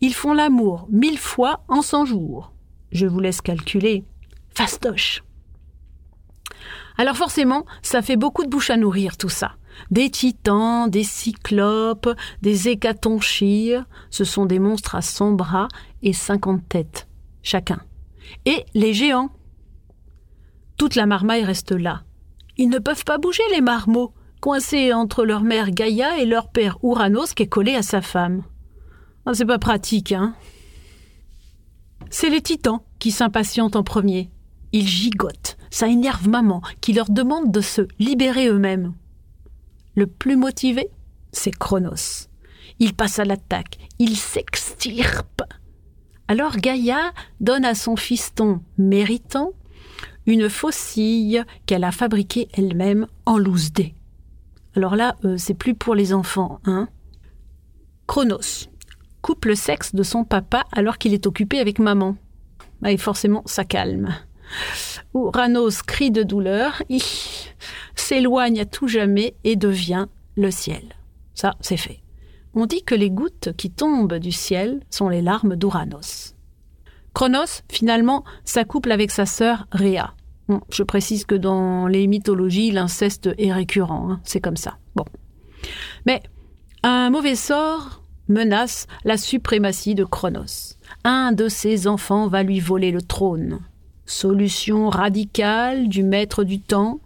Ils 0.00 0.14
font 0.14 0.32
l'amour 0.32 0.86
mille 0.90 1.18
fois 1.18 1.62
en 1.68 1.82
cent 1.82 2.04
jours. 2.04 2.52
Je 2.92 3.06
vous 3.06 3.20
laisse 3.20 3.40
calculer. 3.40 4.04
Fastoche. 4.54 5.22
Alors 6.96 7.16
forcément, 7.16 7.64
ça 7.82 8.02
fait 8.02 8.16
beaucoup 8.16 8.44
de 8.44 8.50
bouche 8.50 8.70
à 8.70 8.76
nourrir 8.76 9.16
tout 9.16 9.28
ça. 9.28 9.52
Des 9.90 10.10
titans, 10.10 10.90
des 10.90 11.04
cyclopes, 11.04 12.10
des 12.42 12.68
hécatonchires, 12.68 13.86
ce 14.10 14.24
sont 14.24 14.44
des 14.44 14.58
monstres 14.58 14.94
à 14.94 15.02
cent 15.02 15.32
bras 15.32 15.68
et 16.02 16.12
cinquante 16.12 16.68
têtes, 16.68 17.08
chacun. 17.42 17.80
Et 18.44 18.66
les 18.74 18.92
géants. 18.92 19.30
Toute 20.76 20.94
la 20.94 21.06
marmaille 21.06 21.44
reste 21.44 21.72
là. 21.72 22.02
Ils 22.56 22.68
ne 22.68 22.78
peuvent 22.78 23.04
pas 23.04 23.18
bouger, 23.18 23.42
les 23.52 23.60
marmots, 23.60 24.12
coincés 24.40 24.92
entre 24.92 25.24
leur 25.24 25.42
mère 25.42 25.70
Gaïa 25.70 26.18
et 26.18 26.26
leur 26.26 26.48
père 26.50 26.78
Ouranos 26.82 27.34
qui 27.34 27.44
est 27.44 27.48
collé 27.48 27.74
à 27.74 27.82
sa 27.82 28.02
femme. 28.02 28.42
Ah, 29.26 29.34
c'est 29.34 29.44
pas 29.44 29.58
pratique, 29.58 30.12
hein. 30.12 30.34
C'est 32.10 32.30
les 32.30 32.40
titans 32.40 32.80
qui 32.98 33.10
s'impatientent 33.10 33.76
en 33.76 33.84
premier. 33.84 34.30
Ils 34.72 34.86
gigotent, 34.86 35.56
ça 35.70 35.88
énerve 35.88 36.28
maman, 36.28 36.62
qui 36.80 36.92
leur 36.92 37.10
demande 37.10 37.52
de 37.52 37.60
se 37.60 37.82
libérer 37.98 38.48
eux-mêmes. 38.48 38.94
Le 39.94 40.06
plus 40.06 40.36
motivé, 40.36 40.88
c'est 41.32 41.56
Chronos. 41.56 42.28
Il 42.78 42.94
passe 42.94 43.18
à 43.18 43.24
l'attaque, 43.24 43.78
il 43.98 44.16
s'extirpe. 44.16 45.42
Alors 46.28 46.56
Gaïa 46.56 47.12
donne 47.40 47.64
à 47.64 47.74
son 47.74 47.96
fiston 47.96 48.60
méritant 48.78 49.52
une 50.26 50.48
faucille 50.48 51.44
qu'elle 51.66 51.84
a 51.84 51.92
fabriquée 51.92 52.48
elle-même 52.52 53.06
en 53.26 53.36
loose. 53.36 53.72
Alors 54.76 54.94
là, 54.94 55.16
euh, 55.24 55.36
c'est 55.36 55.54
plus 55.54 55.74
pour 55.74 55.94
les 55.94 56.12
enfants, 56.14 56.60
hein. 56.64 56.88
Chronos 58.06 58.69
coupe 59.22 59.44
le 59.44 59.54
sexe 59.54 59.94
de 59.94 60.02
son 60.02 60.24
papa 60.24 60.64
alors 60.72 60.98
qu'il 60.98 61.14
est 61.14 61.26
occupé 61.26 61.58
avec 61.58 61.78
maman. 61.78 62.16
Et 62.86 62.96
forcément, 62.96 63.42
ça 63.46 63.64
calme. 63.64 64.14
Uranos 65.14 65.82
crie 65.82 66.10
de 66.10 66.22
douleur, 66.22 66.82
s'éloigne 67.94 68.60
à 68.60 68.64
tout 68.64 68.88
jamais 68.88 69.34
et 69.44 69.56
devient 69.56 70.06
le 70.36 70.50
ciel. 70.50 70.96
Ça, 71.34 71.54
c'est 71.60 71.76
fait. 71.76 72.00
On 72.54 72.66
dit 72.66 72.82
que 72.82 72.94
les 72.94 73.10
gouttes 73.10 73.50
qui 73.56 73.70
tombent 73.70 74.18
du 74.18 74.32
ciel 74.32 74.80
sont 74.90 75.08
les 75.08 75.22
larmes 75.22 75.56
d'Uranos. 75.56 76.34
Chronos, 77.14 77.62
finalement, 77.70 78.24
s'accouple 78.44 78.92
avec 78.92 79.10
sa 79.10 79.26
sœur 79.26 79.66
Rhea. 79.72 80.14
je 80.70 80.82
précise 80.82 81.24
que 81.24 81.34
dans 81.34 81.86
les 81.86 82.06
mythologies, 82.06 82.72
l'inceste 82.72 83.30
est 83.38 83.52
récurrent, 83.52 84.10
hein. 84.10 84.20
c'est 84.24 84.40
comme 84.40 84.56
ça. 84.56 84.78
Bon. 84.96 85.04
Mais 86.06 86.22
un 86.82 87.10
mauvais 87.10 87.36
sort 87.36 87.99
menace 88.30 88.86
la 89.04 89.16
suprématie 89.16 89.94
de 89.94 90.04
Chronos. 90.04 90.76
Un 91.04 91.32
de 91.32 91.48
ses 91.48 91.86
enfants 91.86 92.28
va 92.28 92.42
lui 92.42 92.60
voler 92.60 92.90
le 92.90 93.02
trône. 93.02 93.60
Solution 94.06 94.88
radicale 94.88 95.88
du 95.88 96.02
maître 96.02 96.44
du 96.44 96.60
temps, 96.60 97.00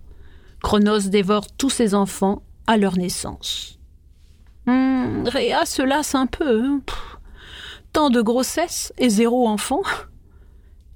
Chronos 0.63 1.09
dévore 1.11 1.47
tous 1.59 1.71
ses 1.71 1.95
enfants 1.95 2.43
à 2.67 2.77
leur 2.77 2.97
naissance. 2.97 3.79
Hum, 4.67 5.25
Réa 5.27 5.67
se 5.67 5.83
lasse 5.83 6.15
un 6.15 6.27
peu. 6.27 6.65
Hein. 6.65 6.81
tant 7.93 8.11
de 8.11 8.23
grossesse 8.23 8.93
et 8.99 9.09
zéro 9.09 9.47
enfant. 9.47 9.83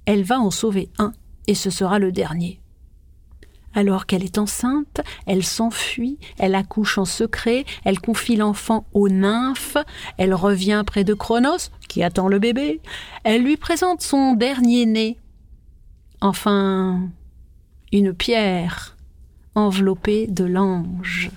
Elle 0.05 0.23
va 0.23 0.39
en 0.39 0.49
sauver 0.49 0.89
un, 0.97 1.11
et 1.45 1.53
ce 1.53 1.69
sera 1.69 1.99
le 1.99 2.11
dernier. 2.11 2.58
Alors 3.75 4.05
qu'elle 4.05 4.23
est 4.23 4.37
enceinte, 4.37 5.01
elle 5.25 5.43
s'enfuit, 5.43 6.17
elle 6.37 6.55
accouche 6.55 6.97
en 6.97 7.05
secret, 7.05 7.65
elle 7.85 7.99
confie 7.99 8.35
l'enfant 8.35 8.85
aux 8.93 9.09
nymphes, 9.09 9.77
elle 10.17 10.33
revient 10.33 10.83
près 10.85 11.03
de 11.03 11.13
Chronos, 11.13 11.69
qui 11.87 12.03
attend 12.03 12.27
le 12.27 12.39
bébé, 12.39 12.81
elle 13.23 13.43
lui 13.43 13.57
présente 13.57 14.01
son 14.01 14.33
dernier 14.33 14.85
né, 14.85 15.17
Enfin, 16.21 17.09
une 17.93 18.13
pierre 18.13 18.97
enveloppée 19.55 20.27
de 20.27 20.43
l'ange. 20.43 21.31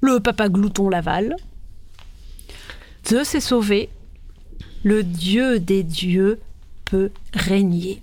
Le 0.00 0.20
papa 0.20 0.48
glouton 0.48 0.88
l'avale. 0.88 1.34
Zeus 3.06 3.34
est 3.34 3.40
sauvé. 3.40 3.90
Le 4.84 5.02
dieu 5.02 5.58
des 5.58 5.82
dieux 5.82 6.38
peut 6.84 7.10
régner. 7.34 8.00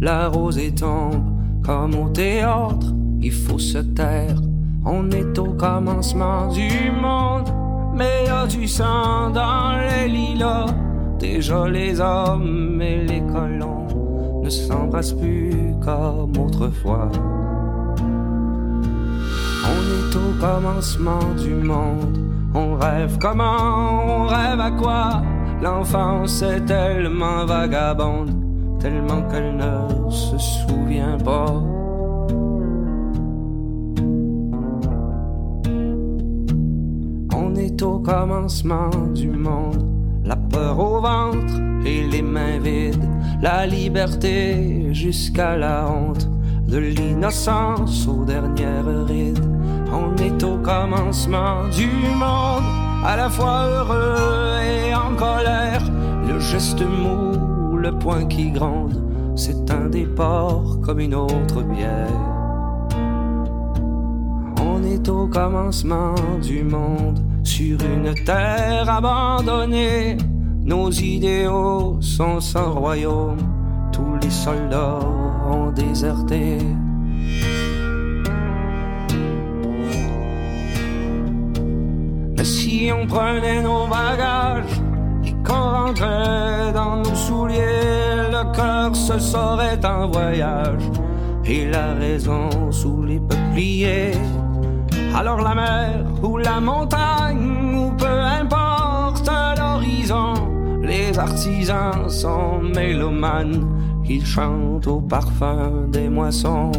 La 0.00 0.28
rosée 0.28 0.74
tombe, 0.74 1.22
comme 1.64 1.94
au 1.94 2.08
théâtre, 2.08 2.94
il 3.20 3.32
faut 3.32 3.58
se 3.58 3.78
taire. 3.78 4.40
On 4.84 5.10
est 5.10 5.38
au 5.38 5.52
commencement 5.52 6.48
du 6.48 6.90
monde, 6.90 7.48
mais 7.94 8.24
y 8.26 8.28
a 8.28 8.46
du 8.46 8.66
sang 8.66 9.30
dans 9.30 9.78
les 9.78 10.08
lilas. 10.08 10.66
Déjà 11.18 11.68
les 11.68 12.00
hommes 12.00 12.80
et 12.80 13.04
les 13.04 13.20
colons 13.20 14.40
ne 14.42 14.48
s'embrassent 14.48 15.12
plus 15.12 15.74
comme 15.84 16.36
autrefois. 16.38 17.10
On 19.64 19.82
est 19.96 20.16
au 20.16 20.40
commencement 20.40 21.34
du 21.36 21.54
monde 21.54 22.30
on 22.54 22.74
rêve 22.74 23.16
comment, 23.18 24.24
on 24.24 24.26
rêve 24.26 24.60
à 24.60 24.70
quoi? 24.72 25.22
L'enfance 25.62 26.42
est 26.42 26.64
tellement 26.64 27.44
vagabonde, 27.44 28.34
tellement 28.80 29.22
qu'elle 29.22 29.56
ne 29.56 29.69
On 37.34 37.54
est 37.56 37.82
au 37.82 37.98
commencement 37.98 38.90
du 39.14 39.30
monde, 39.30 39.84
la 40.24 40.36
peur 40.36 40.78
au 40.78 41.00
ventre 41.00 41.54
et 41.84 42.06
les 42.06 42.22
mains 42.22 42.58
vides, 42.58 43.08
la 43.40 43.66
liberté 43.66 44.92
jusqu'à 44.92 45.56
la 45.56 45.88
honte, 45.88 46.28
de 46.66 46.78
l'innocence 46.78 48.06
aux 48.06 48.24
dernières 48.24 49.06
rides. 49.06 49.44
On 49.92 50.14
est 50.16 50.42
au 50.42 50.58
commencement 50.58 51.68
du 51.72 51.88
monde, 52.18 52.64
à 53.04 53.16
la 53.16 53.28
fois 53.28 53.66
heureux 53.66 54.60
et 54.62 54.94
en 54.94 55.14
colère. 55.16 55.82
Le 56.28 56.38
geste 56.38 56.82
mou, 56.82 57.76
le 57.76 57.92
point 57.98 58.26
qui 58.26 58.52
un 58.60 58.69
départ 60.00 60.80
comme 60.82 61.00
une 61.00 61.14
autre 61.14 61.62
bière. 61.62 62.20
On 64.62 64.82
est 64.82 65.08
au 65.08 65.26
commencement 65.26 66.14
du 66.42 66.62
monde, 66.62 67.20
sur 67.44 67.78
une 67.82 68.14
terre 68.24 68.88
abandonnée. 68.88 70.16
Nos 70.64 70.90
idéaux 70.90 71.98
sont 72.00 72.40
sans 72.40 72.72
royaume, 72.72 73.42
tous 73.92 74.16
les 74.22 74.30
soldats 74.30 75.00
ont 75.50 75.70
déserté. 75.70 76.58
Mais 82.36 82.44
si 82.44 82.90
on 82.98 83.06
prenait 83.06 83.62
nos 83.62 83.86
bagages 83.86 84.79
dans 85.94 86.96
nos 86.96 87.14
souliers, 87.14 88.30
le 88.30 88.54
cœur 88.54 88.94
se 88.94 89.18
saurait 89.18 89.84
en 89.84 90.08
voyage 90.08 90.82
et 91.44 91.66
la 91.68 91.94
raison 91.94 92.48
sous 92.70 93.02
les 93.02 93.18
peupliers. 93.18 94.12
Alors 95.14 95.40
la 95.40 95.54
mer 95.54 96.04
ou 96.22 96.38
la 96.38 96.60
montagne 96.60 97.74
ou 97.74 97.90
peu 97.92 98.06
importe 98.06 99.28
l'horizon, 99.58 100.34
les 100.82 101.18
artisans 101.18 102.08
sont 102.08 102.60
mélomanes, 102.60 103.66
ils 104.08 104.24
chantent 104.24 104.86
au 104.86 105.00
parfum 105.00 105.86
des 105.88 106.08
moissons. 106.08 106.70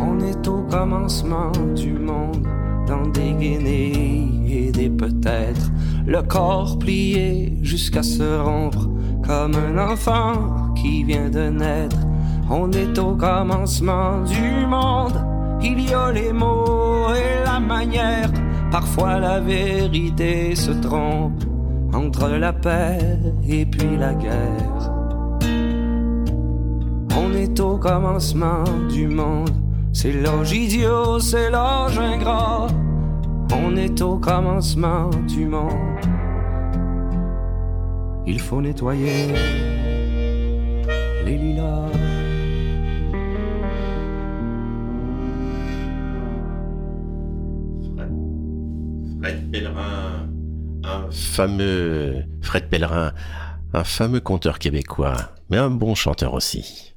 On 0.00 0.20
est 0.20 0.48
au 0.48 0.62
commencement 0.62 1.52
du 1.76 1.92
monde, 1.92 2.46
peut-être, 4.98 5.70
le 6.06 6.22
corps 6.22 6.78
plié 6.78 7.56
jusqu'à 7.62 8.02
se 8.02 8.38
rompre, 8.40 8.88
comme 9.26 9.54
un 9.54 9.92
enfant 9.92 10.74
qui 10.74 11.04
vient 11.04 11.30
de 11.30 11.48
naître. 11.48 11.98
On 12.50 12.70
est 12.72 12.98
au 12.98 13.14
commencement 13.14 14.22
du 14.22 14.66
monde, 14.66 15.18
il 15.62 15.88
y 15.88 15.92
a 15.92 16.10
les 16.12 16.32
mots 16.32 17.12
et 17.14 17.44
la 17.44 17.60
manière, 17.60 18.30
parfois 18.70 19.18
la 19.18 19.40
vérité 19.40 20.54
se 20.54 20.72
trompe 20.72 21.44
entre 21.92 22.28
la 22.28 22.52
paix 22.52 23.18
et 23.46 23.66
puis 23.66 23.96
la 23.98 24.14
guerre. 24.14 24.92
On 27.16 27.34
est 27.34 27.60
au 27.60 27.76
commencement 27.76 28.64
du 28.88 29.08
monde, 29.08 29.50
c'est 29.92 30.12
l'âge 30.12 30.52
idiot, 30.52 31.18
c'est 31.18 31.50
l'âge 31.50 31.98
ingrat. 31.98 32.68
On 33.52 33.76
est 33.76 34.00
au 34.02 34.18
commencement 34.18 35.10
du 35.26 35.46
monde. 35.46 35.72
Il 38.26 38.40
faut 38.40 38.60
nettoyer 38.60 39.28
les 41.24 41.38
lilas. 41.38 41.88
Fred 49.20 49.50
Pellerin, 49.50 50.28
un 50.84 51.10
fameux 51.10 52.24
Fred 52.40 52.68
Pellerin, 52.68 53.12
un 53.72 53.84
fameux 53.84 54.20
conteur 54.20 54.58
québécois, 54.58 55.16
mais 55.50 55.56
un 55.56 55.70
bon 55.70 55.94
chanteur 55.94 56.34
aussi. 56.34 56.94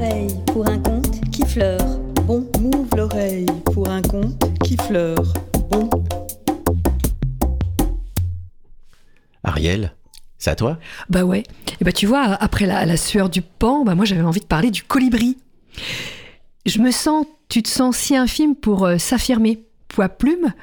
L'oreille 0.00 0.34
pour 0.46 0.66
un 0.66 0.78
conte 0.78 1.20
qui 1.30 1.44
fleure. 1.44 1.98
Bon, 2.24 2.48
move 2.58 2.88
l'oreille 2.96 3.44
pour 3.66 3.90
un 3.90 4.00
conte 4.00 4.42
qui 4.64 4.78
fleure. 4.78 5.34
Bon. 5.70 5.90
Ariel, 9.42 9.94
c'est 10.38 10.50
à 10.50 10.54
toi? 10.54 10.78
Bah 11.10 11.24
ouais. 11.24 11.42
Et 11.80 11.84
bah 11.84 11.92
tu 11.92 12.06
vois, 12.06 12.22
après 12.22 12.64
la, 12.64 12.86
la 12.86 12.96
sueur 12.96 13.28
du 13.28 13.42
pan, 13.42 13.84
bah 13.84 13.94
moi 13.94 14.06
j'avais 14.06 14.22
envie 14.22 14.40
de 14.40 14.46
parler 14.46 14.70
du 14.70 14.82
colibri. 14.82 15.36
Je 16.64 16.78
me 16.78 16.92
sens, 16.92 17.26
tu 17.50 17.62
te 17.62 17.68
sens 17.68 17.94
si 17.94 18.16
infime 18.16 18.56
pour 18.56 18.86
euh, 18.86 18.96
s'affirmer. 18.96 19.66
Poids 19.88 20.08
plume, 20.08 20.54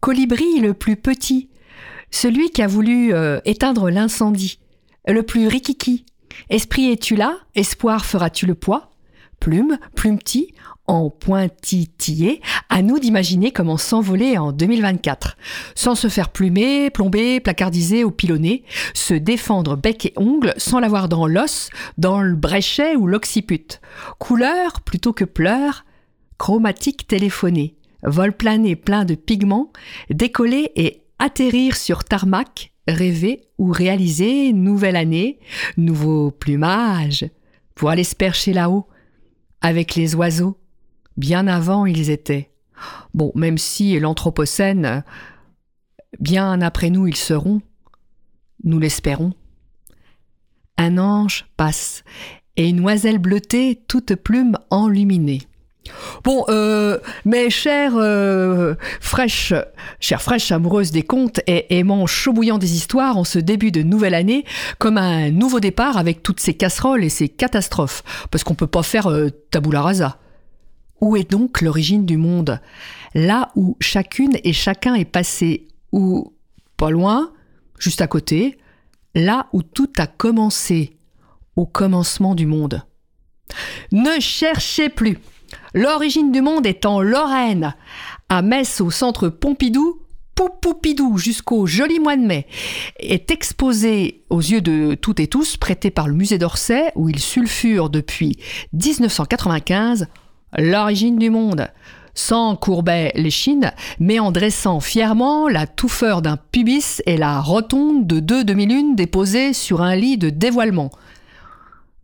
colibri 0.00 0.60
le 0.60 0.74
plus 0.74 0.96
petit, 0.96 1.48
celui 2.12 2.50
qui 2.50 2.62
a 2.62 2.68
voulu 2.68 3.12
euh, 3.14 3.40
éteindre 3.46 3.90
l'incendie, 3.90 4.60
le 5.08 5.24
plus 5.24 5.48
rikiki. 5.48 6.04
Esprit 6.50 6.90
es-tu 6.92 7.16
là? 7.16 7.38
Espoir 7.54 8.04
feras-tu 8.04 8.46
le 8.46 8.54
poids? 8.54 8.90
Plume, 9.40 9.78
plume 9.94 10.18
petit, 10.18 10.54
en 10.86 11.10
pointillé, 11.10 12.40
à 12.68 12.82
nous 12.82 12.98
d'imaginer 12.98 13.50
comment 13.50 13.76
s'envoler 13.76 14.38
en 14.38 14.52
2024, 14.52 15.36
sans 15.74 15.94
se 15.94 16.08
faire 16.08 16.30
plumer, 16.30 16.90
plomber, 16.90 17.40
placardiser 17.40 18.04
ou 18.04 18.10
pilonner, 18.10 18.64
se 18.94 19.14
défendre 19.14 19.76
bec 19.76 20.06
et 20.06 20.12
ongle 20.16 20.54
sans 20.56 20.80
l'avoir 20.80 21.08
dans 21.08 21.26
l'os, 21.26 21.70
dans 21.98 22.22
le 22.22 22.34
bréchet 22.34 22.96
ou 22.96 23.06
l'occiput. 23.06 23.80
Couleur 24.18 24.80
plutôt 24.80 25.12
que 25.12 25.24
pleurs, 25.24 25.84
chromatique 26.38 27.06
téléphonée, 27.06 27.76
vol 28.02 28.32
plané 28.32 28.76
plein 28.76 29.04
de 29.04 29.14
pigments, 29.14 29.72
décoller 30.10 30.72
et 30.76 31.02
atterrir 31.18 31.76
sur 31.76 32.04
tarmac, 32.04 32.72
rêver 32.88 33.48
ou 33.58 33.70
réaliser 33.70 34.52
nouvelle 34.52 34.96
année, 34.96 35.38
nouveau 35.76 36.30
plumage, 36.30 37.28
pour 37.74 37.90
aller 37.90 38.04
se 38.04 38.14
percher 38.14 38.52
là-haut, 38.52 38.86
avec 39.60 39.94
les 39.94 40.14
oiseaux. 40.14 40.58
Bien 41.16 41.46
avant 41.46 41.86
ils 41.86 42.10
étaient. 42.10 42.50
Bon, 43.14 43.32
même 43.34 43.58
si 43.58 43.98
l'Anthropocène, 43.98 45.02
bien 46.20 46.60
après 46.60 46.90
nous 46.90 47.06
ils 47.06 47.16
seront, 47.16 47.62
nous 48.64 48.78
l'espérons. 48.78 49.32
Un 50.76 50.98
ange 50.98 51.46
passe, 51.56 52.04
et 52.56 52.68
une 52.68 52.80
oiselle 52.80 53.18
bleutée, 53.18 53.82
toute 53.88 54.14
plume 54.14 54.58
enluminée. 54.70 55.42
Bon, 56.24 56.44
euh, 56.48 56.98
mes 57.24 57.50
chères 57.50 57.96
euh, 57.96 58.74
fraîches, 59.00 59.54
chères 60.00 60.22
fraîches 60.22 60.52
amoureuses 60.52 60.90
des 60.90 61.02
contes 61.02 61.40
et 61.46 61.78
aimant 61.78 62.06
chaud 62.06 62.32
bouillant 62.32 62.58
des 62.58 62.74
histoires 62.74 63.16
en 63.16 63.24
ce 63.24 63.38
début 63.38 63.72
de 63.72 63.82
nouvelle 63.82 64.14
année, 64.14 64.44
comme 64.78 64.98
un 64.98 65.30
nouveau 65.30 65.60
départ 65.60 65.96
avec 65.96 66.22
toutes 66.22 66.40
ces 66.40 66.54
casseroles 66.54 67.04
et 67.04 67.08
ces 67.08 67.28
catastrophes, 67.28 68.02
parce 68.30 68.44
qu'on 68.44 68.54
peut 68.54 68.66
pas 68.66 68.82
faire 68.82 69.08
euh, 69.08 69.30
rasa. 69.72 70.18
Où 71.00 71.16
est 71.16 71.30
donc 71.30 71.60
l'origine 71.60 72.06
du 72.06 72.16
monde? 72.16 72.60
Là 73.14 73.50
où 73.54 73.76
chacune 73.80 74.36
et 74.44 74.52
chacun 74.52 74.94
est 74.94 75.04
passé, 75.04 75.68
ou 75.92 76.32
pas 76.76 76.90
loin, 76.90 77.32
juste 77.78 78.00
à 78.00 78.06
côté, 78.06 78.58
là 79.14 79.46
où 79.52 79.62
tout 79.62 79.90
a 79.98 80.06
commencé, 80.06 80.96
au 81.56 81.64
commencement 81.64 82.34
du 82.34 82.46
monde. 82.46 82.82
Ne 83.92 84.20
cherchez 84.20 84.88
plus 84.88 85.18
L'origine 85.76 86.32
du 86.32 86.40
monde 86.40 86.64
est 86.64 86.86
en 86.86 87.02
Lorraine, 87.02 87.74
à 88.30 88.40
Metz 88.40 88.80
au 88.80 88.90
centre 88.90 89.28
Pompidou, 89.28 90.00
Poupoupidou 90.34 91.18
jusqu'au 91.18 91.66
joli 91.66 92.00
mois 92.00 92.16
de 92.16 92.22
mai, 92.22 92.46
est 92.98 93.30
exposé 93.30 94.24
aux 94.30 94.40
yeux 94.40 94.62
de 94.62 94.94
toutes 94.94 95.20
et 95.20 95.26
tous, 95.26 95.58
prêté 95.58 95.90
par 95.90 96.08
le 96.08 96.14
musée 96.14 96.38
d'Orsay, 96.38 96.92
où 96.94 97.10
il 97.10 97.18
sulfure 97.18 97.90
depuis 97.90 98.38
1995 98.72 100.06
l'origine 100.56 101.18
du 101.18 101.28
monde, 101.28 101.68
sans 102.14 102.56
courber 102.56 103.10
les 103.14 103.28
chines, 103.28 103.70
mais 104.00 104.18
en 104.18 104.32
dressant 104.32 104.80
fièrement 104.80 105.46
la 105.46 105.66
touffeur 105.66 106.22
d'un 106.22 106.38
pubis 106.38 107.02
et 107.04 107.18
la 107.18 107.38
rotonde 107.42 108.06
de 108.06 108.18
deux 108.18 108.44
demi-lunes 108.44 108.96
déposées 108.96 109.52
sur 109.52 109.82
un 109.82 109.94
lit 109.94 110.16
de 110.16 110.30
dévoilement. 110.30 110.90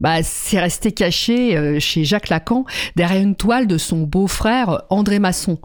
Bah, 0.03 0.25
c'est 0.25 0.59
resté 0.59 0.91
caché 0.91 1.57
euh, 1.57 1.79
chez 1.79 2.05
Jacques 2.05 2.29
Lacan 2.29 2.65
derrière 2.97 3.23
une 3.23 3.37
toile 3.37 3.69
de 3.69 3.79
son 3.79 4.01
beau-frère 4.01 4.83
André 4.91 5.21
Masson, 5.21 5.61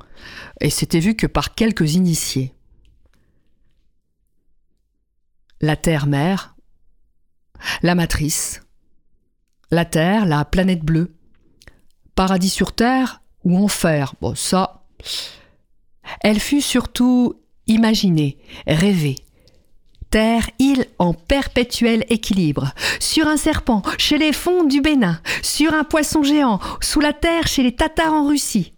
et 0.62 0.70
c'était 0.70 1.00
vu 1.00 1.16
que 1.16 1.26
par 1.26 1.56
quelques 1.56 1.96
initiés. 1.96 2.54
La 5.60 5.76
Terre-Mère, 5.76 6.56
la 7.82 7.96
Matrice, 7.96 8.62
la 9.72 9.86
Terre, 9.86 10.28
la 10.28 10.46
planète 10.46 10.84
bleue, 10.84 11.16
paradis 12.14 12.52
sur 12.52 12.74
Terre 12.74 13.24
ou 13.44 13.58
enfer, 13.58 14.14
bon 14.22 14.36
ça. 14.36 14.86
Elle 16.22 16.40
fut 16.40 16.62
surtout 16.62 17.42
imaginée, 17.66 18.38
rêvée, 18.68 19.16
Terre, 20.10 20.50
île 20.60 20.86
en 21.00 21.14
perpétuel 21.14 22.06
équilibre. 22.10 22.74
Sur 23.00 23.28
un 23.28 23.38
serpent, 23.38 23.82
chez 23.98 24.18
les 24.18 24.34
fonds 24.34 24.64
du 24.64 24.82
Bénin. 24.82 25.20
Sur 25.42 25.74
un 25.74 25.84
poisson 25.84 26.24
géant, 26.24 26.60
sous 26.82 27.00
la 27.00 27.14
terre, 27.14 27.48
chez 27.48 27.64
les 27.64 27.76
Tatars 27.76 28.14
en 28.14 28.28
Russie. 28.28 28.74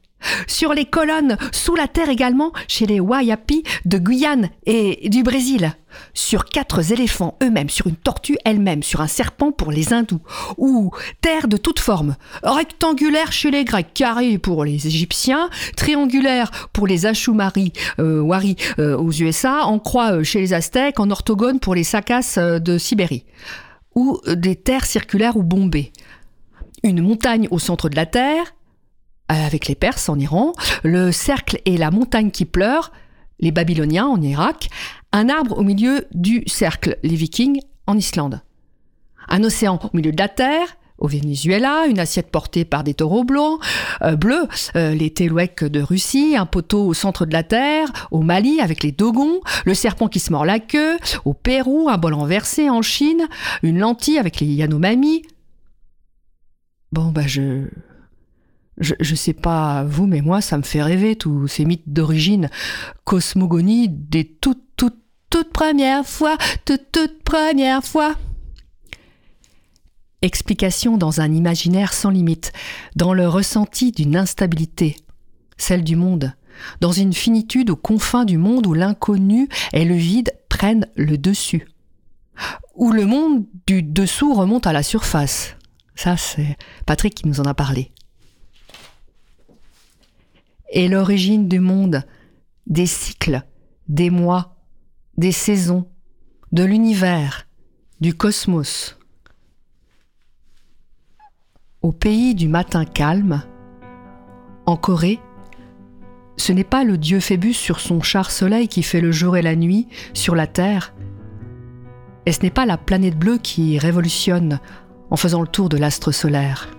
Sur 0.47 0.73
les 0.73 0.85
colonnes, 0.85 1.37
sous 1.51 1.75
la 1.75 1.87
terre 1.87 2.09
également, 2.09 2.51
chez 2.67 2.85
les 2.85 2.99
Wayapi 2.99 3.63
de 3.85 3.97
Guyane 3.97 4.49
et 4.65 5.09
du 5.09 5.23
Brésil. 5.23 5.73
Sur 6.13 6.45
quatre 6.45 6.91
éléphants 6.91 7.37
eux-mêmes, 7.41 7.69
sur 7.69 7.87
une 7.87 7.95
tortue 7.95 8.37
elle-même, 8.45 8.83
sur 8.83 9.01
un 9.01 9.07
serpent 9.07 9.51
pour 9.51 9.71
les 9.71 9.93
hindous. 9.93 10.21
Ou 10.57 10.91
terre 11.21 11.47
de 11.47 11.57
toute 11.57 11.79
forme. 11.79 12.15
Rectangulaire 12.43 13.31
chez 13.31 13.51
les 13.51 13.65
Grecs, 13.65 13.93
carré 13.93 14.37
pour 14.37 14.65
les 14.65 14.87
Égyptiens, 14.87 15.49
triangulaire 15.75 16.51
pour 16.73 16.87
les 16.87 17.05
Ashumari, 17.05 17.73
euh, 17.99 18.21
Wari 18.21 18.55
euh, 18.77 18.97
aux 18.97 19.11
USA, 19.11 19.65
en 19.65 19.79
croix 19.79 20.13
euh, 20.13 20.23
chez 20.23 20.39
les 20.39 20.53
Aztèques, 20.53 20.99
en 20.99 21.09
orthogone 21.09 21.59
pour 21.59 21.75
les 21.75 21.83
Sakas 21.83 22.35
euh, 22.37 22.59
de 22.59 22.77
Sibérie. 22.77 23.25
Ou 23.95 24.19
des 24.27 24.55
terres 24.55 24.85
circulaires 24.85 25.35
ou 25.35 25.43
bombées. 25.43 25.91
Une 26.83 27.01
montagne 27.01 27.47
au 27.51 27.59
centre 27.59 27.89
de 27.89 27.95
la 27.95 28.05
Terre, 28.05 28.53
avec 29.29 29.67
les 29.67 29.75
Perses 29.75 30.09
en 30.09 30.19
Iran, 30.19 30.53
le 30.83 31.11
cercle 31.11 31.61
et 31.65 31.77
la 31.77 31.91
montagne 31.91 32.31
qui 32.31 32.45
pleure, 32.45 32.91
les 33.39 33.51
Babyloniens 33.51 34.07
en 34.07 34.21
Irak, 34.21 34.69
un 35.11 35.29
arbre 35.29 35.57
au 35.57 35.63
milieu 35.63 36.05
du 36.13 36.43
cercle, 36.47 36.97
les 37.03 37.15
Vikings 37.15 37.61
en 37.87 37.97
Islande. 37.97 38.41
Un 39.29 39.43
océan 39.43 39.79
au 39.81 39.95
milieu 39.95 40.11
de 40.11 40.17
la 40.17 40.27
Terre, 40.27 40.75
au 40.97 41.07
Venezuela, 41.07 41.85
une 41.87 41.99
assiette 41.99 42.29
portée 42.29 42.65
par 42.65 42.83
des 42.83 42.93
taureaux 42.93 43.23
blancs, 43.23 43.61
euh, 44.01 44.15
bleus, 44.15 44.47
euh, 44.75 44.93
les 44.93 45.11
Telouèques 45.11 45.63
de 45.63 45.81
Russie, 45.81 46.35
un 46.37 46.45
poteau 46.45 46.85
au 46.85 46.93
centre 46.93 47.25
de 47.25 47.31
la 47.31 47.43
Terre, 47.43 47.87
au 48.11 48.21
Mali 48.21 48.59
avec 48.59 48.83
les 48.83 48.91
Dogons, 48.91 49.39
le 49.65 49.73
serpent 49.73 50.09
qui 50.09 50.19
se 50.19 50.31
mord 50.31 50.45
la 50.45 50.59
queue, 50.59 50.97
au 51.23 51.33
Pérou, 51.33 51.87
un 51.89 51.97
bol 51.97 52.13
renversé 52.13 52.69
en 52.69 52.81
Chine, 52.81 53.27
une 53.63 53.79
lentille 53.79 54.17
avec 54.17 54.39
les 54.39 54.47
Yanomami. 54.47 55.23
Bon, 56.91 57.11
bah 57.11 57.27
je... 57.27 57.67
Je, 58.79 58.95
je 58.99 59.15
sais 59.15 59.33
pas 59.33 59.83
vous, 59.83 60.07
mais 60.07 60.21
moi, 60.21 60.41
ça 60.41 60.57
me 60.57 60.63
fait 60.63 60.81
rêver, 60.81 61.15
tous 61.15 61.47
ces 61.47 61.65
mythes 61.65 61.87
d'origine 61.87 62.49
cosmogonie 63.03 63.89
des 63.89 64.25
toutes, 64.25 64.63
toutes, 64.77 65.01
toutes 65.29 65.51
premières 65.51 66.05
fois, 66.05 66.37
toutes, 66.65 66.91
toutes 66.91 67.23
premières 67.23 67.83
fois. 67.83 68.15
Explication 70.21 70.97
dans 70.97 71.21
un 71.21 71.33
imaginaire 71.33 71.93
sans 71.93 72.09
limite, 72.09 72.51
dans 72.95 73.13
le 73.13 73.27
ressenti 73.27 73.91
d'une 73.91 74.17
instabilité, 74.17 74.97
celle 75.57 75.83
du 75.83 75.95
monde, 75.95 76.33
dans 76.81 76.91
une 76.91 77.13
finitude 77.13 77.69
aux 77.69 77.77
confins 77.77 78.25
du 78.25 78.37
monde 78.37 78.67
où 78.67 78.73
l'inconnu 78.73 79.47
et 79.71 79.85
le 79.85 79.95
vide 79.95 80.33
prennent 80.49 80.87
le 80.95 81.17
dessus, 81.17 81.67
où 82.75 82.91
le 82.91 83.05
monde 83.05 83.45
du 83.65 83.81
dessous 83.81 84.33
remonte 84.33 84.67
à 84.67 84.73
la 84.73 84.83
surface. 84.83 85.55
Ça, 85.95 86.17
c'est 86.17 86.57
Patrick 86.85 87.15
qui 87.15 87.27
nous 87.27 87.39
en 87.39 87.45
a 87.45 87.53
parlé. 87.53 87.91
Et 90.71 90.87
l'origine 90.87 91.47
du 91.47 91.59
monde, 91.59 92.03
des 92.67 92.85
cycles, 92.85 93.41
des 93.87 94.09
mois, 94.09 94.55
des 95.17 95.31
saisons, 95.31 95.87
de 96.51 96.63
l'univers, 96.63 97.47
du 98.01 98.13
cosmos. 98.13 98.97
Au 101.81 101.91
pays 101.91 102.35
du 102.35 102.47
matin 102.47 102.85
calme, 102.85 103.43
en 104.65 104.77
Corée, 104.77 105.19
ce 106.37 106.53
n'est 106.53 106.63
pas 106.63 106.83
le 106.83 106.97
dieu 106.97 107.19
Phébus 107.19 107.53
sur 107.53 107.79
son 107.79 108.01
char 108.01 108.29
soleil 108.29 108.67
qui 108.67 108.83
fait 108.83 109.01
le 109.01 109.11
jour 109.11 109.37
et 109.37 109.41
la 109.41 109.55
nuit 109.55 109.87
sur 110.13 110.35
la 110.35 110.47
Terre, 110.47 110.93
et 112.25 112.31
ce 112.31 112.41
n'est 112.41 112.51
pas 112.51 112.65
la 112.65 112.77
planète 112.77 113.17
bleue 113.17 113.39
qui 113.39 113.79
révolutionne 113.79 114.59
en 115.09 115.15
faisant 115.15 115.41
le 115.41 115.47
tour 115.47 115.67
de 115.67 115.77
l'astre 115.77 116.11
solaire. 116.11 116.69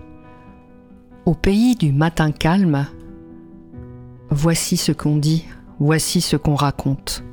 Au 1.26 1.34
pays 1.34 1.74
du 1.74 1.93
matin 1.93 2.30
calme, 2.30 2.86
voici 4.30 4.76
ce 4.76 4.92
qu'on 4.92 5.16
dit, 5.16 5.44
voici 5.78 6.20
ce 6.20 6.36
qu'on 6.36 6.54
raconte. 6.54 7.24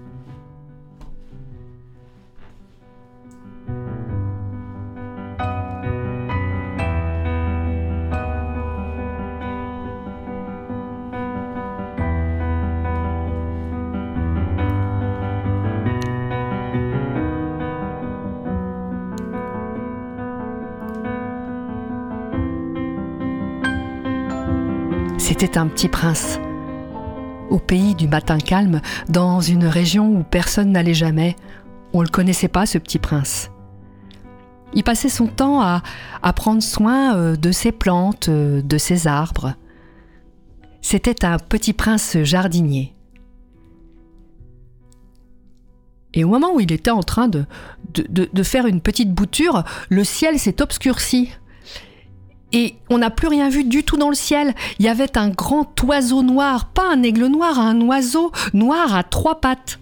C'était 25.20 25.58
un 25.58 25.68
petit 25.68 25.90
prince. 25.90 26.40
Au 27.50 27.60
pays 27.60 27.96
du 27.96 28.08
matin 28.08 28.40
calme, 28.40 28.82
dans 29.08 29.40
une 29.40 29.66
région 29.66 30.10
où 30.10 30.24
personne 30.24 30.72
n'allait 30.72 30.94
jamais, 30.94 31.36
on 31.94 32.00
ne 32.00 32.06
le 32.06 32.10
connaissait 32.10 32.50
pas, 32.50 32.66
ce 32.66 32.78
petit 32.78 33.00
prince. 33.00 33.50
Il 34.74 34.84
passait 34.84 35.10
son 35.10 35.28
temps 35.28 35.62
à, 35.62 35.82
prendre 36.34 36.62
soin 36.62 37.16
euh, 37.16 37.36
de 37.38 37.52
ses 37.52 37.72
plantes, 37.72 38.28
euh, 38.28 38.62
de 38.62 38.78
ses 38.78 39.08
arbres. 39.08 39.54
C'était 40.82 41.24
un 41.24 41.40
petit 41.40 41.72
prince 41.72 42.18
jardinier. 42.24 42.94
Et 46.14 46.24
au 46.24 46.30
moment 46.30 46.54
où 46.54 46.60
il 46.60 46.72
était 46.72 46.92
en 46.92 47.04
train 47.04 47.30
de 47.30 48.44
faire 48.44 48.66
une 48.66 48.82
petite 48.82 49.14
bouture, 49.14 49.64
le 49.90 50.04
ciel 50.04 50.40
s'est 50.40 50.62
obscurci. 50.62 51.30
Et 52.54 52.76
on 52.90 53.00
n'a 53.00 53.10
plus 53.10 53.28
rien 53.28 53.50
vu 53.50 53.64
du 53.66 53.84
tout 53.84 53.98
dans 53.98 54.10
le 54.10 54.16
ciel. 54.16 54.54
Il 54.80 54.86
y 54.86 54.90
avait 54.90 55.18
un 55.18 55.30
grand 55.30 55.84
oiseau 55.84 56.24
noir, 56.24 56.70
pas 56.72 56.88
un 56.90 57.04
aigle 57.04 57.26
noir, 57.28 57.60
un 57.60 57.82
oiseau 57.82 58.32
noir 58.54 58.96
à 58.96 59.04
trois 59.04 59.42
pattes, 59.42 59.80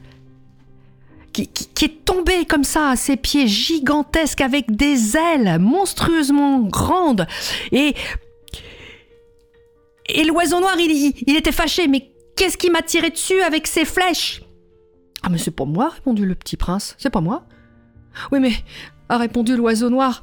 qui 1.31 1.43
est 1.85 2.05
tombé 2.05 2.45
comme 2.45 2.63
ça 2.63 2.89
à 2.89 2.95
ses 2.95 3.17
pieds 3.17 3.47
gigantesques 3.47 4.41
avec 4.41 4.75
des 4.75 5.15
ailes 5.15 5.59
monstrueusement 5.59 6.59
grandes. 6.61 7.27
Et, 7.71 7.93
et 10.07 10.23
l'oiseau 10.23 10.59
noir, 10.59 10.75
il, 10.79 10.91
il- 10.91 11.23
il 11.27 11.35
était 11.35 11.51
fâché. 11.51 11.87
Mais 11.87 12.09
qu'est-ce 12.35 12.57
qui 12.57 12.69
m'a 12.69 12.81
tiré 12.81 13.09
dessus 13.09 13.41
avec 13.41 13.67
ses 13.67 13.85
flèches? 13.85 14.41
Ah, 15.23 15.29
mais 15.29 15.37
c'est 15.37 15.51
pas 15.51 15.65
moi, 15.65 15.89
répondit 15.89 16.23
le 16.23 16.35
petit 16.35 16.57
prince. 16.57 16.95
C'est 16.97 17.09
pas 17.09 17.21
moi. 17.21 17.43
Oui, 18.31 18.39
mais, 18.39 18.53
a 19.09 19.17
répondu 19.17 19.55
l'oiseau 19.57 19.89
noir, 19.89 20.21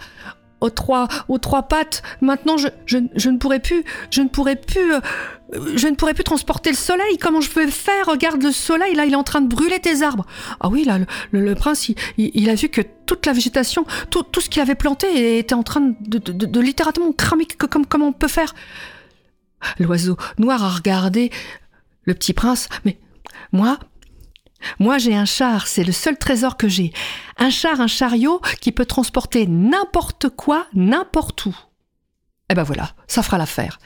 aux 0.62 0.70
trois, 0.70 1.62
pattes, 1.68 2.02
maintenant 2.20 2.56
je, 2.56 2.98
ne 2.98 3.36
pourrai 3.38 3.60
plus, 3.60 3.84
je 4.10 4.22
ne 4.22 4.28
pourrai 4.28 4.56
plus, 4.56 4.94
euh, 4.94 5.00
je 5.76 5.88
ne 5.88 5.94
pourrai 5.94 6.14
plus 6.14 6.24
transporter 6.24 6.70
le 6.70 6.76
soleil. 6.76 7.18
Comment 7.18 7.40
je 7.40 7.50
peux 7.50 7.66
faire? 7.68 8.06
Regarde 8.06 8.42
le 8.42 8.52
soleil, 8.52 8.94
là, 8.94 9.04
il 9.04 9.12
est 9.12 9.16
en 9.16 9.24
train 9.24 9.40
de 9.40 9.48
brûler 9.48 9.80
tes 9.80 10.02
arbres. 10.02 10.26
Ah 10.60 10.68
oui, 10.68 10.84
là, 10.84 10.98
le, 11.30 11.54
prince, 11.54 11.90
il, 12.16 12.50
a 12.50 12.54
vu 12.54 12.68
que 12.68 12.82
toute 13.06 13.26
la 13.26 13.32
végétation, 13.32 13.84
tout, 14.10 14.24
ce 14.40 14.48
qu'il 14.48 14.62
avait 14.62 14.74
planté 14.74 15.38
était 15.38 15.54
en 15.54 15.62
train 15.62 15.94
de, 16.00 16.60
littéralement 16.60 17.12
cramer. 17.12 17.46
Comme, 17.46 17.86
comment 17.86 18.08
on 18.08 18.12
peut 18.12 18.28
faire? 18.28 18.54
L'oiseau 19.78 20.16
noir 20.38 20.64
a 20.64 20.70
regardé 20.70 21.30
le 22.04 22.14
petit 22.14 22.32
prince, 22.32 22.68
mais 22.84 22.98
moi, 23.52 23.78
moi, 24.78 24.98
j'ai 24.98 25.14
un 25.14 25.24
char, 25.24 25.66
c'est 25.66 25.84
le 25.84 25.92
seul 25.92 26.16
trésor 26.18 26.56
que 26.56 26.68
j'ai. 26.68 26.92
Un 27.38 27.50
char, 27.50 27.80
un 27.80 27.86
chariot 27.86 28.40
qui 28.60 28.72
peut 28.72 28.86
transporter 28.86 29.46
n'importe 29.46 30.28
quoi, 30.28 30.66
n'importe 30.74 31.46
où. 31.46 31.56
Eh 32.50 32.54
ben 32.54 32.64
voilà, 32.64 32.92
ça 33.06 33.22
fera 33.22 33.38
l'affaire. 33.38 33.78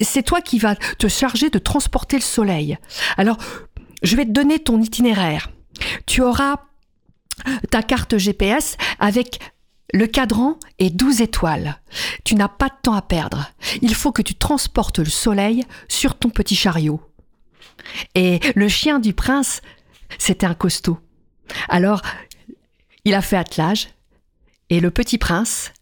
C'est 0.00 0.24
toi 0.24 0.40
qui 0.40 0.58
vas 0.58 0.74
te 0.74 1.06
charger 1.06 1.50
de 1.50 1.58
transporter 1.58 2.16
le 2.16 2.22
soleil. 2.22 2.76
Alors, 3.16 3.36
je 4.02 4.16
vais 4.16 4.24
te 4.24 4.30
donner 4.30 4.58
ton 4.58 4.80
itinéraire. 4.80 5.50
Tu 6.06 6.22
auras 6.22 6.56
ta 7.70 7.82
carte 7.82 8.18
GPS 8.18 8.76
avec 8.98 9.38
le 9.92 10.06
cadran 10.06 10.58
et 10.78 10.90
12 10.90 11.20
étoiles. 11.22 11.80
Tu 12.24 12.34
n'as 12.34 12.48
pas 12.48 12.68
de 12.68 12.74
temps 12.82 12.94
à 12.94 13.02
perdre. 13.02 13.50
Il 13.80 13.94
faut 13.94 14.12
que 14.12 14.22
tu 14.22 14.34
transportes 14.34 14.98
le 14.98 15.06
soleil 15.06 15.64
sur 15.88 16.16
ton 16.16 16.28
petit 16.28 16.56
chariot. 16.56 17.00
Et 18.14 18.40
le 18.54 18.68
chien 18.68 18.98
du 18.98 19.14
prince 19.14 19.62
c'était 20.16 20.46
un 20.46 20.54
costaud. 20.54 20.98
Alors, 21.68 22.02
il 23.04 23.14
a 23.14 23.22
fait 23.22 23.36
attelage, 23.36 23.88
et 24.70 24.80
le 24.80 24.90
petit 24.90 25.18
prince, 25.18 25.72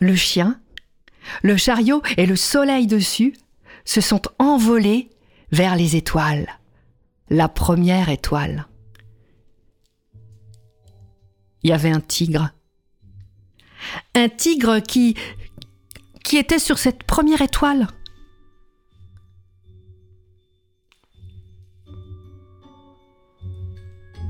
le 0.00 0.14
chien, 0.16 0.60
le 1.42 1.56
chariot 1.56 2.02
et 2.16 2.26
le 2.26 2.36
soleil 2.36 2.86
dessus 2.86 3.34
se 3.84 4.00
sont 4.00 4.22
envolés 4.38 5.10
vers 5.52 5.76
les 5.76 5.96
étoiles. 5.96 6.48
La 7.28 7.48
première 7.48 8.08
étoile. 8.08 8.66
Il 11.62 11.70
y 11.70 11.72
avait 11.72 11.90
un 11.90 12.00
tigre. 12.00 12.50
Un 14.14 14.28
tigre 14.28 14.80
qui 14.80 15.16
qui 16.22 16.38
était 16.38 16.58
sur 16.58 16.78
cette 16.78 17.04
première 17.04 17.40
étoile. 17.40 17.86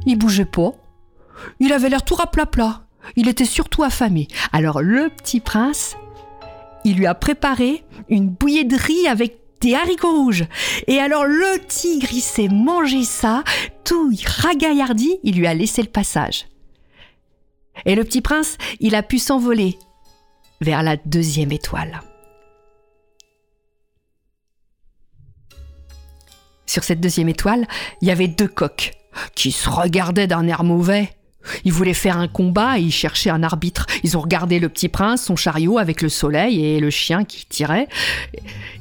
Il 0.07 0.17
bougeait 0.17 0.45
pas. 0.45 0.73
Il 1.61 1.73
avait 1.73 1.91
l'air 1.91 2.05
tout 2.05 2.15
raplapla. 2.15 2.87
Il 3.17 3.29
était 3.29 3.45
surtout 3.45 3.83
affamé. 3.83 4.29
Alors 4.53 4.81
le 4.81 5.11
petit 5.11 5.41
prince, 5.41 5.97
il 6.85 6.97
lui 6.97 7.07
a 7.07 7.15
préparé 7.15 7.85
une 8.09 8.29
bouillie 8.29 8.65
de 8.65 8.77
riz 8.77 9.07
avec 9.09 9.39
des 9.61 9.75
haricots 9.75 10.13
rouges. 10.13 10.45
Et 10.87 10.99
alors 10.99 11.25
le 11.25 11.59
tigre, 11.67 12.09
il 12.13 12.21
s'est 12.21 12.49
mangé 12.49 13.05
ça, 13.05 13.45
tout 13.85 14.13
ragaillardi, 14.25 15.19
il 15.23 15.37
lui 15.37 15.47
a 15.47 15.55
laissé 15.55 15.83
le 15.83 15.89
passage. 15.89 16.47
Et 17.85 17.95
le 17.95 18.05
petit 18.05 18.23
prince, 18.23 18.57
il 18.81 18.95
a 18.95 19.03
pu 19.03 19.19
s'envoler 19.19 19.79
vers 20.61 20.83
la 20.83 20.97
deuxième 20.97 21.53
étoile. 21.53 22.01
Sur 26.65 26.85
cette 26.85 27.01
deuxième 27.01 27.29
étoile, 27.29 27.67
il 28.01 28.09
y 28.09 28.11
avait 28.11 28.29
deux 28.29 28.49
coqs 28.49 28.93
qui 29.35 29.53
se 29.53 29.69
regardaient 29.69 30.27
d'un 30.27 30.47
air 30.47 30.65
mauvais. 30.65 31.11
Ils 31.65 31.73
voulaient 31.73 31.95
faire 31.95 32.19
un 32.19 32.29
combat 32.29 32.79
et 32.79 32.83
ils 32.83 32.93
cherchaient 32.93 33.31
un 33.31 33.43
arbitre. 33.43 33.87
Ils 34.03 34.17
ont 34.17 34.21
regardé 34.21 34.59
le 34.59 34.69
petit 34.69 34.89
prince, 34.89 35.25
son 35.25 35.37
chariot 35.37 35.79
avec 35.79 36.03
le 36.03 36.09
soleil 36.09 36.65
et 36.65 36.81
le 36.81 36.91
chien 36.91 37.25
qui 37.25 37.47
tirait. 37.47 37.89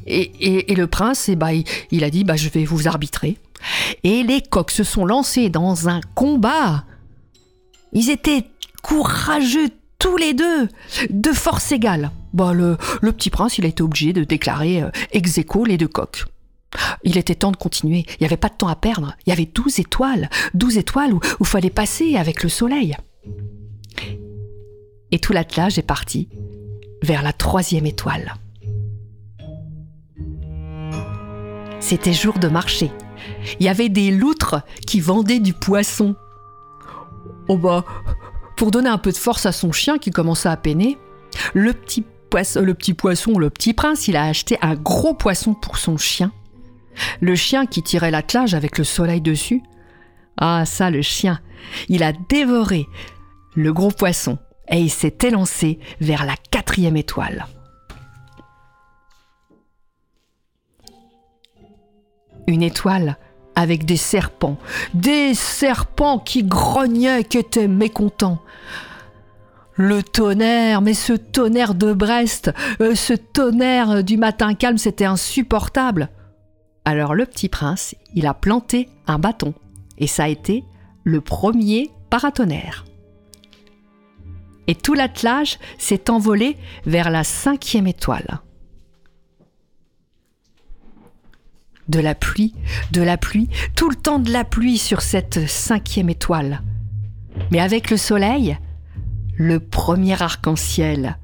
Et, 0.08 0.74
le 0.76 0.88
prince, 0.88 1.30
eh 1.30 1.36
ben, 1.36 1.62
il, 1.92 2.04
a 2.04 2.10
dit 2.10 2.24
bah, 2.24 2.36
Je 2.36 2.50
vais 2.50 2.66
vous 2.66 2.88
arbitrer. 2.88 3.38
Et 4.04 4.24
les 4.24 4.42
coqs 4.42 4.72
se 4.72 4.84
sont 4.84 5.06
lancés 5.06 5.50
dans 5.50 5.90
un 5.90 6.02
combat. 6.14 6.86
Ils 7.94 8.10
étaient 8.10 8.46
courageux 8.82 9.70
tous 9.98 10.18
les 10.18 10.34
deux, 10.34 10.68
de 11.10 11.32
force 11.32 11.72
égale. 11.72 12.12
Bah, 12.34 12.54
le, 12.54 12.78
petit 13.02 13.30
prince, 13.30 13.58
il 13.58 13.66
a 13.66 13.70
été 13.70 13.82
obligé 13.82 14.14
de 14.14 14.24
déclarer 14.24 14.84
euh, 14.84 14.90
ex 15.12 15.38
aequo 15.38 15.66
les 15.66 15.78
deux 15.78 15.88
coqs. 15.88 16.26
Il 17.04 17.18
était 17.18 17.36
temps 17.36 17.52
de 17.52 17.58
continuer, 17.58 18.06
il 18.08 18.18
n'y 18.22 18.26
avait 18.26 18.38
pas 18.38 18.50
de 18.50 18.56
temps 18.56 18.68
à 18.68 18.76
perdre, 18.76 19.16
il 19.26 19.30
y 19.30 19.34
avait 19.34 19.46
douze 19.46 19.80
étoiles, 19.80 20.30
douze 20.54 20.78
étoiles 20.78 21.14
où 21.14 21.20
il 21.40 21.46
fallait 21.46 21.70
passer 21.70 22.16
avec 22.16 22.44
le 22.44 22.50
soleil. 22.50 22.96
Et 25.12 25.20
tout 25.20 25.34
l'attelage 25.34 25.78
est 25.78 25.84
parti 25.84 26.30
vers 27.02 27.22
la 27.22 27.34
troisième 27.34 27.86
étoile. 27.86 28.34
C'était 31.80 32.14
jour 32.14 32.40
de 32.40 32.48
marché. 32.48 32.92
Il 33.60 33.66
y 33.66 33.70
avait 33.70 33.90
des 33.90 34.12
loutres 34.12 34.64
qui 34.88 35.00
vendaient 35.00 35.40
du 35.40 35.54
poisson. 35.54 36.16
Oh 37.48 37.58
bah, 37.58 37.86
pour 38.58 38.72
donner 38.72 38.90
un 38.90 38.98
peu 38.98 39.12
de 39.12 39.18
force 39.18 39.46
à 39.46 39.52
son 39.52 39.72
chien 39.72 39.98
qui 39.98 40.10
commençait 40.10 40.50
à 40.50 40.58
peiner, 40.58 40.98
le 41.54 41.74
petit, 41.74 42.04
poisson, 42.30 42.62
le 42.62 42.74
petit 42.74 42.94
poisson, 42.94 43.38
le 43.38 43.50
petit 43.50 43.74
prince, 43.74 44.08
il 44.08 44.16
a 44.16 44.24
acheté 44.24 44.58
un 44.62 44.76
gros 44.76 45.14
poisson 45.14 45.54
pour 45.54 45.78
son 45.78 45.98
chien. 45.98 46.32
Le 47.22 47.36
chien 47.36 47.66
qui 47.66 47.84
tirait 47.84 48.12
l'attelage 48.12 48.54
avec 48.54 48.78
le 48.78 48.84
soleil 48.84 49.22
dessus. 49.22 49.62
Ah 50.38 50.66
ça, 50.66 50.90
le 50.90 51.02
chien. 51.02 51.40
Il 51.88 52.04
a 52.04 52.14
dévoré 52.30 52.86
le 53.56 53.74
gros 53.74 53.92
poisson 53.92 54.38
et 54.70 54.80
il 54.80 54.90
s'est 54.90 55.18
élancé 55.24 55.80
vers 56.02 56.26
la 56.26 56.36
quatrième 56.52 56.98
étoile. 56.98 57.46
Une 62.48 62.62
étoile 62.62 63.18
avec 63.56 63.86
des 63.86 63.98
serpents, 63.98 64.58
des 64.94 65.34
serpents 65.34 66.20
qui 66.20 66.44
grognaient, 66.44 67.24
qui 67.24 67.38
étaient 67.38 67.68
mécontents. 67.68 68.40
Le 69.78 70.04
tonnerre, 70.04 70.82
mais 70.82 70.94
ce 70.94 71.14
tonnerre 71.14 71.74
de 71.74 71.94
Brest, 71.94 72.52
euh, 72.82 72.96
ce 72.96 73.14
tonnerre 73.14 74.04
du 74.04 74.18
matin 74.18 74.54
calme, 74.54 74.78
c'était 74.78 75.06
insupportable. 75.06 76.10
Alors 76.86 77.16
le 77.16 77.26
petit 77.26 77.50
prince, 77.50 77.96
il 78.14 78.28
a 78.28 78.34
planté 78.34 78.90
un 79.08 79.20
bâton, 79.20 79.54
et 79.98 80.08
ça 80.08 80.26
a 80.26 80.28
été 80.30 80.64
le 81.04 81.20
premier 81.20 81.92
paratonnerre. 82.10 82.86
Et 84.68 84.76
tout 84.76 84.94
l'attelage 84.94 85.60
s'est 85.78 86.10
envolé 86.10 86.58
vers 86.86 87.10
la 87.10 87.24
cinquième 87.24 87.88
étoile. 87.88 88.42
de 91.88 92.00
la 92.00 92.16
pluie, 92.16 92.54
de 92.92 93.02
la 93.02 93.18
pluie, 93.18 93.50
tout 93.76 93.90
le 93.90 93.96
temps 93.96 94.20
de 94.20 94.32
la 94.32 94.44
pluie 94.44 94.78
sur 94.78 95.02
cette 95.02 95.48
cinquième 95.48 96.10
étoile. 96.10 96.62
Mais 97.52 97.60
avec 97.60 97.92
le 97.92 97.98
soleil, 97.98 98.58
le 99.36 99.60
premier 99.60 100.22
arc-en-ciel. 100.22 101.18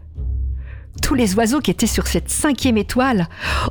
Tous 1.02 1.16
les 1.16 1.36
oiseaux 1.36 1.62
qui 1.62 1.72
étaient 1.72 1.88
sur 1.88 2.08
cette 2.08 2.30
cinquième 2.30 2.78
étoile, 2.78 3.28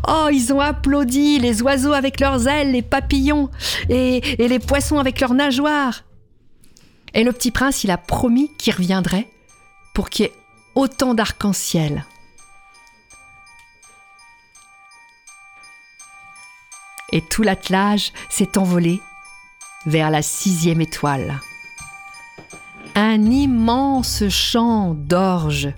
oh, 0.08 0.28
ils 0.32 0.52
ont 0.52 0.60
applaudi, 0.60 1.38
les 1.38 1.62
oiseaux 1.62 1.92
avec 1.92 2.20
leurs 2.20 2.48
ailes, 2.48 2.72
les 2.72 2.82
papillons, 2.82 3.50
et, 3.88 4.20
les 4.38 4.58
poissons 4.58 4.98
avec 4.98 5.20
leurs 5.20 5.34
nageoires. 5.34 6.04
Et 7.14 7.24
le 7.24 7.32
petit 7.32 7.50
prince, 7.50 7.84
il 7.84 7.90
a 7.90 7.98
promis 7.98 8.50
qu'il 8.56 8.74
reviendrait 8.74 9.28
pour 9.94 10.08
qu'il 10.08 10.26
y 10.26 10.28
ait 10.28 10.34
autant 10.74 11.14
d'arc-en-ciel. 11.14 12.04
et 17.12 17.22
tout 17.22 17.42
l'attelage 17.42 18.12
s'est 18.28 18.58
envolé 18.58 19.00
vers 19.86 20.10
la 20.10 20.22
sixième 20.22 20.80
étoile. 20.80 21.40
Un 22.94 23.22
immense 23.22 24.28
champ 24.28 24.94
d'orge. 24.94 25.72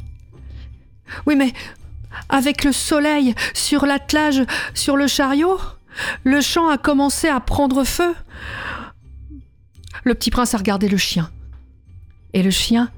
Oui, 1.27 1.37
mais 1.37 1.53
avec 2.29 2.65
le 2.65 2.73
soleil 2.73 3.35
sur 3.55 3.87
l'attelage, 3.87 4.43
sur 4.75 4.97
le 4.97 5.07
chariot, 5.07 5.59
le 6.25 6.41
champ 6.41 6.69
a 6.69 6.79
commencé 6.79 7.29
à 7.29 7.41
prendre 7.41 7.85
feu. 7.85 8.15
Le 10.05 10.15
petit 10.15 10.31
prince 10.31 10.55
a 10.55 10.59
regardé 10.59 10.89
le 10.89 10.97
chien. 10.97 11.31
Et 12.33 12.43
le 12.43 12.51
chien, 12.51 12.91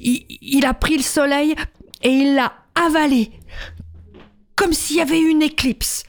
il, 0.00 0.26
il 0.28 0.66
a 0.66 0.74
pris 0.74 0.96
le 0.96 1.02
soleil 1.02 1.54
et 2.02 2.10
il 2.10 2.34
l'a 2.34 2.52
avalé, 2.74 3.30
comme 4.54 4.72
s'il 4.72 4.96
y 4.96 5.00
avait 5.00 5.20
eu 5.20 5.28
une 5.28 5.42
éclipse 5.42 6.04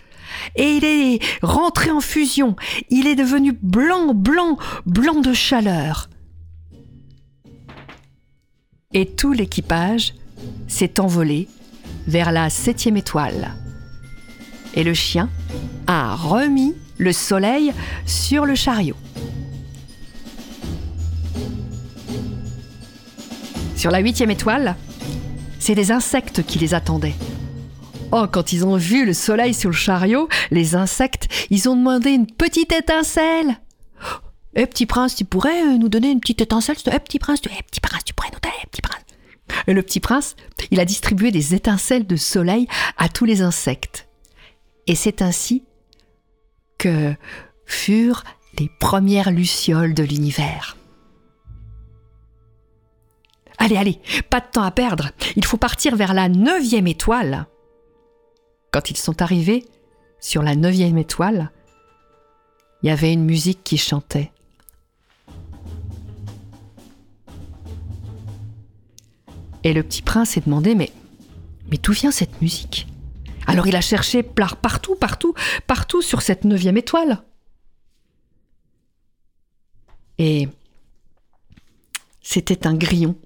et 0.55 0.77
il 0.77 0.85
est 0.85 1.19
rentré 1.41 1.91
en 1.91 2.01
fusion. 2.01 2.55
Il 2.89 3.07
est 3.07 3.15
devenu 3.15 3.53
blanc, 3.53 4.13
blanc, 4.13 4.57
blanc 4.85 5.21
de 5.21 5.33
chaleur. 5.33 6.09
Et 8.93 9.05
tout 9.05 9.33
l'équipage 9.33 10.13
s'est 10.67 10.99
envolé 10.99 11.47
vers 12.07 12.31
la 12.31 12.49
septième 12.49 12.97
étoile. 12.97 13.53
Et 14.73 14.83
le 14.83 14.93
chien 14.93 15.29
a 15.87 16.15
remis 16.15 16.75
le 16.97 17.11
soleil 17.11 17.73
sur 18.05 18.45
le 18.45 18.55
chariot. 18.55 18.95
Sur 23.75 23.91
la 23.91 23.99
huitième 23.99 24.31
étoile, 24.31 24.75
c'est 25.59 25.75
des 25.75 25.91
insectes 25.91 26.43
qui 26.43 26.59
les 26.59 26.73
attendaient. 26.73 27.15
Oh, 28.11 28.25
quand 28.31 28.53
ils 28.53 28.65
ont 28.65 28.77
vu 28.77 29.05
le 29.05 29.13
soleil 29.13 29.53
sur 29.53 29.69
le 29.69 29.75
chariot, 29.75 30.29
les 30.49 30.75
insectes, 30.75 31.27
ils 31.49 31.67
ont 31.67 31.75
demandé 31.75 32.11
une 32.11 32.25
petite 32.25 32.71
étincelle. 32.71 33.59
Eh, 34.55 34.65
petit 34.65 34.85
prince, 34.85 35.15
tu 35.15 35.25
pourrais 35.25 35.61
euh, 35.61 35.77
nous 35.77 35.89
donner 35.89 36.09
une 36.09 36.19
petite 36.19 36.41
étincelle 36.41 36.77
Eh, 36.91 36.99
petit 36.99 37.19
prince, 37.19 37.41
tu... 37.41 37.49
Eh, 37.51 37.63
petit 37.63 37.79
prince, 37.79 38.03
tu 38.03 38.13
pourrais 38.13 38.29
nous 38.33 38.39
donner, 38.39 38.55
petit 38.71 38.81
prince? 38.81 39.01
Le 39.67 39.81
petit 39.81 39.99
prince, 39.99 40.35
il 40.71 40.79
a 40.79 40.85
distribué 40.85 41.31
des 41.31 41.53
étincelles 41.53 42.07
de 42.07 42.15
soleil 42.15 42.67
à 42.97 43.09
tous 43.09 43.25
les 43.25 43.41
insectes. 43.41 44.07
Et 44.87 44.95
c'est 44.95 45.21
ainsi 45.21 45.63
que 46.77 47.13
furent 47.65 48.23
les 48.59 48.69
premières 48.79 49.31
lucioles 49.31 49.93
de 49.93 50.03
l'univers. 50.03 50.77
Allez, 53.57 53.77
allez, 53.77 53.99
pas 54.29 54.39
de 54.39 54.45
temps 54.51 54.63
à 54.63 54.71
perdre. 54.71 55.09
Il 55.35 55.43
faut 55.43 55.57
partir 55.57 55.95
vers 55.95 56.13
la 56.13 56.29
neuvième 56.29 56.87
étoile. 56.87 57.47
Quand 58.71 58.89
ils 58.91 58.97
sont 58.97 59.21
arrivés 59.21 59.65
sur 60.19 60.43
la 60.43 60.55
neuvième 60.55 60.97
étoile, 60.97 61.51
il 62.81 62.87
y 62.87 62.91
avait 62.91 63.13
une 63.13 63.25
musique 63.25 63.63
qui 63.63 63.77
chantait. 63.77 64.31
Et 69.67 69.73
le 69.73 69.83
petit 69.83 70.01
prince 70.01 70.29
s'est 70.29 70.43
demandé 70.45 70.75
mais, 70.75 70.93
mais 71.69 71.77
d'où 71.77 71.91
vient 71.91 72.09
cette 72.09 72.41
musique? 72.41 72.87
Alors 73.47 73.67
il 73.67 73.75
a 73.75 73.81
cherché 73.81 74.23
partout, 74.23 74.95
partout, 74.95 75.33
partout 75.67 76.01
sur 76.01 76.21
cette 76.21 76.45
neuvième 76.45 76.77
étoile. 76.77 77.21
Et 80.19 80.47
c'était 82.21 82.65
un 82.65 82.75
grillon 82.75 83.17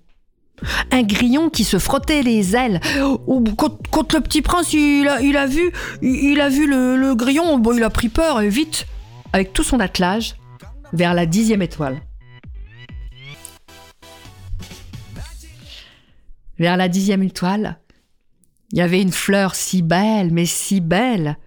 un 0.89 1.03
grillon 1.03 1.51
qui 1.51 1.63
se 1.63 1.77
frottait 1.77 2.23
les 2.23 2.55
ailes. 2.55 2.79
Quand, 3.91 4.13
le 4.13 4.19
petit 4.21 4.41
prince 4.41 4.73
il 4.73 5.07
a, 5.07 5.45
vu, 5.45 5.71
il 6.01 6.41
a 6.41 6.49
vu 6.49 6.67
le, 6.67 7.13
grillon, 7.13 7.61
il 7.71 7.83
a 7.83 7.89
pris 7.91 8.09
peur 8.09 8.41
et 8.41 8.49
vite, 8.49 8.87
avec 9.31 9.53
tout 9.53 9.63
son 9.63 9.79
attelage, 9.79 10.35
vers 10.91 11.13
la 11.13 11.27
dixième 11.27 11.61
étoile. 11.61 12.01
Vers 16.62 16.78
la 16.78 16.89
dixième 16.89 17.24
étoile, 17.24 17.80
il 18.72 18.78
y 18.78 18.82
avait 18.82 19.01
une 19.01 19.12
fleur 19.12 19.55
si 19.55 19.82
belle, 19.82 20.32
mais 20.32 20.45
si 20.45 20.80
belle. 20.80 21.39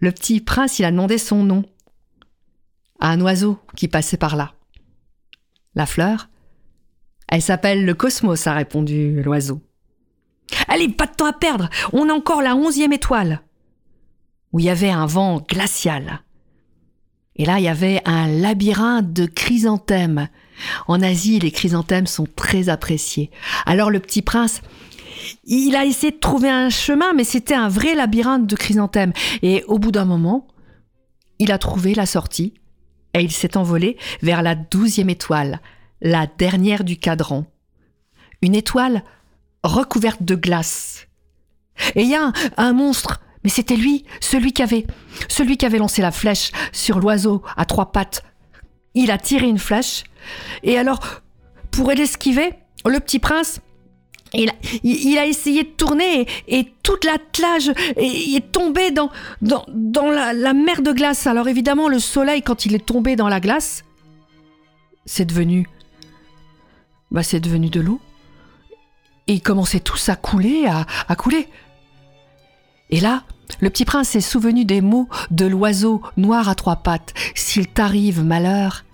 Le 0.00 0.10
petit 0.10 0.40
prince, 0.40 0.80
il 0.80 0.84
a 0.84 0.90
demandé 0.90 1.18
son 1.18 1.44
nom 1.44 1.64
à 2.98 3.10
un 3.10 3.20
oiseau 3.20 3.60
qui 3.76 3.86
passait 3.86 4.16
par 4.16 4.34
là. 4.34 4.54
La 5.76 5.86
fleur, 5.86 6.28
elle 7.28 7.40
s'appelle 7.40 7.84
le 7.84 7.94
cosmos, 7.94 8.48
a 8.48 8.54
répondu 8.54 9.22
l'oiseau. 9.22 9.62
Allez, 10.66 10.88
pas 10.88 11.06
de 11.06 11.14
temps 11.14 11.26
à 11.26 11.32
perdre, 11.32 11.70
on 11.92 12.08
a 12.08 12.12
encore 12.12 12.42
la 12.42 12.56
onzième 12.56 12.92
étoile. 12.92 13.40
où 14.50 14.58
il 14.58 14.64
y 14.64 14.70
avait 14.70 14.90
un 14.90 15.06
vent 15.06 15.44
glacial. 15.48 16.24
Et 17.36 17.44
là, 17.44 17.60
il 17.60 17.64
y 17.64 17.68
avait 17.68 18.02
un 18.04 18.26
labyrinthe 18.26 19.12
de 19.12 19.26
chrysanthèmes. 19.26 20.28
En 20.86 21.02
Asie, 21.02 21.38
les 21.38 21.50
chrysanthèmes 21.50 22.06
sont 22.06 22.26
très 22.36 22.68
appréciés. 22.68 23.30
Alors 23.66 23.90
le 23.90 24.00
petit 24.00 24.22
prince, 24.22 24.62
il 25.44 25.76
a 25.76 25.84
essayé 25.84 26.12
de 26.12 26.18
trouver 26.18 26.50
un 26.50 26.70
chemin, 26.70 27.12
mais 27.14 27.24
c'était 27.24 27.54
un 27.54 27.68
vrai 27.68 27.94
labyrinthe 27.94 28.46
de 28.46 28.56
chrysanthèmes. 28.56 29.12
Et 29.42 29.64
au 29.66 29.78
bout 29.78 29.92
d'un 29.92 30.04
moment, 30.04 30.46
il 31.38 31.52
a 31.52 31.58
trouvé 31.58 31.94
la 31.94 32.06
sortie 32.06 32.54
et 33.14 33.20
il 33.20 33.32
s'est 33.32 33.56
envolé 33.56 33.96
vers 34.22 34.42
la 34.42 34.54
douzième 34.54 35.10
étoile, 35.10 35.60
la 36.00 36.26
dernière 36.26 36.84
du 36.84 36.96
cadran. 36.96 37.46
Une 38.42 38.54
étoile 38.54 39.02
recouverte 39.62 40.22
de 40.22 40.34
glace. 40.34 41.06
Et 41.94 42.02
il 42.02 42.08
y 42.08 42.14
a 42.14 42.32
un, 42.56 42.72
monstre 42.72 43.20
mais 43.42 43.50
c'était 43.50 43.76
lui, 43.76 44.04
celui 44.20 44.52
qui 44.52 44.62
avait, 44.62 44.86
celui 45.28 45.56
qui 45.56 45.66
avait 45.66 45.78
lancé 45.78 46.02
la 46.02 46.10
flèche 46.10 46.50
sur 46.72 46.98
l'oiseau 46.98 47.42
à 47.56 47.64
trois 47.64 47.92
pattes. 47.92 48.24
Il 48.96 49.12
a 49.12 49.18
tiré 49.18 49.46
une 49.46 49.58
flèche, 49.58 50.02
et 50.64 50.76
alors, 50.78 50.98
pour 51.70 51.90
l'esquiver, 51.92 52.54
le 52.84 52.98
petit 52.98 53.18
prince, 53.18 53.60
il 54.34 54.50
a, 55.18 55.26
essayé 55.26 55.62
de 55.62 55.68
tourner 55.68 56.26
et, 56.48 56.72
toute 56.82 57.04
l'attelage 57.04 57.72
est 57.96 58.52
tombé 58.52 58.90
dans, 58.90 59.10
dans, 59.40 59.64
dans 59.68 60.10
la, 60.10 60.52
mer 60.52 60.82
de 60.82 60.92
glace. 60.92 61.26
Alors 61.26 61.48
évidemment, 61.48 61.88
le 61.88 61.98
soleil, 61.98 62.42
quand 62.42 62.66
il 62.66 62.74
est 62.74 62.84
tombé 62.84 63.16
dans 63.16 63.28
la 63.28 63.40
glace, 63.40 63.84
c'est 65.04 65.24
devenu... 65.24 65.68
Bah, 67.10 67.22
c'est 67.22 67.40
devenu 67.40 67.70
de 67.70 67.80
l'eau. 67.80 68.00
Et 69.28 69.34
il 69.34 69.42
commençait 69.42 69.80
tous 69.80 70.08
à 70.08 70.16
couler, 70.16 70.66
à, 70.66 70.86
à 71.08 71.16
couler. 71.16 71.48
Et 72.90 73.00
là, 73.00 73.24
le 73.60 73.70
petit 73.70 73.84
prince 73.84 74.10
s'est 74.10 74.20
souvenu 74.20 74.64
des 74.64 74.80
mots 74.80 75.08
de 75.30 75.46
l'oiseau 75.46 76.02
noir 76.16 76.48
à 76.48 76.54
trois 76.54 76.76
pattes. 76.76 77.14
S'il 77.34 77.68
t'arrive 77.68 78.22
malheur, 78.22 78.84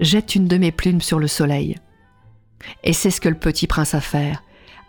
jette 0.00 0.34
une 0.34 0.48
de 0.48 0.56
mes 0.56 0.72
plumes 0.72 1.00
sur 1.00 1.18
le 1.18 1.28
soleil. 1.28 1.76
Et 2.84 2.92
c'est 2.92 3.10
ce 3.10 3.20
que 3.20 3.28
le 3.28 3.38
petit 3.38 3.66
prince 3.66 3.94
a 3.94 4.00
fait. 4.00 4.34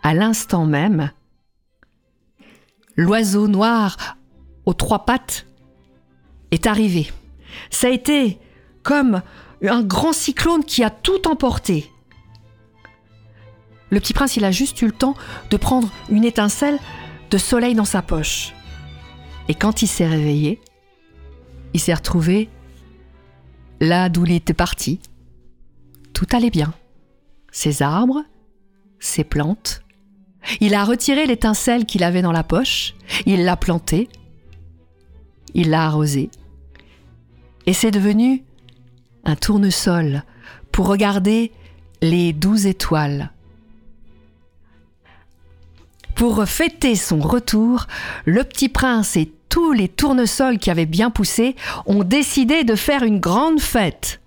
À 0.02 0.14
l'instant 0.14 0.64
même, 0.64 1.10
l'oiseau 2.96 3.48
noir 3.48 4.16
aux 4.64 4.74
trois 4.74 5.04
pattes 5.04 5.46
est 6.50 6.66
arrivé. 6.66 7.10
Ça 7.70 7.88
a 7.88 7.90
été 7.90 8.38
comme 8.82 9.22
un 9.62 9.82
grand 9.82 10.12
cyclone 10.12 10.64
qui 10.64 10.82
a 10.84 10.90
tout 10.90 11.28
emporté. 11.28 11.90
Le 13.90 14.00
petit 14.00 14.12
prince, 14.12 14.36
il 14.36 14.44
a 14.44 14.50
juste 14.50 14.80
eu 14.82 14.86
le 14.86 14.92
temps 14.92 15.14
de 15.50 15.56
prendre 15.56 15.88
une 16.10 16.24
étincelle 16.24 16.78
de 17.30 17.38
soleil 17.38 17.74
dans 17.74 17.84
sa 17.84 18.02
poche. 18.02 18.52
Et 19.48 19.54
quand 19.54 19.82
il 19.82 19.86
s'est 19.86 20.06
réveillé, 20.06 20.60
il 21.74 21.80
s'est 21.80 21.94
retrouvé 21.94 22.48
là 23.80 24.08
d'où 24.08 24.24
il 24.26 24.32
était 24.32 24.54
parti. 24.54 25.00
Tout 26.12 26.26
allait 26.32 26.50
bien. 26.50 26.74
Ses 27.50 27.82
arbres, 27.82 28.22
ses 28.98 29.24
plantes. 29.24 29.82
Il 30.60 30.74
a 30.74 30.84
retiré 30.84 31.26
l'étincelle 31.26 31.86
qu'il 31.86 32.04
avait 32.04 32.22
dans 32.22 32.32
la 32.32 32.44
poche, 32.44 32.94
il 33.26 33.44
l'a 33.44 33.56
plantée, 33.56 34.08
il 35.54 35.70
l'a 35.70 35.84
arrosée. 35.84 36.30
Et 37.66 37.72
c'est 37.72 37.90
devenu 37.90 38.44
un 39.24 39.36
tournesol 39.36 40.22
pour 40.72 40.86
regarder 40.86 41.52
les 42.00 42.32
douze 42.32 42.66
étoiles 42.66 43.32
pour 46.18 46.44
fêter 46.48 46.96
son 46.96 47.20
retour, 47.20 47.86
le 48.24 48.42
petit 48.42 48.68
prince 48.68 49.14
et 49.16 49.32
tous 49.48 49.72
les 49.72 49.88
tournesols 49.88 50.58
qui 50.58 50.70
avaient 50.70 50.86
bien 50.86 51.10
poussé 51.10 51.56
ont 51.86 52.04
décidé 52.04 52.64
de 52.64 52.74
faire 52.74 53.02
une 53.02 53.20
grande 53.20 53.60
fête. 53.60 54.20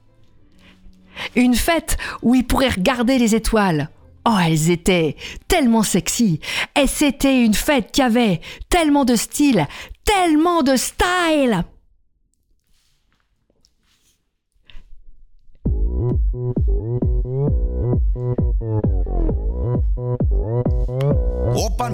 Une 1.35 1.55
fête 1.55 1.97
où 2.21 2.35
ils 2.35 2.45
pourraient 2.45 2.69
regarder 2.69 3.17
les 3.17 3.35
étoiles. 3.35 3.89
Oh, 4.25 4.37
elles 4.43 4.69
étaient 4.69 5.15
tellement 5.47 5.83
sexy. 5.83 6.39
Et 6.79 6.87
c'était 6.87 7.43
une 7.43 7.53
fête 7.53 7.91
qui 7.91 8.01
avait 8.01 8.41
tellement 8.69 9.05
de 9.05 9.15
style, 9.15 9.67
tellement 10.05 10.61
de 10.63 10.75
style. 10.75 11.63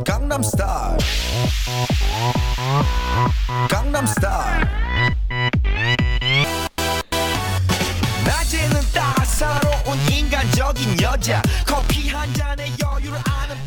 Gangnam 0.07 0.43
Style. 0.43 0.97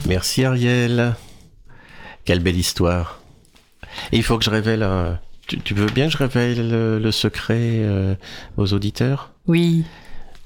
Merci 0.07 0.45
Ariel. 0.45 1.15
Quelle 2.25 2.41
belle 2.41 2.57
histoire. 2.57 3.21
Et 4.13 4.17
il 4.17 4.23
faut 4.23 4.39
que 4.39 4.45
je 4.45 4.51
révèle. 4.51 4.87
Tu, 5.47 5.75
veux 5.75 5.87
bien 5.87 6.07
que 6.07 6.13
je 6.13 6.19
révèle 6.19 6.69
le, 7.01 7.11
secret 7.11 7.79
euh, 7.81 8.15
aux 8.57 8.73
auditeurs? 8.73 9.33
Oui. 9.47 9.85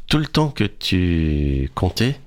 Tout 0.09 0.18
le 0.18 0.26
temps 0.26 0.48
que 0.48 0.64
tu 0.64 1.70
comptais, 1.74 2.20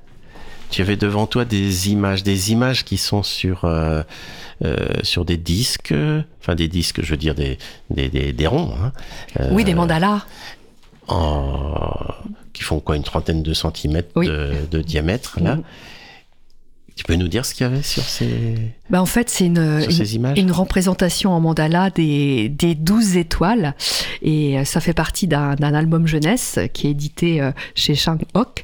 tu 0.69 0.81
avais 0.81 0.97
devant 0.97 1.27
toi 1.27 1.45
des 1.45 1.89
images, 1.89 2.23
des 2.23 2.51
images 2.51 2.83
qui 2.83 2.97
sont 2.97 3.23
sur 3.23 3.65
euh, 3.65 4.03
sur 5.03 5.25
des 5.25 5.37
disques, 5.37 5.93
enfin 6.39 6.55
des 6.55 6.67
disques, 6.67 7.01
je 7.03 7.11
veux 7.11 7.17
dire 7.17 7.35
des 7.35 7.57
des, 7.89 8.33
des, 8.33 8.47
ronds. 8.47 8.73
Hein, 8.81 8.91
euh, 9.39 9.49
oui, 9.51 9.63
des 9.63 9.75
mandalas. 9.75 10.25
qui 12.53 12.63
font 12.63 12.79
quoi, 12.79 12.95
une 12.95 13.03
trentaine 13.03 13.43
de 13.43 13.53
centimètres 13.53 14.19
de, 14.19 14.81
diamètre 14.81 15.39
là. 15.41 15.57
Tu 16.95 17.03
peux 17.03 17.13
nous 17.13 17.27
dire 17.27 17.45
ce 17.45 17.53
qu'il 17.53 17.63
y 17.63 17.69
avait 17.69 17.83
sur 17.83 18.01
ces, 18.01 18.55
bah 18.89 18.99
en 18.99 19.05
fait, 19.05 19.29
c'est 19.29 19.45
une, 19.45 19.85
une, 19.87 20.33
une, 20.35 20.51
représentation 20.51 21.31
en 21.31 21.39
mandala 21.39 21.91
des, 21.91 22.49
des 22.49 22.73
12 22.73 23.17
étoiles. 23.17 23.75
Et 24.23 24.65
ça 24.65 24.79
fait 24.79 24.95
partie 24.95 25.27
d'un 25.27 25.53
album 25.61 26.07
jeunesse 26.07 26.57
qui 26.73 26.87
est 26.87 26.91
édité 26.91 27.51
chez 27.75 27.93
Shang 27.93 28.23
Hok. 28.33 28.63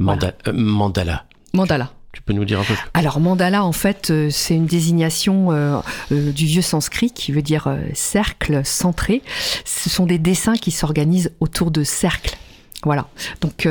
Euh, 0.00 0.52
mandala. 0.52 1.24
Mandala. 1.52 1.92
Tu 2.12 2.22
peux 2.22 2.32
nous 2.32 2.44
dire 2.44 2.60
un 2.60 2.64
peu 2.64 2.74
Alors 2.94 3.20
mandala, 3.20 3.64
en 3.64 3.72
fait, 3.72 4.10
euh, 4.10 4.30
c'est 4.30 4.54
une 4.54 4.66
désignation 4.66 5.52
euh, 5.52 5.80
du 6.10 6.46
vieux 6.46 6.62
sanskrit 6.62 7.12
qui 7.12 7.30
veut 7.30 7.42
dire 7.42 7.74
cercle 7.94 8.62
centré. 8.64 9.22
Ce 9.64 9.88
sont 9.88 10.06
des 10.06 10.18
dessins 10.18 10.56
qui 10.56 10.70
s'organisent 10.70 11.32
autour 11.40 11.70
de 11.70 11.84
cercles. 11.84 12.36
Voilà. 12.82 13.08
Donc 13.42 13.68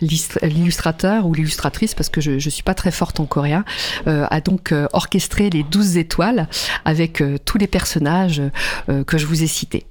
l'illustrateur 0.00 1.26
ou 1.26 1.34
l'illustratrice, 1.34 1.94
parce 1.94 2.08
que 2.08 2.22
je 2.22 2.30
ne 2.32 2.38
suis 2.38 2.62
pas 2.62 2.72
très 2.72 2.90
forte 2.90 3.20
en 3.20 3.26
coréen, 3.26 3.62
a 4.06 4.40
donc 4.40 4.72
orchestré 4.94 5.50
les 5.50 5.64
douze 5.64 5.98
étoiles 5.98 6.48
avec 6.86 7.22
tous 7.44 7.58
les 7.58 7.66
personnages 7.66 8.40
que 9.06 9.18
je 9.18 9.26
vous 9.26 9.42
ai 9.42 9.46
cités. 9.46 9.84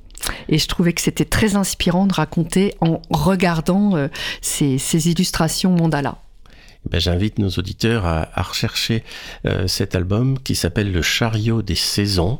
Et 0.50 0.58
je 0.58 0.68
trouvais 0.68 0.94
que 0.94 1.02
c'était 1.02 1.26
très 1.26 1.56
inspirant 1.56 2.06
de 2.06 2.14
raconter 2.14 2.76
en 2.82 3.02
regardant 3.10 3.96
euh, 3.96 4.08
ces, 4.42 4.78
illustrations 5.10 5.72
mandala. 5.72 6.18
Eh 6.86 6.89
ben, 6.89 6.99
J'invite 6.99 7.39
nos 7.39 7.49
auditeurs 7.49 8.05
à, 8.05 8.41
rechercher 8.41 9.03
euh, 9.45 9.67
cet 9.67 9.95
album 9.95 10.39
qui 10.39 10.55
s'appelle 10.55 10.91
Le 10.91 11.01
chariot 11.01 11.61
des 11.61 11.75
saisons 11.75 12.39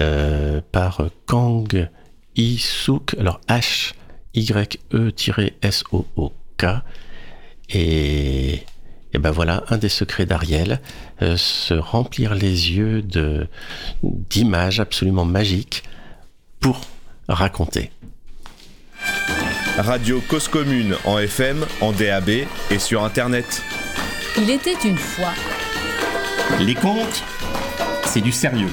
euh, 0.00 0.60
par 0.72 1.02
Kang 1.26 1.88
Isuk, 2.36 3.14
alors 3.18 3.40
H-Y-E-S-O-O-K. 3.48 3.94
Et, 7.68 8.62
et 9.12 9.18
ben 9.18 9.30
voilà, 9.30 9.64
un 9.68 9.78
des 9.78 9.88
secrets 9.88 10.26
d'Ariel, 10.26 10.80
se 11.20 11.74
remplir 11.74 12.34
les 12.34 12.72
yeux 12.72 13.02
d'images 14.02 14.80
absolument 14.80 15.24
magiques 15.24 15.84
pour 16.60 16.80
raconter. 17.28 17.90
Radio 19.82 20.20
Cause 20.20 20.46
Commune 20.46 20.94
en 21.04 21.18
FM, 21.18 21.66
en 21.80 21.90
DAB 21.90 22.30
et 22.70 22.78
sur 22.78 23.02
Internet. 23.02 23.64
Il 24.38 24.48
était 24.48 24.76
une 24.84 24.96
fois. 24.96 25.32
Les 26.60 26.76
contes, 26.76 27.24
c'est 28.04 28.20
du 28.20 28.30
sérieux. 28.30 28.70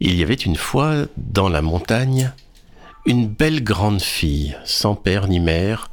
Il 0.00 0.14
y 0.14 0.22
avait 0.22 0.32
une 0.32 0.56
fois, 0.56 1.04
dans 1.18 1.50
la 1.50 1.60
montagne, 1.60 2.32
une 3.04 3.28
belle 3.28 3.62
grande 3.62 4.00
fille, 4.00 4.56
sans 4.64 4.94
père 4.94 5.28
ni 5.28 5.40
mère. 5.40 5.90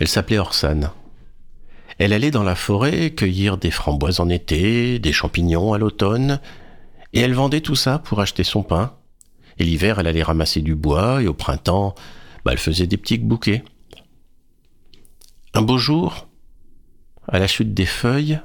Elle 0.00 0.08
s'appelait 0.08 0.38
Orsane. 0.38 0.90
Elle 1.98 2.12
allait 2.12 2.32
dans 2.32 2.42
la 2.42 2.56
forêt 2.56 3.12
cueillir 3.12 3.56
des 3.56 3.70
framboises 3.70 4.18
en 4.18 4.28
été, 4.28 4.98
des 4.98 5.12
champignons 5.12 5.74
à 5.74 5.78
l'automne, 5.78 6.40
et 7.12 7.20
elle 7.20 7.34
vendait 7.34 7.60
tout 7.60 7.76
ça 7.76 8.00
pour 8.00 8.20
acheter 8.20 8.42
son 8.42 8.64
pain. 8.64 8.92
Et 9.58 9.64
l'hiver, 9.64 9.98
elle 9.98 10.06
allait 10.06 10.22
ramasser 10.22 10.60
du 10.62 10.74
bois, 10.74 11.22
et 11.22 11.26
au 11.26 11.34
printemps, 11.34 11.94
bah, 12.44 12.52
elle 12.52 12.58
faisait 12.58 12.86
des 12.86 12.96
petits 12.96 13.18
bouquets. 13.18 13.64
Un 15.54 15.62
beau 15.62 15.78
jour, 15.78 16.26
à 17.28 17.38
la 17.38 17.46
chute 17.46 17.74
des 17.74 17.86
feuilles, 17.86 18.40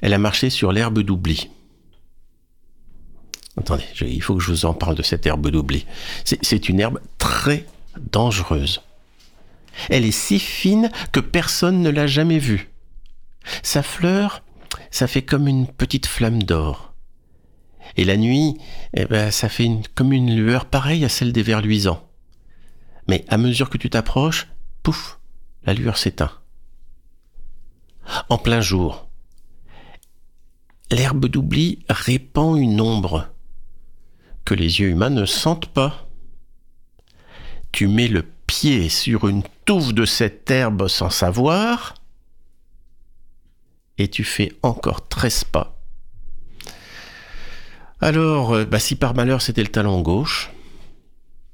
elle 0.00 0.12
a 0.12 0.18
marché 0.18 0.50
sur 0.50 0.72
l'herbe 0.72 1.00
d'oubli. 1.00 1.50
Attendez, 3.56 3.84
il 4.00 4.22
faut 4.22 4.36
que 4.36 4.42
je 4.42 4.50
vous 4.50 4.66
en 4.66 4.74
parle 4.74 4.94
de 4.94 5.02
cette 5.02 5.26
herbe 5.26 5.48
d'oubli. 5.48 5.86
C'est 6.24 6.68
une 6.68 6.80
herbe 6.80 7.00
très 7.18 7.66
dangereuse. 8.12 8.82
Elle 9.90 10.04
est 10.04 10.12
si 10.12 10.38
fine 10.38 10.90
que 11.12 11.20
personne 11.20 11.82
ne 11.82 11.90
l'a 11.90 12.06
jamais 12.06 12.38
vue. 12.38 12.70
Sa 13.62 13.82
fleur, 13.82 14.42
ça 14.90 15.06
fait 15.06 15.22
comme 15.22 15.48
une 15.48 15.66
petite 15.66 16.06
flamme 16.06 16.42
d'or. 16.42 16.87
Et 17.96 18.04
la 18.04 18.16
nuit, 18.16 18.56
eh 18.94 19.04
ben, 19.06 19.30
ça 19.30 19.48
fait 19.48 19.70
comme 19.94 20.12
une 20.12 20.34
lueur 20.34 20.66
pareille 20.66 21.04
à 21.04 21.08
celle 21.08 21.32
des 21.32 21.42
vers 21.42 21.60
luisants. 21.60 22.08
Mais 23.08 23.24
à 23.28 23.38
mesure 23.38 23.70
que 23.70 23.78
tu 23.78 23.90
t'approches, 23.90 24.48
pouf, 24.82 25.18
la 25.64 25.74
lueur 25.74 25.96
s'éteint. 25.96 26.32
En 28.28 28.38
plein 28.38 28.60
jour, 28.60 29.08
l'herbe 30.90 31.26
d'oubli 31.26 31.84
répand 31.88 32.58
une 32.58 32.80
ombre 32.80 33.28
que 34.44 34.54
les 34.54 34.80
yeux 34.80 34.88
humains 34.88 35.10
ne 35.10 35.26
sentent 35.26 35.66
pas. 35.66 36.08
Tu 37.72 37.86
mets 37.86 38.08
le 38.08 38.22
pied 38.46 38.88
sur 38.88 39.28
une 39.28 39.42
touffe 39.66 39.92
de 39.92 40.06
cette 40.06 40.50
herbe 40.50 40.88
sans 40.88 41.10
savoir, 41.10 41.94
et 43.98 44.08
tu 44.08 44.24
fais 44.24 44.52
encore 44.62 45.06
13 45.08 45.44
pas. 45.44 45.77
Alors, 48.00 48.54
euh, 48.54 48.64
bah, 48.64 48.78
si 48.78 48.96
par 48.96 49.14
malheur 49.14 49.42
c'était 49.42 49.62
le 49.62 49.68
talon 49.68 50.00
gauche, 50.00 50.50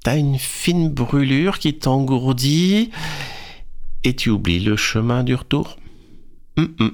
t'as 0.03 0.17
une 0.17 0.39
fine 0.39 0.91
brûlure 0.91 1.59
qui 1.59 1.79
t'engourdit, 1.79 2.91
et 4.05 4.15
tu 4.15 4.31
oublies 4.31 4.61
le 4.61 4.77
chemin 4.77 5.25
du 5.25 5.35
retour. 5.35 5.79
Hum, 6.57 6.75
hum. 6.79 6.93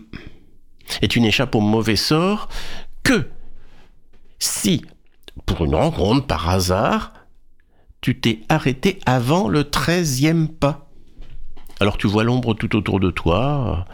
Et 1.03 1.09
tu 1.09 1.21
n'échappes 1.21 1.55
au 1.55 1.61
mauvais 1.61 1.97
sort 1.97 2.49
que 3.03 3.29
si, 4.39 4.85
pour 5.47 5.65
une 5.65 5.75
rencontre 5.75 6.27
par 6.27 6.49
hasard, 6.49 7.13
tu 8.01 8.19
t'es 8.19 8.41
arrêté 8.49 8.99
avant 9.05 9.49
le 9.49 9.65
treizième 9.65 10.49
pas. 10.49 10.89
Alors 11.81 11.99
tu 11.99 12.07
vois 12.07 12.25
l'ombre 12.25 12.55
tout 12.55 12.75
autour 12.77 13.01
de 13.01 13.11
toi. 13.11 13.85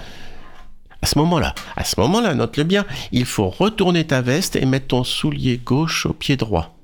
À 1.07 1.09
ce 1.09 1.21
moment-là, 1.21 1.55
à 1.77 1.85
ce 1.85 2.01
moment-là, 2.01 2.35
note-le 2.35 2.65
bien, 2.65 2.85
il 3.13 3.27
faut 3.27 3.49
retourner 3.49 4.05
ta 4.05 4.23
veste 4.23 4.57
et 4.57 4.67
mettre 4.67 4.89
ton 4.89 5.05
soulier 5.05 5.57
gauche 5.57 6.05
au 6.05 6.13
pied 6.13 6.37
droit. 6.37 6.75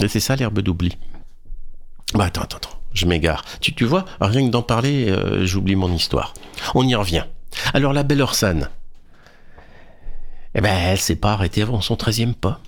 Et 0.00 0.08
c'est 0.08 0.20
ça 0.20 0.36
l'herbe 0.36 0.60
d'oubli. 0.60 0.98
Bah 2.12 2.24
attends, 2.24 2.42
attends, 2.42 2.58
attends, 2.58 2.78
je 2.92 3.06
m'égare. 3.06 3.46
Tu, 3.62 3.74
tu 3.74 3.86
vois, 3.86 4.04
rien 4.20 4.44
que 4.44 4.50
d'en 4.50 4.60
parler, 4.60 5.08
euh, 5.08 5.46
j'oublie 5.46 5.74
mon 5.74 5.90
histoire. 5.90 6.34
On 6.74 6.86
y 6.86 6.94
revient. 6.94 7.24
Alors 7.72 7.94
la 7.94 8.02
belle 8.02 8.20
Orsane, 8.20 8.68
eh 10.54 10.60
ben, 10.60 10.76
elle 10.76 11.00
s'est 11.00 11.16
pas 11.16 11.32
arrêtée 11.32 11.62
avant 11.62 11.80
son 11.80 11.96
treizième 11.96 12.34
pas. 12.34 12.60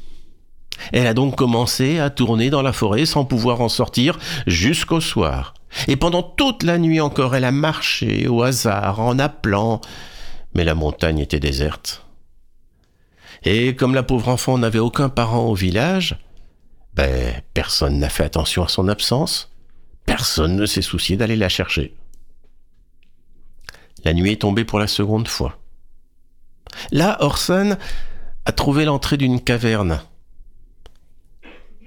Elle 0.95 1.07
a 1.07 1.13
donc 1.13 1.37
commencé 1.37 1.99
à 1.99 2.09
tourner 2.09 2.49
dans 2.49 2.63
la 2.63 2.73
forêt 2.73 3.05
sans 3.05 3.27
pouvoir 3.27 3.61
en 3.61 3.69
sortir 3.69 4.19
jusqu'au 4.47 5.03
soir. 5.03 5.53
Et 5.87 5.97
pendant 5.97 6.23
toute 6.23 6.63
la 6.63 6.79
nuit 6.79 7.01
encore, 7.01 7.35
elle 7.35 7.45
a 7.45 7.53
marché 7.53 8.27
au 8.29 8.43
hasard 8.43 9.01
en 9.01 9.19
appelant, 9.19 9.81
mais 10.55 10.65
la 10.65 10.75
montagne 10.75 11.19
était 11.19 11.41
déserte. 11.41 12.05
Et 13.45 13.77
comme 13.77 13.95
la 13.95 14.03
pauvre 14.03 14.29
enfant 14.29 14.59
n'avait 14.59 14.79
aucun 14.79 15.09
parent 15.09 15.47
au 15.47 15.55
village, 15.55 16.19
ben, 16.95 17.41
personne 17.55 17.99
n'a 17.99 18.09
fait 18.09 18.25
attention 18.25 18.65
à 18.65 18.69
son 18.69 18.89
absence, 18.89 19.53
personne 20.07 20.57
ne 20.57 20.67
s'est 20.67 20.83
soucié 20.83 21.17
d'aller 21.17 21.37
la 21.37 21.49
chercher. 21.49 21.95
La 24.05 24.15
nuit 24.15 24.33
est 24.33 24.43
tombée 24.43 24.65
pour 24.65 24.79
la 24.79 24.87
seconde 24.87 25.29
fois. 25.29 25.59
Là, 26.93 27.17
Orson 27.21 27.77
a 28.45 28.53
trouvé 28.53 28.85
l'entrée 28.85 29.17
d'une 29.17 29.41
caverne. 29.41 30.01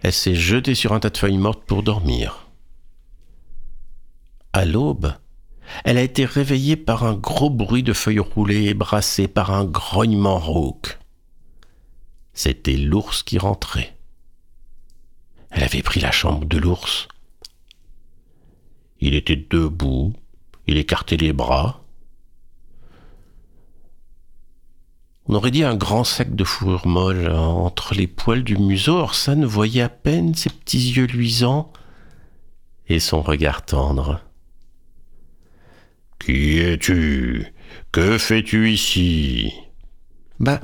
Elle 0.03 0.13
s'est 0.13 0.35
jetée 0.35 0.75
sur 0.75 0.93
un 0.93 0.99
tas 0.99 1.09
de 1.09 1.17
feuilles 1.17 1.37
mortes 1.37 1.63
pour 1.65 1.83
dormir. 1.83 2.50
À 4.53 4.65
l'aube, 4.65 5.13
elle 5.85 5.97
a 5.97 6.01
été 6.01 6.25
réveillée 6.25 6.75
par 6.75 7.05
un 7.05 7.13
gros 7.13 7.49
bruit 7.49 7.83
de 7.83 7.93
feuilles 7.93 8.19
roulées 8.19 8.65
et 8.65 8.73
brassées 8.73 9.29
par 9.29 9.51
un 9.51 9.63
grognement 9.63 10.39
rauque. 10.39 10.99
C'était 12.33 12.75
l'ours 12.75 13.23
qui 13.23 13.37
rentrait. 13.37 13.95
Elle 15.51 15.63
avait 15.63 15.81
pris 15.81 15.99
la 16.01 16.11
chambre 16.11 16.45
de 16.45 16.57
l'ours. 16.57 17.07
Il 18.99 19.15
était 19.15 19.47
debout, 19.49 20.13
il 20.67 20.77
écartait 20.77 21.17
les 21.17 21.33
bras. 21.33 21.81
On 25.27 25.35
aurait 25.35 25.51
dit 25.51 25.63
un 25.63 25.75
grand 25.75 26.03
sac 26.03 26.35
de 26.35 26.43
fourrure 26.43 26.87
molle 26.87 27.29
entre 27.29 27.93
les 27.93 28.07
poils 28.07 28.43
du 28.43 28.57
museau. 28.57 28.97
Orson 28.97 29.45
voyait 29.45 29.81
à 29.81 29.89
peine 29.89 30.35
ses 30.35 30.49
petits 30.49 30.91
yeux 30.91 31.05
luisants 31.05 31.71
et 32.87 32.99
son 32.99 33.21
regard 33.21 33.65
tendre. 33.65 34.21
Qui 36.23 36.59
es-tu? 36.59 37.47
Que 37.91 38.17
fais-tu 38.17 38.71
ici? 38.71 39.53
Bah, 40.39 40.61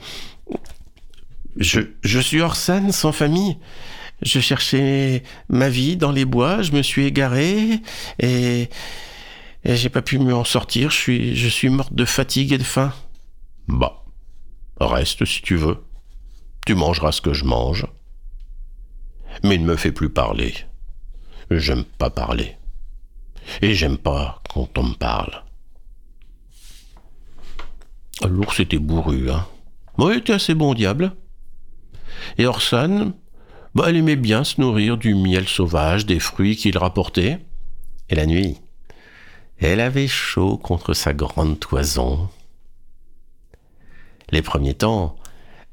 je, 1.58 1.82
je 2.04 2.20
suis 2.20 2.42
Orson, 2.42 2.92
sans 2.92 3.12
famille. 3.12 3.58
Je 4.22 4.40
cherchais 4.40 5.24
ma 5.50 5.70
vie 5.70 5.98
dans 5.98 6.12
les 6.12 6.26
bois, 6.26 6.62
je 6.62 6.72
me 6.72 6.82
suis 6.82 7.06
égaré 7.06 7.82
et, 8.20 8.70
et 9.64 9.76
j'ai 9.76 9.90
pas 9.90 10.02
pu 10.02 10.20
m'en 10.20 10.44
sortir. 10.44 10.92
Je 10.92 10.98
suis, 10.98 11.36
je 11.36 11.48
suis 11.48 11.70
morte 11.70 11.94
de 11.94 12.06
fatigue 12.06 12.54
et 12.54 12.58
de 12.58 12.64
faim. 12.64 12.94
Bah, 13.68 14.04
reste 14.80 15.26
si 15.26 15.42
tu 15.42 15.56
veux. 15.56 15.84
Tu 16.66 16.76
mangeras 16.76 17.12
ce 17.12 17.22
que 17.22 17.34
je 17.34 17.46
mange. 17.46 17.88
Mais 19.44 19.58
ne 19.58 19.66
me 19.66 19.76
fais 19.76 19.92
plus 19.92 20.10
parler. 20.10 20.54
J'aime 21.50 21.84
pas 21.84 22.10
parler. 22.10 22.58
Et 23.62 23.74
j'aime 23.74 23.98
pas 23.98 24.42
quand 24.54 24.78
on 24.78 24.84
me 24.84 24.96
parle. 24.96 25.44
L'ours 28.26 28.60
était 28.60 28.80
bourru, 28.80 29.30
hein. 29.30 29.46
Moi, 29.98 30.14
il 30.14 30.20
était 30.20 30.34
assez 30.34 30.54
bon 30.54 30.74
diable. 30.74 31.16
Et 32.38 32.46
Orson, 32.46 33.14
bah, 33.76 33.86
elle 33.88 33.98
aimait 33.98 34.16
bien 34.16 34.44
se 34.44 34.62
nourrir 34.62 34.98
du 34.98 35.14
miel 35.16 35.48
sauvage, 35.48 36.06
des 36.06 36.20
fruits 36.20 36.56
qu'il 36.56 36.78
rapportait. 36.78 37.40
Et 38.10 38.16
la 38.16 38.26
nuit, 38.26 38.58
elle 39.60 39.80
avait 39.80 40.08
chaud 40.08 40.58
contre 40.58 40.94
sa 40.94 41.14
grande 41.14 41.60
toison. 41.60 42.30
Les 44.30 44.42
premiers 44.42 44.76
temps, 44.76 45.16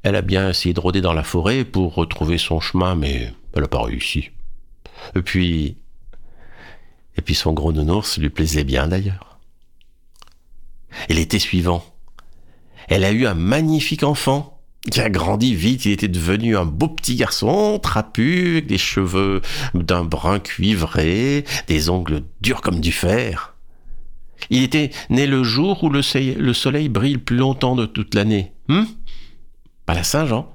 elle 0.03 0.15
a 0.15 0.21
bien 0.21 0.49
essayé 0.49 0.73
de 0.73 0.79
rôder 0.79 1.01
dans 1.01 1.13
la 1.13 1.23
forêt 1.23 1.65
pour 1.65 1.95
retrouver 1.95 2.37
son 2.37 2.59
chemin, 2.59 2.95
mais 2.95 3.33
elle 3.53 3.61
n'a 3.61 3.67
pas 3.67 3.83
réussi. 3.83 4.29
Et 5.15 5.21
puis, 5.21 5.77
et 7.17 7.21
puis 7.21 7.35
son 7.35 7.53
gros 7.53 7.73
nounours 7.73 8.17
lui 8.17 8.29
plaisait 8.29 8.63
bien 8.63 8.87
d'ailleurs. 8.87 9.39
Et 11.09 11.13
l'été 11.13 11.39
suivant, 11.39 11.83
elle 12.87 13.03
a 13.03 13.11
eu 13.11 13.25
un 13.25 13.33
magnifique 13.33 14.03
enfant 14.03 14.61
qui 14.91 15.01
a 15.01 15.09
grandi 15.09 15.55
vite. 15.55 15.85
Il 15.85 15.91
était 15.91 16.07
devenu 16.07 16.57
un 16.57 16.65
beau 16.65 16.87
petit 16.87 17.15
garçon, 17.15 17.79
trapu, 17.79 18.51
avec 18.51 18.67
des 18.67 18.77
cheveux 18.77 19.41
d'un 19.73 20.03
brun 20.03 20.39
cuivré, 20.39 21.45
des 21.67 21.89
ongles 21.89 22.23
durs 22.41 22.61
comme 22.61 22.79
du 22.79 22.91
fer. 22.91 23.55
Il 24.49 24.63
était 24.63 24.91
né 25.09 25.27
le 25.27 25.43
jour 25.43 25.83
où 25.83 25.89
le 25.89 26.01
soleil, 26.01 26.35
le 26.35 26.53
soleil 26.53 26.89
brille 26.89 27.13
le 27.13 27.19
plus 27.19 27.37
longtemps 27.37 27.75
de 27.75 27.85
toute 27.85 28.13
l'année. 28.13 28.51
Hum? 28.69 28.87
Pas 29.85 29.93
la 29.93 30.03
Saint-Jean. 30.03 30.51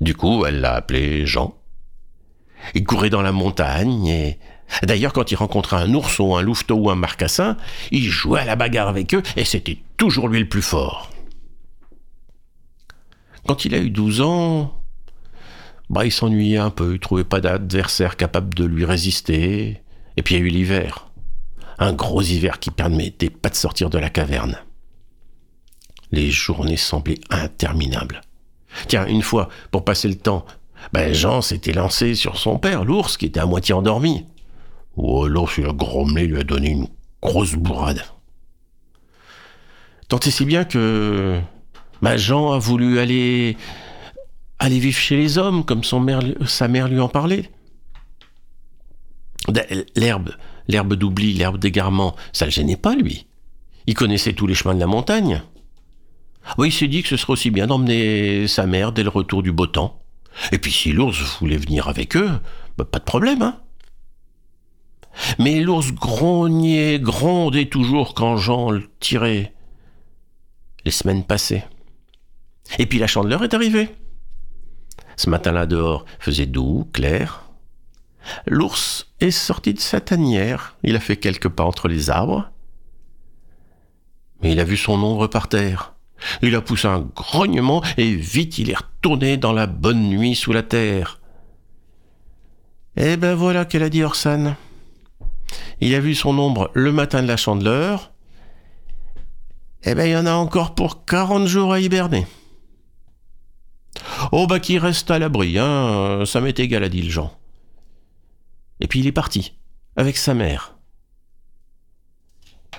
Du 0.00 0.14
coup, 0.14 0.44
elle 0.46 0.60
l'a 0.60 0.74
appelé 0.74 1.26
Jean. 1.26 1.54
Il 2.74 2.84
courait 2.84 3.10
dans 3.10 3.22
la 3.22 3.32
montagne 3.32 4.06
et 4.06 4.38
D'ailleurs, 4.82 5.12
quand 5.12 5.30
il 5.30 5.36
rencontrait 5.36 5.76
un 5.76 5.92
ourson, 5.94 6.36
un 6.36 6.42
louveteau 6.42 6.76
ou 6.76 6.90
un 6.90 6.94
marcassin, 6.94 7.56
il 7.90 8.08
jouait 8.08 8.40
à 8.40 8.44
la 8.44 8.56
bagarre 8.56 8.88
avec 8.88 9.14
eux 9.14 9.22
et 9.36 9.44
c'était 9.44 9.78
toujours 9.98 10.28
lui 10.28 10.40
le 10.40 10.48
plus 10.48 10.62
fort. 10.62 11.10
Quand 13.46 13.64
il 13.64 13.74
a 13.74 13.78
eu 13.78 13.90
12 13.90 14.20
ans, 14.22 14.80
bah, 15.90 16.04
il 16.04 16.12
s'ennuyait 16.12 16.58
un 16.58 16.70
peu, 16.70 16.94
il 16.94 17.00
trouvait 17.00 17.24
pas 17.24 17.40
d'adversaire 17.40 18.16
capable 18.16 18.54
de 18.54 18.64
lui 18.64 18.84
résister. 18.84 19.82
Et 20.16 20.22
puis 20.22 20.34
il 20.34 20.38
y 20.38 20.42
a 20.42 20.46
eu 20.46 20.48
l'hiver. 20.48 21.08
Un 21.78 21.92
gros 21.92 22.22
hiver 22.22 22.58
qui 22.58 22.70
permettait 22.70 23.30
pas 23.30 23.50
de 23.50 23.54
sortir 23.54 23.90
de 23.90 23.98
la 23.98 24.10
caverne. 24.10 24.56
Les 26.12 26.30
journées 26.30 26.76
semblaient 26.76 27.20
interminables. 27.30 28.20
Tiens, 28.88 29.06
une 29.06 29.22
fois, 29.22 29.48
pour 29.70 29.84
passer 29.84 30.08
le 30.08 30.14
temps, 30.16 30.46
ben 30.92 31.12
Jean 31.12 31.42
s'était 31.42 31.72
lancé 31.72 32.14
sur 32.14 32.38
son 32.38 32.58
père, 32.58 32.84
l'ours, 32.84 33.16
qui 33.16 33.26
était 33.26 33.40
à 33.40 33.46
moitié 33.46 33.74
endormi. 33.74 34.24
Oh, 34.96 35.26
l'ours, 35.26 35.58
il 35.58 35.66
a 35.66 35.72
grommelé, 35.72 36.26
lui 36.26 36.38
a 36.38 36.44
donné 36.44 36.70
une 36.70 36.88
grosse 37.20 37.54
bourrade. 37.54 38.04
Tant 40.08 40.18
et 40.20 40.30
si 40.30 40.44
bien 40.44 40.64
que 40.64 41.40
ben 42.02 42.16
Jean 42.16 42.52
a 42.52 42.58
voulu 42.58 42.98
aller 42.98 43.56
aller 44.58 44.78
vivre 44.78 44.96
chez 44.96 45.16
les 45.16 45.38
hommes, 45.38 45.64
comme 45.64 45.82
sa 45.84 46.68
mère 46.68 46.88
lui 46.88 47.00
en 47.00 47.08
parlait. 47.08 47.50
L'herbe, 49.94 50.30
l'herbe 50.68 50.94
d'oubli, 50.94 51.34
l'herbe 51.34 51.58
d'égarement, 51.58 52.16
ça 52.32 52.46
le 52.46 52.50
gênait 52.50 52.76
pas, 52.76 52.94
lui. 52.94 53.26
Il 53.86 53.94
connaissait 53.94 54.32
tous 54.32 54.46
les 54.46 54.54
chemins 54.54 54.74
de 54.74 54.80
la 54.80 54.86
montagne. 54.86 55.42
Oui, 56.56 56.68
il 56.68 56.72
s'est 56.72 56.88
dit 56.88 57.02
que 57.02 57.08
ce 57.08 57.16
serait 57.16 57.34
aussi 57.34 57.50
bien 57.50 57.66
d'emmener 57.66 58.46
sa 58.48 58.66
mère 58.66 58.92
dès 58.92 59.02
le 59.02 59.08
retour 59.10 59.42
du 59.42 59.52
beau 59.52 59.66
temps. 59.66 60.00
Et 60.52 60.58
puis 60.58 60.72
si 60.72 60.92
l'ours 60.92 61.38
voulait 61.40 61.56
venir 61.56 61.88
avec 61.88 62.16
eux, 62.16 62.30
bah, 62.76 62.84
pas 62.84 62.98
de 62.98 63.04
problème, 63.04 63.42
hein. 63.42 63.60
Mais 65.38 65.60
l'ours 65.60 65.92
grognait, 65.92 66.98
grondait 66.98 67.66
toujours 67.66 68.14
quand 68.14 68.36
Jean 68.36 68.70
le 68.70 68.88
tirait. 68.98 69.54
Les 70.84 70.90
semaines 70.90 71.24
passaient. 71.24 71.66
Et 72.78 72.86
puis 72.86 72.98
la 72.98 73.06
chandeleur 73.06 73.44
est 73.44 73.54
arrivée. 73.54 73.94
Ce 75.16 75.30
matin-là 75.30 75.66
dehors 75.66 76.04
faisait 76.18 76.46
doux, 76.46 76.88
clair. 76.92 77.42
L'ours 78.46 79.12
est 79.20 79.30
sorti 79.30 79.74
de 79.74 79.80
sa 79.80 80.00
tanière. 80.00 80.76
Il 80.82 80.96
a 80.96 81.00
fait 81.00 81.16
quelques 81.16 81.48
pas 81.48 81.64
entre 81.64 81.88
les 81.88 82.10
arbres. 82.10 82.50
Mais 84.42 84.52
il 84.52 84.60
a 84.60 84.64
vu 84.64 84.76
son 84.76 85.02
ombre 85.02 85.26
par 85.26 85.48
terre. 85.48 85.94
Il 86.42 86.54
a 86.54 86.60
poussé 86.60 86.88
un 86.88 87.00
grognement 87.00 87.82
et 87.96 88.14
vite 88.14 88.58
il 88.58 88.70
est 88.70 88.76
retourné 88.76 89.36
dans 89.36 89.52
la 89.52 89.66
bonne 89.66 90.08
nuit 90.08 90.34
sous 90.34 90.52
la 90.52 90.62
terre. 90.62 91.20
Eh 92.96 93.16
ben 93.16 93.34
voilà 93.34 93.64
qu'elle 93.64 93.82
a 93.82 93.90
dit 93.90 94.02
Orsan. 94.02 94.54
Il 95.80 95.94
a 95.94 96.00
vu 96.00 96.14
son 96.14 96.38
ombre 96.38 96.70
le 96.74 96.92
matin 96.92 97.22
de 97.22 97.28
la 97.28 97.36
chandeleur. 97.36 98.12
Eh 99.82 99.94
ben 99.94 100.06
il 100.06 100.12
y 100.12 100.16
en 100.16 100.26
a 100.26 100.32
encore 100.32 100.74
pour 100.74 101.04
40 101.04 101.46
jours 101.46 101.72
à 101.72 101.80
hiberner. 101.80 102.26
Oh 104.32 104.46
bah 104.46 104.60
qui 104.60 104.78
reste 104.78 105.10
à 105.10 105.18
l'abri, 105.18 105.58
hein, 105.58 106.24
ça 106.26 106.40
m'est 106.40 106.58
égal, 106.58 106.84
a 106.84 106.88
dit 106.88 107.02
le 107.02 107.10
Jean. 107.10 107.32
Et 108.80 108.86
puis 108.86 109.00
il 109.00 109.06
est 109.06 109.12
parti, 109.12 109.54
avec 109.96 110.16
sa 110.16 110.34
mère. 110.34 110.76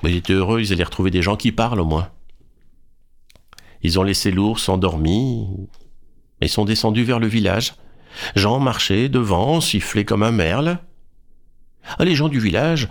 Mais 0.04 0.12
il 0.12 0.18
était 0.18 0.34
heureux, 0.34 0.62
ils 0.62 0.74
allaient 0.74 0.84
retrouver 0.84 1.12
des 1.12 1.22
gens 1.22 1.38
qui 1.38 1.52
parlent 1.52 1.80
au 1.80 1.86
moins. 1.86 2.10
Ils 3.82 4.00
ont 4.00 4.04
laissé 4.04 4.32
l'ours 4.32 4.68
endormi 4.68 5.48
et 6.42 6.48
sont 6.48 6.66
descendus 6.66 7.04
vers 7.04 7.20
le 7.20 7.28
village. 7.28 7.76
Jean 8.36 8.60
marchait 8.60 9.10
devant, 9.10 9.62
sifflait 9.62 10.06
comme 10.06 10.24
un 10.24 10.32
merle. 10.32 10.80
Ah, 11.98 12.06
les 12.06 12.16
gens 12.16 12.30
du 12.30 12.40
village 12.40 12.90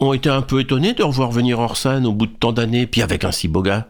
ont 0.00 0.12
été 0.12 0.28
un 0.28 0.42
peu 0.42 0.60
étonnés 0.60 0.94
de 0.94 1.02
revoir 1.02 1.30
venir 1.30 1.58
Orsan 1.58 2.04
au 2.04 2.12
bout 2.12 2.26
de 2.26 2.36
tant 2.36 2.52
d'années, 2.52 2.86
puis 2.86 3.02
avec 3.02 3.24
un 3.24 3.32
si 3.32 3.48
beau 3.48 3.62
gars. 3.62 3.88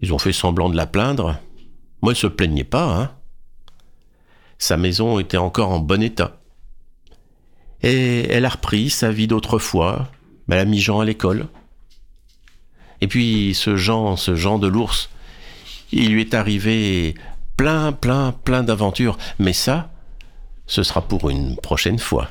Ils 0.00 0.12
ont 0.12 0.18
fait 0.18 0.32
semblant 0.32 0.68
de 0.68 0.76
la 0.76 0.86
plaindre. 0.86 1.38
Moi, 2.02 2.12
elle 2.12 2.16
se 2.18 2.26
plaignait 2.26 2.64
pas, 2.64 2.84
hein. 2.84 3.10
Sa 4.58 4.76
maison 4.76 5.18
était 5.18 5.36
encore 5.36 5.70
en 5.70 5.78
bon 5.78 6.02
état. 6.02 6.40
Et 7.82 8.30
elle 8.30 8.44
a 8.44 8.50
repris 8.50 8.90
sa 8.90 9.10
vie 9.10 9.26
d'autrefois. 9.26 10.08
Elle 10.50 10.58
a 10.58 10.64
mis 10.64 10.80
Jean 10.80 11.00
à 11.00 11.04
l'école. 11.04 11.46
Et 13.00 13.06
puis, 13.06 13.54
ce 13.54 13.76
Jean, 13.76 14.16
ce 14.16 14.34
Jean 14.34 14.58
de 14.58 14.68
l'ours, 14.68 15.08
il 15.92 16.12
lui 16.12 16.20
est 16.20 16.34
arrivé 16.34 17.14
plein, 17.56 17.92
plein, 17.92 18.32
plein 18.32 18.62
d'aventures. 18.62 19.16
Mais 19.38 19.54
ça, 19.54 19.90
ce 20.66 20.82
sera 20.82 21.02
pour 21.02 21.30
une 21.30 21.56
prochaine 21.56 21.98
fois. 21.98 22.28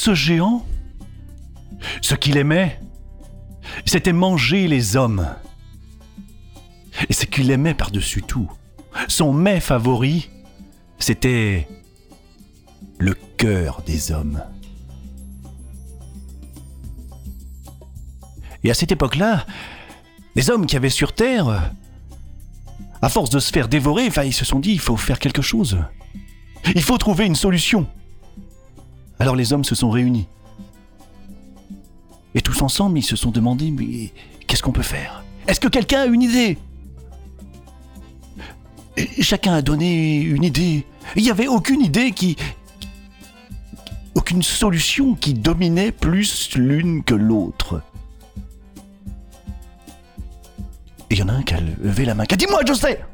Ce 0.00 0.14
géant, 0.14 0.64
ce 2.00 2.14
qu'il 2.14 2.38
aimait, 2.38 2.80
c'était 3.84 4.14
manger 4.14 4.66
les 4.66 4.96
hommes. 4.96 5.28
Et 7.10 7.12
ce 7.12 7.26
qu'il 7.26 7.50
aimait 7.50 7.74
par-dessus 7.74 8.22
tout, 8.22 8.50
son 9.08 9.34
mets 9.34 9.60
favori, 9.60 10.30
c'était 10.98 11.68
le 12.98 13.14
cœur 13.36 13.82
des 13.84 14.10
hommes. 14.10 14.42
Et 18.64 18.70
à 18.70 18.74
cette 18.74 18.92
époque-là, 18.92 19.44
les 20.34 20.48
hommes 20.48 20.64
qui 20.64 20.76
avaient 20.76 20.88
sur 20.88 21.12
Terre, 21.12 21.72
à 23.02 23.08
force 23.10 23.28
de 23.28 23.38
se 23.38 23.52
faire 23.52 23.68
dévorer, 23.68 24.08
ils 24.24 24.32
se 24.32 24.46
sont 24.46 24.60
dit, 24.60 24.72
il 24.72 24.80
faut 24.80 24.96
faire 24.96 25.18
quelque 25.18 25.42
chose. 25.42 25.78
Il 26.74 26.82
faut 26.82 26.96
trouver 26.96 27.26
une 27.26 27.36
solution. 27.36 27.86
Alors 29.20 29.36
les 29.36 29.52
hommes 29.52 29.64
se 29.64 29.74
sont 29.74 29.90
réunis. 29.90 30.26
Et 32.34 32.40
tous 32.40 32.62
ensemble, 32.62 32.98
ils 32.98 33.04
se 33.04 33.16
sont 33.16 33.30
demandé, 33.30 33.70
mais 33.70 34.12
qu'est-ce 34.46 34.62
qu'on 34.62 34.72
peut 34.72 34.82
faire? 34.82 35.22
Est-ce 35.46 35.60
que 35.60 35.68
quelqu'un 35.68 36.00
a 36.00 36.06
une 36.06 36.22
idée? 36.22 36.56
Chacun 39.20 39.52
a 39.52 39.62
donné 39.62 40.20
une 40.20 40.42
idée. 40.42 40.86
Il 41.16 41.22
n'y 41.22 41.30
avait 41.30 41.48
aucune 41.48 41.82
idée 41.82 42.12
qui... 42.12 42.36
Aucune 44.14 44.42
solution 44.42 45.14
qui 45.14 45.34
dominait 45.34 45.92
plus 45.92 46.56
l'une 46.56 47.04
que 47.04 47.14
l'autre. 47.14 47.82
Et 51.10 51.14
il 51.14 51.18
y 51.18 51.22
en 51.22 51.28
a 51.28 51.32
un 51.32 51.42
qui 51.42 51.54
a 51.54 51.60
levé 51.60 52.04
la 52.06 52.14
main, 52.14 52.24
qui 52.24 52.34
a 52.34 52.36
dit 52.36 52.46
Moi, 52.48 52.62
sais 52.74 53.04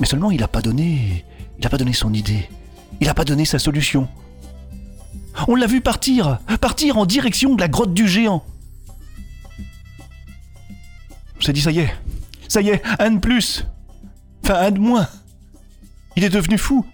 Mais 0.00 0.06
seulement, 0.06 0.30
il 0.30 0.40
n'a 0.40 0.48
pas 0.48 0.62
donné. 0.62 1.24
Il 1.64 1.66
n'a 1.68 1.70
pas 1.70 1.78
donné 1.78 1.94
son 1.94 2.12
idée. 2.12 2.46
Il 3.00 3.06
n'a 3.06 3.14
pas 3.14 3.24
donné 3.24 3.46
sa 3.46 3.58
solution. 3.58 4.06
On 5.48 5.54
l'a 5.54 5.66
vu 5.66 5.80
partir, 5.80 6.40
partir 6.60 6.98
en 6.98 7.06
direction 7.06 7.54
de 7.54 7.60
la 7.62 7.68
grotte 7.68 7.94
du 7.94 8.06
géant. 8.06 8.44
On 11.38 11.40
s'est 11.40 11.54
dit 11.54 11.62
Ça 11.62 11.70
y 11.70 11.78
est, 11.78 11.94
ça 12.48 12.60
y 12.60 12.68
est, 12.68 12.82
un 12.98 13.12
de 13.12 13.18
plus. 13.18 13.64
Enfin, 14.42 14.56
un 14.56 14.72
de 14.72 14.78
moins. 14.78 15.08
Il 16.16 16.24
est 16.24 16.28
devenu 16.28 16.58
fou. 16.58 16.84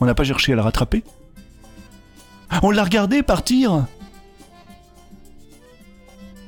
On 0.00 0.06
n'a 0.06 0.14
pas 0.14 0.24
cherché 0.24 0.54
à 0.54 0.56
le 0.56 0.62
rattraper. 0.62 1.04
On 2.62 2.70
l'a 2.70 2.84
regardé 2.84 3.22
partir. 3.22 3.86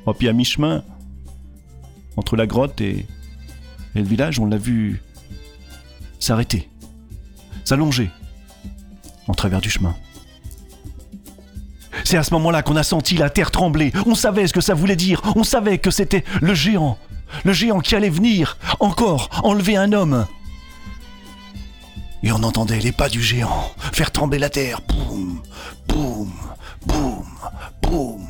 Oh, 0.07 0.13
puis 0.15 0.27
à 0.27 0.33
mi-chemin, 0.33 0.83
entre 2.17 2.35
la 2.35 2.47
grotte 2.47 2.81
et, 2.81 3.05
et 3.93 3.99
le 3.99 4.05
village, 4.05 4.39
on 4.39 4.47
l'a 4.47 4.57
vu 4.57 5.03
s'arrêter, 6.19 6.69
s'allonger 7.63 8.09
en 9.27 9.33
travers 9.33 9.61
du 9.61 9.69
chemin. 9.69 9.95
C'est 12.03 12.17
à 12.17 12.23
ce 12.23 12.33
moment-là 12.33 12.61
qu'on 12.61 12.75
a 12.75 12.83
senti 12.83 13.15
la 13.15 13.29
terre 13.29 13.51
trembler. 13.51 13.91
On 14.05 14.15
savait 14.15 14.47
ce 14.47 14.53
que 14.53 14.61
ça 14.61 14.73
voulait 14.73 14.95
dire. 14.95 15.21
On 15.35 15.43
savait 15.43 15.77
que 15.77 15.91
c'était 15.91 16.23
le 16.41 16.53
géant. 16.53 16.97
Le 17.43 17.53
géant 17.53 17.79
qui 17.79 17.95
allait 17.95 18.09
venir, 18.09 18.57
encore, 18.79 19.29
enlever 19.43 19.75
un 19.75 19.91
homme. 19.91 20.27
Et 22.21 22.31
on 22.31 22.43
entendait 22.43 22.79
les 22.79 22.91
pas 22.91 23.09
du 23.09 23.21
géant 23.21 23.71
faire 23.93 24.11
trembler 24.11 24.39
la 24.39 24.49
terre. 24.49 24.81
Boum, 24.87 25.41
boum, 25.87 26.31
boum, 26.85 27.25
boum, 27.81 28.27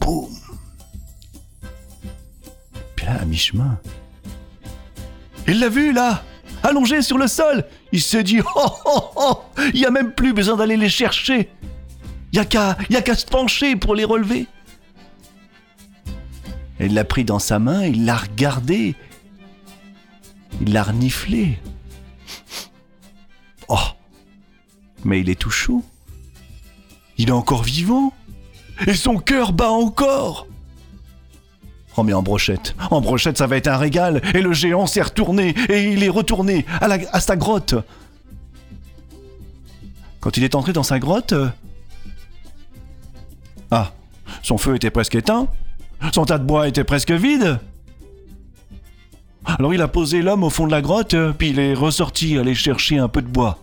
boum. 0.00 0.30
Puis 2.96 3.06
là, 3.06 3.20
à 3.20 3.24
mi-chemin, 3.24 3.78
il 5.46 5.60
l'a 5.60 5.68
vu 5.68 5.92
là, 5.92 6.22
allongé 6.64 7.02
sur 7.02 7.18
le 7.18 7.28
sol. 7.28 7.64
Il 7.92 8.02
s'est 8.02 8.24
dit 8.24 8.40
oh 8.40 8.72
oh 8.84 9.10
oh, 9.16 9.40
il 9.72 9.80
y 9.80 9.86
a 9.86 9.90
même 9.90 10.12
plus 10.12 10.32
besoin 10.32 10.56
d'aller 10.56 10.76
les 10.76 10.88
chercher. 10.88 11.50
Il 12.32 12.36
y 12.38 12.40
a 12.40 12.44
qu'à, 12.44 13.14
se 13.14 13.26
pencher 13.26 13.76
pour 13.76 13.94
les 13.94 14.04
relever. 14.04 14.46
Il 16.80 16.94
l'a 16.94 17.04
pris 17.04 17.24
dans 17.24 17.38
sa 17.38 17.60
main, 17.60 17.84
il 17.84 18.04
l'a 18.04 18.16
regardé, 18.16 18.96
il 20.60 20.72
l'a 20.72 20.82
reniflé. 20.82 21.60
Oh, 23.68 23.78
mais 25.04 25.20
il 25.20 25.30
est 25.30 25.38
tout 25.38 25.50
chaud. 25.50 25.84
Il 27.16 27.28
est 27.28 27.32
encore 27.32 27.62
vivant. 27.62 28.12
Et 28.88 28.94
son 28.94 29.18
cœur 29.18 29.52
bat 29.52 29.70
encore. 29.70 30.48
Oh 31.96 32.00
en 32.00 32.22
brochette, 32.22 32.74
en 32.90 33.00
brochette 33.00 33.38
ça 33.38 33.46
va 33.46 33.56
être 33.56 33.68
un 33.68 33.76
régal, 33.76 34.20
et 34.34 34.42
le 34.42 34.52
géant 34.52 34.86
s'est 34.86 35.02
retourné, 35.02 35.54
et 35.68 35.92
il 35.92 36.02
est 36.02 36.08
retourné 36.08 36.66
à, 36.80 36.86
à 36.86 37.20
sa 37.20 37.36
grotte. 37.36 37.74
Quand 40.20 40.36
il 40.36 40.42
est 40.44 40.54
entré 40.54 40.72
dans 40.72 40.82
sa 40.82 40.98
grotte... 40.98 41.32
euh, 41.32 41.48
Ah, 43.70 43.92
son 44.42 44.58
feu 44.58 44.74
était 44.76 44.90
presque 44.90 45.14
éteint, 45.14 45.46
son 46.12 46.24
tas 46.24 46.38
de 46.38 46.44
bois 46.44 46.66
était 46.68 46.84
presque 46.84 47.12
vide. 47.12 47.60
Alors 49.46 49.74
il 49.74 49.82
a 49.82 49.88
posé 49.88 50.22
l'homme 50.22 50.42
au 50.42 50.50
fond 50.50 50.66
de 50.66 50.72
la 50.72 50.82
grotte, 50.82 51.14
euh, 51.14 51.32
puis 51.32 51.50
il 51.50 51.58
est 51.58 51.74
ressorti 51.74 52.38
aller 52.38 52.54
chercher 52.54 52.98
un 52.98 53.08
peu 53.08 53.22
de 53.22 53.28
bois. 53.28 53.58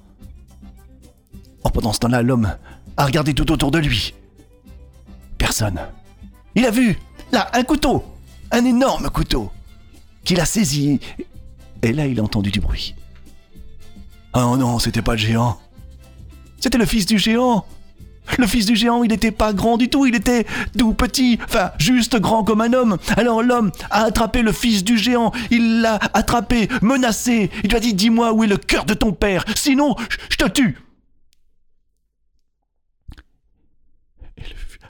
Oh, 1.63 1.69
pendant 1.69 1.91
ce 1.91 1.99
temps-là, 1.99 2.21
l'homme 2.21 2.55
a 2.97 3.05
regardé 3.05 3.33
tout 3.33 3.51
autour 3.51 3.71
de 3.71 3.79
lui. 3.79 4.13
Personne. 5.37 5.79
Il 6.55 6.65
a 6.65 6.71
vu, 6.71 6.97
là, 7.31 7.49
un 7.53 7.63
couteau, 7.63 8.03
un 8.51 8.65
énorme 8.65 9.09
couteau, 9.09 9.51
qu'il 10.23 10.39
a 10.39 10.45
saisi. 10.45 10.99
Et 11.81 11.93
là, 11.93 12.05
il 12.07 12.19
a 12.19 12.23
entendu 12.23 12.51
du 12.51 12.59
bruit. 12.59 12.95
Oh 14.33 14.55
non, 14.57 14.79
c'était 14.79 15.01
pas 15.01 15.13
le 15.13 15.17
géant. 15.19 15.59
C'était 16.59 16.77
le 16.77 16.85
fils 16.85 17.05
du 17.05 17.17
géant. 17.17 17.65
Le 18.37 18.45
fils 18.45 18.67
du 18.67 18.75
géant, 18.75 19.03
il 19.03 19.09
n'était 19.09 19.31
pas 19.31 19.51
grand 19.51 19.77
du 19.77 19.89
tout, 19.89 20.05
il 20.05 20.13
était 20.15 20.45
tout 20.77 20.93
petit, 20.93 21.39
enfin 21.43 21.71
juste 21.79 22.17
grand 22.19 22.43
comme 22.43 22.61
un 22.61 22.71
homme. 22.71 22.97
Alors 23.17 23.41
l'homme 23.41 23.71
a 23.89 24.03
attrapé 24.03 24.41
le 24.43 24.51
fils 24.51 24.83
du 24.83 24.97
géant, 24.97 25.31
il 25.49 25.81
l'a 25.81 25.95
attrapé, 26.13 26.69
menacé. 26.83 27.49
Il 27.63 27.71
lui 27.71 27.75
a 27.77 27.79
dit 27.79 27.93
Dis-moi 27.95 28.31
où 28.31 28.43
est 28.43 28.47
le 28.47 28.57
cœur 28.57 28.85
de 28.85 28.93
ton 28.93 29.11
père, 29.11 29.43
sinon 29.55 29.95
je- 30.29 30.37
te 30.37 30.47
tue. 30.47 30.77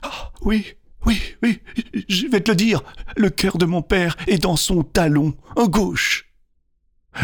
Ah, 0.02 0.30
oui, 0.42 0.74
oui, 1.06 1.20
oui, 1.42 1.60
je 2.08 2.26
vais 2.28 2.40
te 2.40 2.50
le 2.50 2.56
dire. 2.56 2.82
Le 3.16 3.30
cœur 3.30 3.58
de 3.58 3.66
mon 3.66 3.82
père 3.82 4.16
est 4.26 4.38
dans 4.38 4.56
son 4.56 4.82
talon, 4.82 5.34
en 5.56 5.66
gauche. 5.66 6.32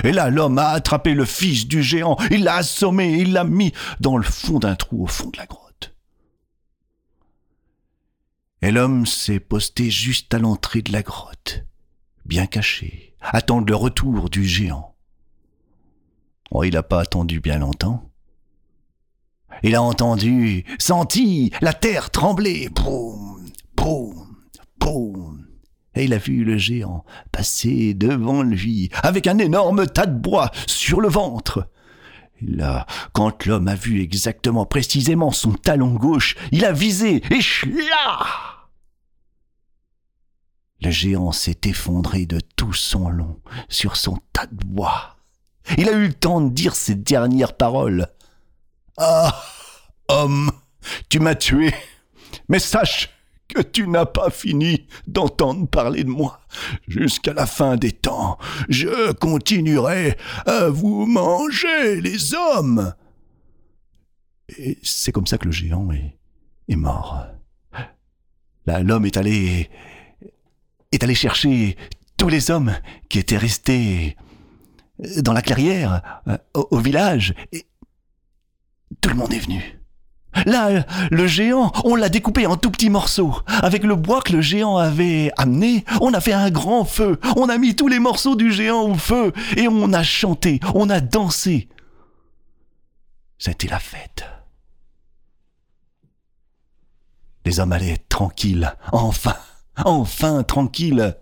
Et 0.04 0.12
là, 0.12 0.30
l'homme 0.30 0.58
a 0.58 0.68
attrapé 0.68 1.14
le 1.14 1.24
fils 1.24 1.66
du 1.66 1.82
géant, 1.82 2.16
il 2.30 2.44
l'a 2.44 2.56
assommé, 2.56 3.18
il 3.20 3.32
l'a 3.32 3.44
mis 3.44 3.72
dans 4.00 4.16
le 4.16 4.24
fond 4.24 4.58
d'un 4.58 4.76
trou 4.76 5.04
au 5.04 5.06
fond 5.06 5.30
de 5.30 5.38
la 5.38 5.46
grotte. 5.46 5.94
Et 8.60 8.70
l'homme 8.70 9.06
s'est 9.06 9.40
posté 9.40 9.90
juste 9.90 10.34
à 10.34 10.38
l'entrée 10.38 10.82
de 10.82 10.92
la 10.92 11.02
grotte, 11.02 11.64
bien 12.26 12.46
caché, 12.46 13.14
attendre 13.20 13.66
le 13.66 13.76
retour 13.76 14.28
du 14.28 14.44
géant. 14.44 14.94
Oh, 16.50 16.64
il 16.64 16.74
n'a 16.74 16.82
pas 16.82 17.00
attendu 17.00 17.40
bien 17.40 17.58
longtemps. 17.58 18.10
Il 19.62 19.74
a 19.74 19.82
entendu, 19.82 20.64
senti 20.78 21.50
la 21.60 21.72
terre 21.72 22.10
trembler. 22.10 22.68
Boum, 22.68 23.37
boum, 23.78 24.36
boum. 24.78 25.46
Et 25.94 26.04
il 26.04 26.12
a 26.12 26.18
vu 26.18 26.44
le 26.44 26.58
géant 26.58 27.04
passer 27.32 27.94
devant 27.94 28.42
lui 28.42 28.90
avec 29.02 29.26
un 29.26 29.38
énorme 29.38 29.86
tas 29.86 30.06
de 30.06 30.18
bois 30.18 30.50
sur 30.66 31.00
le 31.00 31.08
ventre. 31.08 31.68
Là, 32.40 32.86
quand 33.12 33.46
l'homme 33.46 33.66
a 33.66 33.74
vu 33.74 34.00
exactement 34.00 34.64
précisément 34.64 35.32
son 35.32 35.52
talon 35.52 35.94
gauche, 35.94 36.36
il 36.52 36.64
a 36.64 36.72
visé 36.72 37.22
et 37.30 37.40
chla 37.40 38.26
Le 40.80 40.90
géant 40.90 41.32
s'est 41.32 41.60
effondré 41.64 42.26
de 42.26 42.40
tout 42.56 42.74
son 42.74 43.08
long 43.08 43.40
sur 43.68 43.96
son 43.96 44.18
tas 44.32 44.46
de 44.46 44.64
bois. 44.64 45.16
Il 45.76 45.88
a 45.88 45.92
eu 45.92 46.06
le 46.06 46.14
temps 46.14 46.40
de 46.40 46.50
dire 46.50 46.76
ses 46.76 46.94
dernières 46.94 47.56
paroles. 47.56 48.06
Ah, 48.96 49.42
homme, 50.08 50.52
tu 51.08 51.18
m'as 51.18 51.34
tué, 51.34 51.74
mais 52.48 52.60
sache 52.60 53.17
que 53.48 53.62
tu 53.62 53.88
n'as 53.88 54.06
pas 54.06 54.30
fini 54.30 54.86
d'entendre 55.06 55.66
parler 55.66 56.04
de 56.04 56.10
moi. 56.10 56.40
Jusqu'à 56.86 57.32
la 57.32 57.46
fin 57.46 57.76
des 57.76 57.92
temps, 57.92 58.38
je 58.68 59.12
continuerai 59.12 60.16
à 60.46 60.68
vous 60.68 61.06
manger, 61.06 62.00
les 62.00 62.34
hommes. 62.34 62.94
Et 64.58 64.78
c'est 64.82 65.12
comme 65.12 65.26
ça 65.26 65.38
que 65.38 65.46
le 65.46 65.52
géant 65.52 65.88
est, 65.90 66.76
mort. 66.76 67.26
Là, 68.66 68.82
l'homme 68.82 69.06
est 69.06 69.16
allé 69.16 69.70
est 70.92 71.02
allé 71.02 71.14
chercher 71.14 71.76
tous 72.16 72.28
les 72.28 72.50
hommes 72.50 72.74
qui 73.08 73.18
étaient 73.18 73.36
restés 73.36 74.16
dans 75.22 75.32
la 75.32 75.42
clairière, 75.42 76.22
euh, 76.26 76.38
au 76.54 76.78
village, 76.78 77.34
et 77.52 77.66
tout 79.00 79.10
le 79.10 79.16
monde 79.16 79.32
est 79.32 79.38
venu. 79.38 79.77
Là, 80.46 80.84
le 81.10 81.26
géant, 81.26 81.72
on 81.84 81.94
l'a 81.94 82.08
découpé 82.08 82.46
en 82.46 82.56
tout 82.56 82.70
petits 82.70 82.90
morceaux. 82.90 83.34
Avec 83.46 83.82
le 83.82 83.96
bois 83.96 84.20
que 84.20 84.32
le 84.32 84.40
géant 84.40 84.76
avait 84.76 85.32
amené, 85.36 85.84
on 86.00 86.12
a 86.14 86.20
fait 86.20 86.32
un 86.32 86.50
grand 86.50 86.84
feu. 86.84 87.18
On 87.36 87.48
a 87.48 87.58
mis 87.58 87.74
tous 87.74 87.88
les 87.88 87.98
morceaux 87.98 88.36
du 88.36 88.52
géant 88.52 88.82
au 88.82 88.94
feu 88.94 89.32
et 89.56 89.68
on 89.68 89.92
a 89.92 90.02
chanté, 90.02 90.60
on 90.74 90.90
a 90.90 91.00
dansé. 91.00 91.68
C'était 93.38 93.68
la 93.68 93.78
fête. 93.78 94.24
Les 97.44 97.60
hommes 97.60 97.72
allaient 97.72 98.04
tranquilles, 98.08 98.74
enfin, 98.92 99.36
enfin 99.84 100.42
tranquilles. 100.42 101.16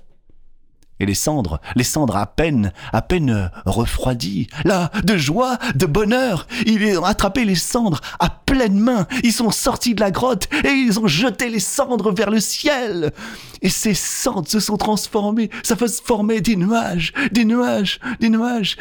Et 0.98 1.06
les 1.06 1.14
cendres, 1.14 1.60
les 1.74 1.84
cendres 1.84 2.16
à 2.16 2.26
peine, 2.26 2.72
à 2.92 3.02
peine 3.02 3.50
refroidies. 3.66 4.48
Là, 4.64 4.90
de 5.04 5.16
joie, 5.16 5.58
de 5.74 5.86
bonheur, 5.86 6.46
ils 6.64 6.98
ont 6.98 7.04
attrapé 7.04 7.44
les 7.44 7.54
cendres 7.54 8.00
à 8.18 8.30
pleine 8.30 8.78
main. 8.78 9.06
Ils 9.22 9.32
sont 9.32 9.50
sortis 9.50 9.94
de 9.94 10.00
la 10.00 10.10
grotte 10.10 10.48
et 10.64 10.70
ils 10.70 10.98
ont 10.98 11.06
jeté 11.06 11.50
les 11.50 11.60
cendres 11.60 12.12
vers 12.12 12.30
le 12.30 12.40
ciel. 12.40 13.12
Et 13.60 13.68
ces 13.68 13.94
cendres 13.94 14.48
se 14.48 14.60
sont 14.60 14.76
transformées, 14.76 15.50
ça 15.62 15.76
fait 15.76 15.90
former 16.02 16.40
des 16.40 16.56
nuages, 16.56 17.12
des 17.32 17.44
nuages, 17.44 18.00
des 18.20 18.30
nuages 18.30 18.76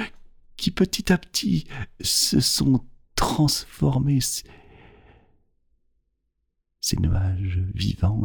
qui 0.57 0.71
petit 0.71 1.11
à 1.11 1.17
petit 1.17 1.67
se 2.01 2.39
sont 2.39 2.81
transformés. 3.15 4.19
Ces 6.81 6.97
nuages 6.97 7.59
vivants 7.73 8.23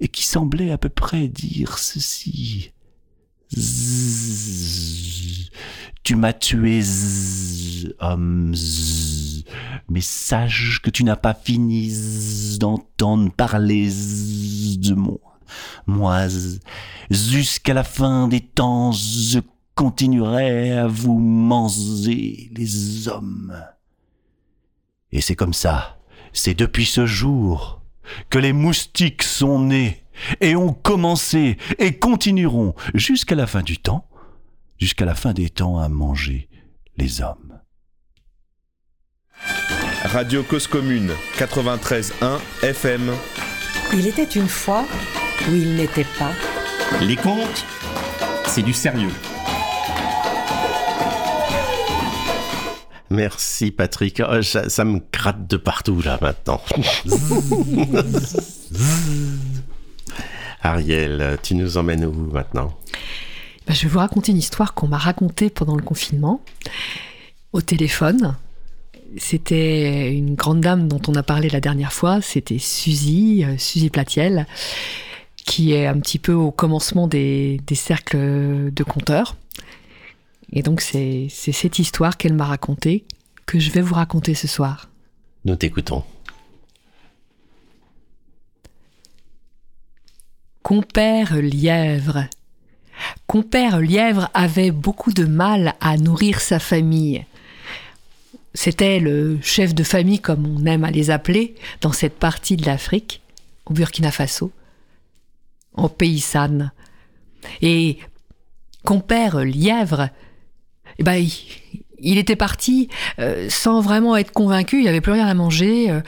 et 0.00 0.08
qui 0.08 0.24
semblaient 0.24 0.72
à 0.72 0.78
peu 0.78 0.88
près 0.88 1.28
dire 1.28 1.78
ceci. 1.78 2.72
Tu 6.02 6.16
m'as 6.16 6.32
tué, 6.32 6.82
homme, 8.00 8.54
mais 9.88 10.00
sache 10.00 10.80
que 10.82 10.90
tu 10.90 11.04
n'as 11.04 11.16
pas 11.16 11.34
fini 11.34 11.92
d'entendre 12.58 13.32
parler 13.32 13.88
de 13.88 14.94
moi. 14.94 15.18
Moi, 15.86 16.26
jusqu'à 17.10 17.74
la 17.74 17.84
fin 17.84 18.28
des 18.28 18.40
temps, 18.40 18.92
je 18.92 19.40
continuerai 19.74 20.72
à 20.72 20.86
vous 20.86 21.18
manger, 21.18 22.50
les 22.52 23.08
hommes. 23.08 23.56
Et 25.12 25.20
c'est 25.20 25.36
comme 25.36 25.54
ça, 25.54 25.98
c'est 26.32 26.54
depuis 26.54 26.86
ce 26.86 27.06
jour 27.06 27.80
que 28.30 28.38
les 28.38 28.52
moustiques 28.52 29.22
sont 29.22 29.60
nés 29.60 30.02
et 30.40 30.56
ont 30.56 30.72
commencé 30.72 31.56
et 31.78 31.98
continueront 31.98 32.74
jusqu'à 32.94 33.34
la 33.34 33.46
fin 33.46 33.62
du 33.62 33.78
temps, 33.78 34.08
jusqu'à 34.78 35.04
la 35.04 35.14
fin 35.14 35.32
des 35.32 35.50
temps 35.50 35.78
à 35.78 35.88
manger 35.88 36.48
les 36.96 37.20
hommes. 37.20 37.60
Radio 40.04 40.42
Cause 40.42 40.66
Commune 40.66 41.10
93.1 41.36 42.38
FM. 42.62 43.12
Il 43.92 44.06
était 44.06 44.24
une 44.24 44.48
fois 44.48 44.84
où 45.48 45.54
il 45.54 45.76
n'était 45.76 46.06
pas. 46.18 46.32
Les 47.00 47.16
contes, 47.16 47.64
c'est 48.46 48.62
du 48.62 48.72
sérieux. 48.72 49.10
Merci 53.10 53.70
Patrick. 53.70 54.20
Oh, 54.28 54.42
ça, 54.42 54.68
ça 54.68 54.84
me 54.84 55.00
gratte 55.12 55.46
de 55.46 55.56
partout 55.56 56.02
là 56.02 56.18
maintenant. 56.20 56.60
Ariel, 60.62 61.38
tu 61.42 61.54
nous 61.54 61.76
emmènes 61.76 62.04
où 62.04 62.12
maintenant? 62.12 62.72
Bah, 63.66 63.74
je 63.74 63.82
vais 63.82 63.88
vous 63.88 63.98
raconter 63.98 64.32
une 64.32 64.38
histoire 64.38 64.74
qu'on 64.74 64.88
m'a 64.88 64.98
racontée 64.98 65.50
pendant 65.50 65.76
le 65.76 65.82
confinement, 65.82 66.40
au 67.52 67.60
téléphone. 67.60 68.36
C'était 69.18 70.12
une 70.12 70.34
grande 70.34 70.60
dame 70.60 70.88
dont 70.88 71.00
on 71.08 71.14
a 71.14 71.22
parlé 71.22 71.48
la 71.48 71.60
dernière 71.60 71.92
fois, 71.92 72.20
c'était 72.20 72.58
Suzy, 72.58 73.44
euh, 73.44 73.56
Suzy 73.56 73.90
Platiel, 73.90 74.46
qui 75.36 75.72
est 75.72 75.86
un 75.86 75.98
petit 76.00 76.18
peu 76.18 76.32
au 76.32 76.50
commencement 76.50 77.06
des, 77.06 77.60
des 77.66 77.74
cercles 77.76 78.72
de 78.72 78.82
conteurs. 78.84 79.36
Et 80.52 80.62
donc 80.62 80.80
c'est 80.80 81.26
c'est 81.30 81.52
cette 81.52 81.78
histoire 81.78 82.16
qu'elle 82.16 82.34
m'a 82.34 82.44
racontée 82.44 83.04
que 83.46 83.58
je 83.58 83.70
vais 83.70 83.80
vous 83.80 83.94
raconter 83.94 84.34
ce 84.34 84.48
soir. 84.48 84.88
Nous 85.44 85.56
t'écoutons. 85.56 86.04
Compère 90.66 91.36
Lièvre. 91.36 92.24
Compère 93.28 93.78
Lièvre 93.78 94.28
avait 94.34 94.72
beaucoup 94.72 95.12
de 95.12 95.24
mal 95.24 95.74
à 95.80 95.96
nourrir 95.96 96.40
sa 96.40 96.58
famille. 96.58 97.24
C'était 98.52 98.98
le 98.98 99.38
chef 99.42 99.76
de 99.76 99.84
famille, 99.84 100.18
comme 100.18 100.44
on 100.44 100.66
aime 100.66 100.82
à 100.82 100.90
les 100.90 101.10
appeler, 101.10 101.54
dans 101.82 101.92
cette 101.92 102.18
partie 102.18 102.56
de 102.56 102.66
l'Afrique, 102.66 103.22
au 103.66 103.74
Burkina 103.74 104.10
Faso, 104.10 104.50
en 105.74 105.88
paysanne. 105.88 106.72
Et 107.62 107.98
compère 108.84 109.44
Lièvre, 109.44 110.08
eh 110.98 111.04
ben, 111.04 111.14
il, 111.14 111.30
il 112.00 112.18
était 112.18 112.34
parti 112.34 112.88
euh, 113.20 113.48
sans 113.50 113.80
vraiment 113.80 114.16
être 114.16 114.32
convaincu, 114.32 114.78
il 114.78 114.82
n'y 114.82 114.88
avait 114.88 115.00
plus 115.00 115.12
rien 115.12 115.28
à 115.28 115.34
manger. 115.34 115.90
euh, 115.90 116.00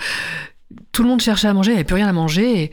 tout 0.99 1.05
le 1.05 1.11
monde 1.11 1.22
cherchait 1.22 1.46
à 1.46 1.55
manger, 1.55 1.70
il 1.70 1.74
n'y 1.74 1.78
avait 1.78 1.84
plus 1.84 1.94
rien 1.94 2.09
à 2.09 2.12
manger. 2.12 2.61
Et, 2.61 2.72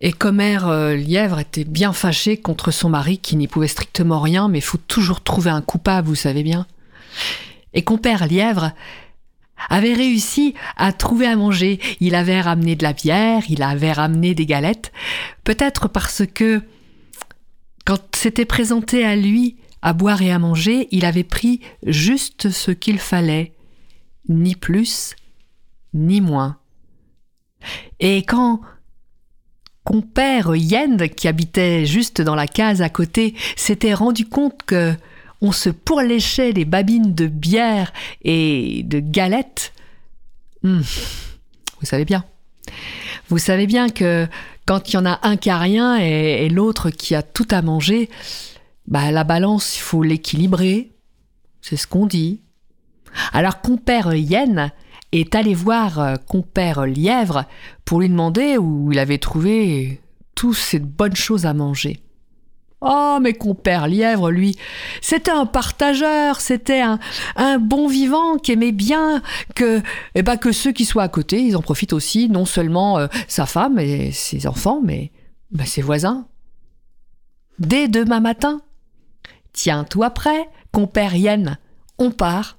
et 0.00 0.12
commère 0.12 0.68
euh, 0.68 0.94
Lièvre 0.94 1.40
était 1.40 1.64
bien 1.64 1.92
fâché 1.92 2.36
contre 2.36 2.70
son 2.70 2.88
mari 2.88 3.18
qui 3.18 3.34
n'y 3.34 3.48
pouvait 3.48 3.66
strictement 3.66 4.20
rien, 4.20 4.46
mais 4.46 4.58
il 4.58 4.62
faut 4.62 4.78
toujours 4.78 5.20
trouver 5.20 5.50
un 5.50 5.62
coupable, 5.62 6.06
vous 6.06 6.14
savez 6.14 6.44
bien. 6.44 6.68
Et 7.74 7.82
compère 7.82 8.28
Lièvre 8.28 8.70
avait 9.68 9.94
réussi 9.94 10.54
à 10.76 10.92
trouver 10.92 11.26
à 11.26 11.34
manger. 11.34 11.80
Il 11.98 12.14
avait 12.14 12.40
ramené 12.40 12.76
de 12.76 12.84
la 12.84 12.92
bière, 12.92 13.42
il 13.48 13.64
avait 13.64 13.90
ramené 13.90 14.36
des 14.36 14.46
galettes. 14.46 14.92
Peut-être 15.42 15.88
parce 15.88 16.22
que 16.24 16.62
quand 17.84 18.14
c'était 18.14 18.44
présenté 18.44 19.04
à 19.04 19.16
lui 19.16 19.56
à 19.82 19.92
boire 19.92 20.22
et 20.22 20.30
à 20.30 20.38
manger, 20.38 20.86
il 20.92 21.04
avait 21.04 21.24
pris 21.24 21.62
juste 21.84 22.48
ce 22.48 22.70
qu'il 22.70 23.00
fallait, 23.00 23.54
ni 24.28 24.54
plus, 24.54 25.16
ni 25.94 26.20
moins. 26.20 26.58
Et 28.00 28.22
quand 28.22 28.60
compère 29.84 30.54
Yend, 30.56 31.08
qui 31.14 31.28
habitait 31.28 31.86
juste 31.86 32.20
dans 32.20 32.34
la 32.34 32.48
case 32.48 32.82
à 32.82 32.88
côté, 32.88 33.34
s'était 33.54 33.94
rendu 33.94 34.26
compte 34.26 34.62
que 34.64 34.94
on 35.42 35.52
se 35.52 35.70
pourléchait 35.70 36.52
les 36.52 36.64
babines 36.64 37.14
de 37.14 37.26
bière 37.26 37.92
et 38.22 38.82
de 38.84 39.00
galettes, 39.00 39.72
hmm, 40.62 40.80
vous 41.80 41.86
savez 41.86 42.04
bien. 42.04 42.24
Vous 43.28 43.38
savez 43.38 43.66
bien 43.66 43.88
que 43.88 44.26
quand 44.66 44.88
il 44.88 44.94
y 44.94 44.96
en 44.96 45.06
a 45.06 45.20
un 45.22 45.36
qui 45.36 45.50
a 45.50 45.58
rien 45.58 46.00
et, 46.00 46.46
et 46.46 46.48
l'autre 46.48 46.90
qui 46.90 47.14
a 47.14 47.22
tout 47.22 47.46
à 47.50 47.62
manger, 47.62 48.08
bah 48.88 49.10
la 49.10 49.24
balance, 49.24 49.76
il 49.76 49.80
faut 49.80 50.02
l'équilibrer. 50.02 50.90
C'est 51.60 51.76
ce 51.76 51.86
qu'on 51.86 52.06
dit. 52.06 52.40
Alors 53.32 53.60
compère 53.60 54.14
Yen 54.14 54.72
est 55.20 55.34
allé 55.34 55.54
voir 55.54 55.98
euh, 55.98 56.14
compère 56.16 56.86
Lièvre 56.86 57.44
pour 57.84 58.00
lui 58.00 58.08
demander 58.08 58.58
où 58.58 58.92
il 58.92 58.98
avait 58.98 59.18
trouvé 59.18 60.00
toutes 60.34 60.56
ces 60.56 60.78
bonnes 60.78 61.16
choses 61.16 61.46
à 61.46 61.54
manger. 61.54 62.00
Oh, 62.82 63.18
mais 63.22 63.32
compère 63.32 63.88
Lièvre, 63.88 64.30
lui, 64.30 64.56
c'était 65.00 65.30
un 65.30 65.46
partageur, 65.46 66.40
c'était 66.40 66.82
un, 66.82 66.98
un 67.34 67.58
bon 67.58 67.88
vivant 67.88 68.36
qui 68.36 68.52
aimait 68.52 68.72
bien 68.72 69.22
que, 69.54 69.82
eh 70.14 70.22
ben, 70.22 70.36
que 70.36 70.52
ceux 70.52 70.72
qui 70.72 70.84
soient 70.84 71.04
à 71.04 71.08
côté, 71.08 71.42
ils 71.42 71.56
en 71.56 71.62
profitent 71.62 71.94
aussi, 71.94 72.28
non 72.28 72.44
seulement 72.44 72.98
euh, 72.98 73.06
sa 73.28 73.46
femme 73.46 73.78
et 73.78 74.12
ses 74.12 74.46
enfants, 74.46 74.82
mais 74.84 75.10
ben, 75.50 75.64
ses 75.64 75.80
voisins. 75.80 76.26
Dès 77.58 77.88
demain 77.88 78.20
matin, 78.20 78.60
tiens-toi 79.54 80.10
prêt, 80.10 80.46
compère 80.70 81.16
Yen, 81.16 81.58
on 81.98 82.10
part. 82.10 82.55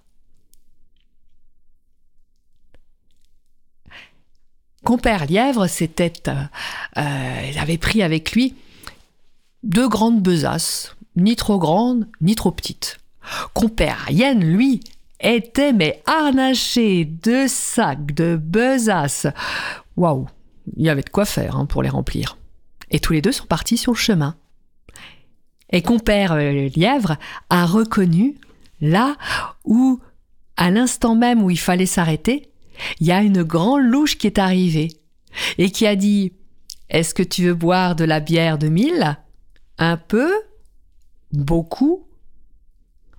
Compère 4.83 5.25
Lièvre, 5.25 5.67
c'était, 5.67 6.13
euh, 6.27 6.43
euh, 6.97 7.51
avait 7.59 7.77
pris 7.77 8.01
avec 8.01 8.31
lui 8.31 8.55
deux 9.63 9.89
grandes 9.89 10.21
besaces, 10.21 10.95
ni 11.15 11.35
trop 11.35 11.57
grandes, 11.57 12.07
ni 12.21 12.35
trop 12.35 12.51
petites. 12.51 12.99
Compère 13.53 14.05
Yen, 14.09 14.39
lui, 14.39 14.81
était 15.19 15.73
mais 15.73 16.01
harnaché 16.05 17.05
de 17.05 17.45
sacs, 17.47 18.13
de 18.13 18.35
besaces. 18.35 19.27
Waouh, 19.97 20.27
il 20.75 20.85
y 20.85 20.89
avait 20.89 21.01
de 21.01 21.09
quoi 21.09 21.25
faire 21.25 21.57
hein, 21.57 21.65
pour 21.65 21.83
les 21.83 21.89
remplir. 21.89 22.37
Et 22.91 22.99
tous 22.99 23.13
les 23.13 23.21
deux 23.21 23.31
sont 23.31 23.45
partis 23.45 23.77
sur 23.77 23.93
le 23.93 23.97
chemin. 23.97 24.35
Et 25.71 25.81
compère 25.81 26.33
euh, 26.33 26.69
Lièvre 26.75 27.17
a 27.49 27.65
reconnu 27.65 28.35
là 28.79 29.17
où, 29.65 29.99
à 30.55 30.69
l'instant 30.69 31.15
même 31.15 31.43
où 31.43 31.49
il 31.49 31.59
fallait 31.59 31.85
s'arrêter, 31.85 32.49
il 32.99 33.07
y 33.07 33.11
a 33.11 33.21
une 33.21 33.43
grande 33.43 33.83
louche 33.83 34.17
qui 34.17 34.27
est 34.27 34.39
arrivée 34.39 34.89
et 35.57 35.71
qui 35.71 35.85
a 35.87 35.95
dit 35.95 36.33
Est-ce 36.89 37.13
que 37.13 37.23
tu 37.23 37.45
veux 37.45 37.53
boire 37.53 37.95
de 37.95 38.03
la 38.03 38.19
bière 38.19 38.57
de 38.57 38.67
mille? 38.67 39.17
Un 39.77 39.97
peu 39.97 40.31
Beaucoup 41.31 42.07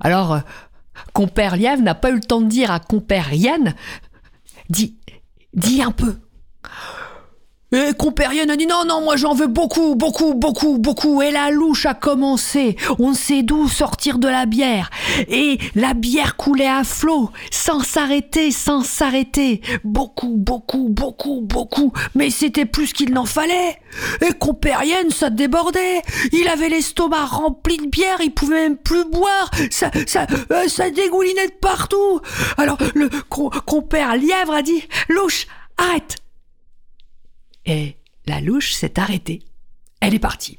Alors, 0.01 0.33
euh, 0.35 0.41
compère 1.13 1.57
Lièvre 1.57 1.83
n'a 1.83 1.95
pas 1.95 2.11
eu 2.11 2.17
le 2.17 2.21
temps 2.21 2.41
de 2.41 2.49
dire 2.49 2.71
à 2.71 2.81
compère 2.81 3.33
Yann 3.33 3.75
Dis, 4.71 4.99
dis 5.55 5.83
un 5.83 5.93
peu. 5.93 6.17
Et 7.71 7.93
compère 7.99 8.33
Yen 8.33 8.49
a 8.49 8.57
dit 8.57 8.67
non, 8.67 8.85
non, 8.87 9.03
moi 9.03 9.17
j'en 9.17 9.35
veux 9.35 9.47
beaucoup, 9.47 9.95
beaucoup, 9.95 10.33
beaucoup, 10.33 10.79
beaucoup. 10.79 11.21
Et 11.21 11.31
la 11.31 11.51
louche 11.51 11.85
a 11.85 11.93
commencé. 11.93 12.77
On 12.99 13.11
ne 13.11 13.15
sait 13.15 13.43
d'où 13.43 13.69
sortir 13.69 14.19
de 14.19 14.27
la 14.27 14.47
bière. 14.47 14.89
Et 15.29 15.59
la 15.75 15.93
bière 15.93 16.37
coulait 16.37 16.67
à 16.67 16.83
flot, 16.83 17.29
sans 17.51 17.81
s'arrêter, 17.81 18.53
sans 18.53 18.83
s'arrêter. 18.83 19.61
Beaucoup, 19.85 20.37
beaucoup, 20.39 20.89
beaucoup, 20.89 21.43
beaucoup. 21.43 21.93
Mais 22.15 22.31
c'était 22.31 22.65
plus 22.65 22.95
qu'il 22.95 23.13
n'en 23.13 23.27
fallait. 23.27 23.77
Et 24.23 24.33
compère 24.33 24.83
Yen, 24.85 25.11
ça 25.11 25.29
débordait. 25.29 26.01
Il 26.33 26.49
avait 26.49 26.71
l'estomac 26.71 27.27
rempli 27.27 27.77
de 27.77 27.87
bière, 27.87 28.19
il 28.23 28.33
pouvait 28.33 28.63
même 28.63 28.79
plus 28.79 29.05
boire. 29.05 29.51
Ça, 29.71 29.91
ça, 30.07 30.27
euh, 30.53 30.69
ça 30.69 30.89
dégoulinait 30.89 31.49
de 31.49 31.53
partout. 31.61 32.21
Alors 32.57 32.79
le 32.95 33.11
co- 33.29 33.51
compère 33.67 34.17
Lièvre 34.17 34.55
a 34.55 34.63
dit 34.63 34.83
louche, 35.11 35.47
arrête. 35.77 36.17
Et 37.69 37.97
la 38.27 38.41
louche 38.41 38.73
s'est 38.73 38.99
arrêtée. 38.99 39.43
Elle 40.01 40.15
est 40.15 40.19
partie. 40.19 40.59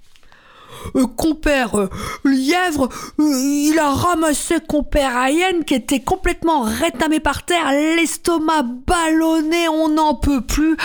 Euh, 0.96 1.08
compère 1.08 1.76
euh, 1.76 1.90
Lièvre, 2.24 2.88
euh, 3.20 3.24
il 3.24 3.78
a 3.80 3.90
ramassé 3.90 4.56
compère 4.66 5.28
Hyène 5.28 5.66
qui 5.66 5.74
était 5.74 6.00
complètement 6.00 6.62
rétamé 6.62 7.20
par 7.20 7.46
terre, 7.46 7.72
l'estomac 7.72 8.64
ballonné, 8.88 9.68
on 9.68 9.90
n'en 9.90 10.16
peut 10.16 10.42
plus. 10.42 10.78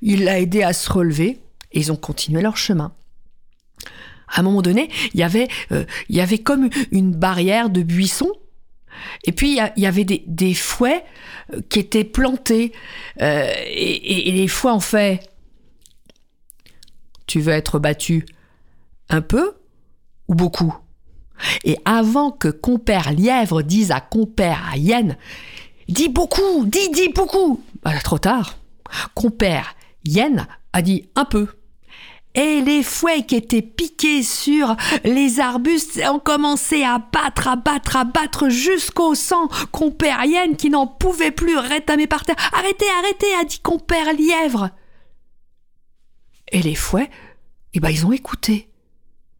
Il 0.00 0.24
l'a 0.24 0.40
aidé 0.40 0.62
à 0.62 0.72
se 0.72 0.90
relever 0.90 1.40
et 1.72 1.80
ils 1.80 1.92
ont 1.92 1.96
continué 1.96 2.40
leur 2.40 2.56
chemin. 2.56 2.92
À 4.28 4.40
un 4.40 4.42
moment 4.44 4.62
donné, 4.62 4.88
il 5.12 5.20
y 5.20 5.22
avait, 6.20 6.38
comme 6.38 6.70
une 6.90 7.12
barrière 7.12 7.68
de 7.68 7.82
buissons 7.82 8.32
et 9.24 9.32
puis 9.32 9.58
il 9.76 9.82
y 9.82 9.86
avait 9.86 10.04
des, 10.04 10.54
fouets 10.54 11.04
qui 11.68 11.80
étaient 11.80 12.04
plantés. 12.04 12.72
Et 13.20 14.32
les 14.32 14.48
fouets 14.48 14.70
en 14.70 14.80
fait 14.80 15.20
Tu 17.26 17.40
veux 17.40 17.52
être 17.52 17.78
battu 17.78 18.26
un 19.08 19.20
peu 19.20 19.54
ou 20.28 20.34
beaucoup 20.34 20.74
Et 21.64 21.78
avant 21.84 22.30
que 22.30 22.48
compère 22.48 23.12
lièvre 23.12 23.62
dise 23.62 23.90
à 23.90 24.00
compère 24.00 24.72
hyène 24.76 25.16
Dis 25.88 26.08
beaucoup, 26.08 26.64
dis, 26.66 26.90
dis 26.90 27.10
beaucoup 27.10 27.62
Bah, 27.82 27.92
Trop 28.02 28.18
tard. 28.18 28.56
Compère 29.14 29.74
hyène 30.04 30.46
a 30.72 30.82
dit 30.82 31.08
un 31.14 31.24
peu. 31.24 31.48
Et 32.34 32.62
les 32.62 32.82
fouets 32.82 33.22
qui 33.22 33.36
étaient 33.36 33.62
piqués 33.62 34.24
sur 34.24 34.76
les 35.04 35.38
arbustes 35.38 36.00
ont 36.10 36.18
commencé 36.18 36.82
à 36.82 36.98
battre, 36.98 37.46
à 37.46 37.54
battre, 37.54 37.96
à 37.96 38.04
battre 38.04 38.48
jusqu'au 38.48 39.14
sang. 39.14 39.48
Compère 39.70 40.24
hyène 40.24 40.56
qui 40.56 40.68
n'en 40.68 40.88
pouvait 40.88 41.30
plus 41.30 41.56
rétamer 41.56 42.08
par 42.08 42.24
terre. 42.24 42.36
Arrêtez, 42.52 42.86
arrêtez, 42.98 43.34
a 43.40 43.44
dit 43.44 43.60
compère 43.60 44.12
lièvre. 44.14 44.70
Et 46.52 46.62
les 46.62 46.74
fouets, 46.74 47.10
eh 47.72 47.80
ben, 47.80 47.90
ils 47.90 48.06
ont 48.06 48.12
écouté. 48.12 48.68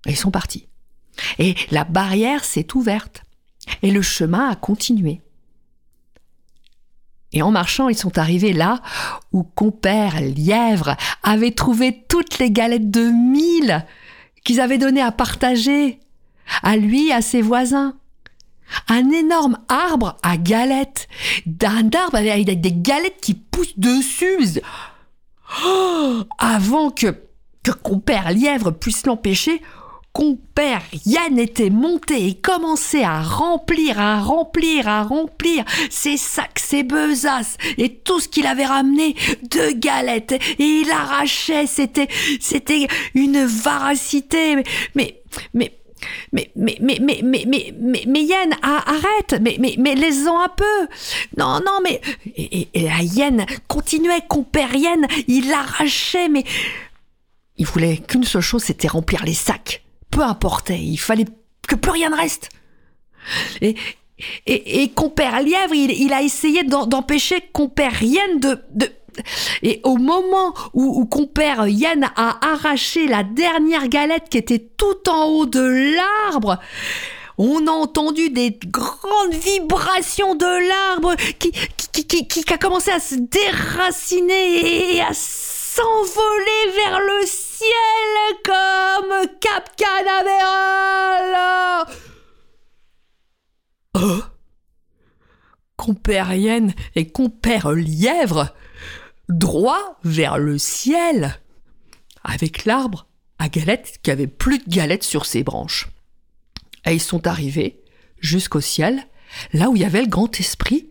Et 0.06 0.10
ils 0.10 0.16
sont 0.16 0.30
partis. 0.30 0.66
Et 1.38 1.54
la 1.70 1.84
barrière 1.84 2.44
s'est 2.44 2.66
ouverte. 2.74 3.22
Et 3.82 3.90
le 3.90 4.02
chemin 4.02 4.48
a 4.50 4.56
continué. 4.56 5.20
Et 7.32 7.42
en 7.42 7.50
marchant, 7.50 7.88
ils 7.88 7.96
sont 7.96 8.18
arrivés 8.18 8.52
là 8.52 8.80
où 9.32 9.42
compère 9.42 10.20
Lièvre 10.20 10.96
avait 11.24 11.50
trouvé 11.50 12.04
toutes 12.08 12.38
les 12.38 12.50
galettes 12.50 12.92
de 12.92 13.10
mille 13.10 13.84
qu'ils 14.44 14.60
avaient 14.60 14.78
données 14.78 15.02
à 15.02 15.10
partager, 15.10 15.98
à 16.62 16.76
lui, 16.76 17.10
à 17.10 17.22
ses 17.22 17.42
voisins. 17.42 17.96
Un 18.88 19.10
énorme 19.10 19.58
arbre 19.68 20.16
à 20.22 20.36
galettes, 20.36 21.08
d'un 21.44 21.90
arbre 21.90 22.16
avec 22.16 22.60
des 22.60 22.72
galettes 22.72 23.20
qui 23.20 23.34
poussent 23.34 23.78
dessus. 23.78 24.60
Oh, 25.64 26.22
avant 26.38 26.90
que, 26.90 27.14
que 27.62 27.70
compère 27.70 28.32
Lièvre 28.32 28.72
puisse 28.72 29.06
l'empêcher, 29.06 29.60
compère 30.14 30.82
Yann 31.06 31.38
était 31.38 31.70
monté 31.70 32.28
et 32.28 32.34
commençait 32.34 33.02
à 33.02 33.20
remplir, 33.20 33.98
à 34.00 34.20
remplir, 34.20 34.88
à 34.88 35.02
remplir 35.02 35.64
ses 35.90 36.16
sacs, 36.16 36.60
ses 36.60 36.84
besaces 36.84 37.56
et 37.78 37.96
tout 37.96 38.20
ce 38.20 38.28
qu'il 38.28 38.46
avait 38.46 38.64
ramené 38.64 39.16
de 39.42 39.72
galettes. 39.72 40.32
Et 40.32 40.64
il 40.64 40.90
arrachait, 40.90 41.66
c'était, 41.66 42.08
c'était 42.40 42.86
une 43.14 43.44
varacité. 43.44 44.62
Mais, 44.94 45.20
mais, 45.52 45.76
mais, 46.32 46.50
mais, 46.56 46.76
mais, 46.80 46.98
mais, 47.00 47.20
mais, 47.22 47.44
mais, 47.46 48.04
mais, 48.06 48.26
a- 48.62 48.90
arrête, 48.90 49.40
mais, 49.40 49.56
mais, 49.60 49.74
mais 49.78 49.94
laisse-en 49.94 50.40
un 50.40 50.48
peu. 50.48 50.88
Non, 51.36 51.60
non, 51.64 51.80
mais, 51.82 52.00
et, 52.36 52.68
et, 52.74 52.82
la 52.82 53.02
Yann 53.02 53.46
continuait, 53.68 54.22
compère 54.28 54.74
Yann, 54.74 55.06
il 55.28 55.52
arrachait, 55.52 56.28
mais, 56.28 56.44
il 57.56 57.66
voulait 57.66 57.98
qu'une 57.98 58.24
seule 58.24 58.42
chose, 58.42 58.64
c'était 58.64 58.88
remplir 58.88 59.24
les 59.24 59.34
sacs. 59.34 59.82
Peu 60.10 60.22
importait, 60.22 60.80
il 60.80 60.96
fallait 60.96 61.26
que 61.68 61.74
plus 61.74 61.92
rien 61.92 62.10
ne 62.10 62.16
reste. 62.16 62.48
Et, 63.60 63.74
et, 64.46 64.82
et 64.82 64.88
compère 64.90 65.40
Lièvre, 65.42 65.74
il, 65.74 66.12
a 66.12 66.22
essayé 66.22 66.62
d'empêcher 66.64 67.42
compère 67.52 68.02
Yann 68.02 68.40
de, 68.40 68.58
de... 68.70 68.92
Et 69.62 69.80
au 69.84 69.96
moment 69.96 70.54
où, 70.72 71.04
compère 71.06 71.66
Yann 71.66 72.10
a 72.16 72.38
arraché 72.46 73.06
la 73.06 73.22
dernière 73.22 73.88
galette 73.88 74.28
qui 74.28 74.38
était 74.38 74.66
tout 74.76 75.08
en 75.08 75.24
haut 75.26 75.46
de 75.46 75.94
l'arbre, 75.96 76.58
on 77.38 77.66
a 77.66 77.70
entendu 77.70 78.30
des 78.30 78.58
grandes 78.66 79.34
vibrations 79.34 80.34
de 80.34 80.68
l'arbre 80.68 81.14
qui, 81.38 81.52
a 82.52 82.58
commencé 82.58 82.90
à 82.90 83.00
se 83.00 83.16
déraciner 83.16 84.96
et 84.96 85.00
à 85.00 85.12
s'envoler 85.12 86.70
vers 86.76 87.00
le 87.00 87.26
ciel 87.26 88.36
comme 88.44 89.26
Cap 89.40 89.74
Canaveral. 89.76 91.34
Oh 93.96 94.22
Compère 95.76 96.32
Hyène 96.32 96.72
et 96.94 97.10
compère 97.10 97.72
Lièvre, 97.72 98.54
droit 99.28 99.98
vers 100.04 100.38
le 100.38 100.58
ciel, 100.58 101.40
avec 102.22 102.64
l'arbre 102.64 103.06
à 103.38 103.48
galettes 103.48 103.98
qui 104.02 104.10
avait 104.10 104.26
plus 104.26 104.58
de 104.58 104.68
galettes 104.68 105.04
sur 105.04 105.26
ses 105.26 105.42
branches. 105.42 105.88
Et 106.86 106.94
ils 106.94 107.00
sont 107.00 107.26
arrivés 107.26 107.82
jusqu'au 108.18 108.60
ciel, 108.60 109.06
là 109.52 109.70
où 109.70 109.76
il 109.76 109.82
y 109.82 109.86
avait 109.86 110.02
le 110.02 110.08
grand 110.08 110.38
esprit 110.38 110.90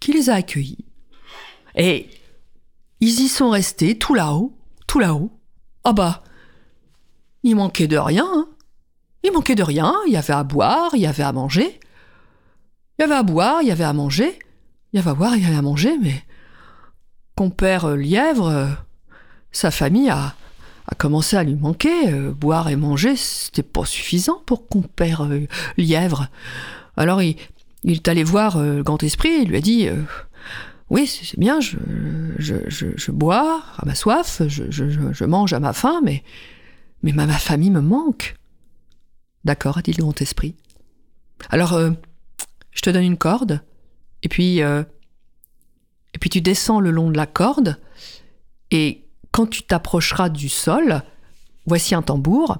qui 0.00 0.12
les 0.12 0.30
a 0.30 0.34
accueillis. 0.34 0.84
Et 1.76 2.08
ils 3.00 3.20
y 3.20 3.28
sont 3.28 3.50
restés 3.50 3.98
tout 3.98 4.14
là-haut, 4.14 4.56
tout 4.86 4.98
là-haut. 4.98 5.30
Ah 5.84 5.92
bah, 5.92 6.22
il 7.42 7.56
manquait 7.56 7.88
de 7.88 7.96
rien. 7.96 8.28
hein. 8.32 8.48
Il 9.24 9.32
manquait 9.32 9.54
de 9.54 9.62
rien. 9.62 9.94
Il 10.06 10.12
y 10.12 10.16
avait 10.16 10.32
à 10.34 10.44
boire, 10.44 10.90
il 10.94 11.00
y 11.00 11.06
avait 11.06 11.22
à 11.22 11.32
manger. 11.32 11.80
Il 12.98 13.02
y 13.02 13.04
avait 13.04 13.14
à 13.14 13.22
boire, 13.22 13.62
il 13.62 13.68
y 13.68 13.72
avait 13.72 13.84
à 13.84 13.92
manger. 13.92 14.38
Il 14.92 14.96
y 14.96 14.98
avait 14.98 15.10
à 15.10 15.14
boire, 15.14 15.36
il 15.36 15.42
y 15.42 15.46
avait 15.46 15.56
à 15.56 15.62
manger, 15.62 15.96
mais 15.98 16.22
compère 17.42 17.86
euh, 17.86 17.96
Lièvre, 17.96 18.46
euh, 18.46 18.66
sa 19.50 19.72
famille 19.72 20.10
a, 20.10 20.36
commencé 20.96 21.36
à 21.36 21.42
lui 21.42 21.56
manquer. 21.56 22.12
Euh, 22.12 22.30
boire 22.30 22.68
et 22.68 22.76
manger, 22.76 23.16
c'était 23.16 23.64
pas 23.64 23.84
suffisant 23.84 24.40
pour 24.46 24.68
compère 24.68 25.28
Lièvre. 25.76 26.28
Alors 26.96 27.20
il, 27.20 27.36
est 27.84 28.06
allé 28.06 28.22
voir 28.22 28.62
le 28.62 28.84
grand 28.84 29.02
esprit, 29.02 29.40
il 29.42 29.48
lui 29.48 29.56
a 29.56 29.60
dit 29.60 29.88
Oui, 30.88 31.08
c'est 31.08 31.40
bien, 31.40 31.58
je, 31.60 33.10
bois 33.10 33.64
à 33.76 33.86
ma 33.86 33.96
soif, 33.96 34.42
je, 34.46 35.24
mange 35.24 35.52
à 35.52 35.58
ma 35.58 35.72
faim, 35.72 36.00
mais, 36.04 36.22
ma, 37.02 37.26
famille 37.26 37.70
me 37.70 37.80
manque. 37.80 38.36
D'accord, 39.44 39.78
a 39.78 39.82
dit 39.82 39.94
le 39.94 40.02
grand 40.02 40.20
esprit. 40.22 40.54
Alors, 41.50 41.76
je 42.70 42.80
te 42.82 42.90
donne 42.90 43.04
une 43.04 43.18
corde, 43.18 43.62
et 44.22 44.28
puis, 44.28 44.60
et 46.14 46.18
puis 46.18 46.30
tu 46.30 46.40
descends 46.40 46.80
le 46.80 46.90
long 46.90 47.10
de 47.10 47.16
la 47.16 47.26
corde, 47.26 47.80
et 48.70 49.04
quand 49.30 49.46
tu 49.46 49.62
t'approcheras 49.62 50.28
du 50.28 50.48
sol, 50.48 51.02
voici 51.66 51.94
un 51.94 52.02
tambour, 52.02 52.58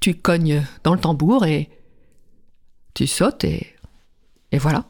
tu 0.00 0.14
cognes 0.14 0.64
dans 0.82 0.94
le 0.94 1.00
tambour 1.00 1.46
et 1.46 1.70
tu 2.92 3.06
sautes 3.06 3.44
et, 3.44 3.74
et 4.52 4.58
voilà. 4.58 4.84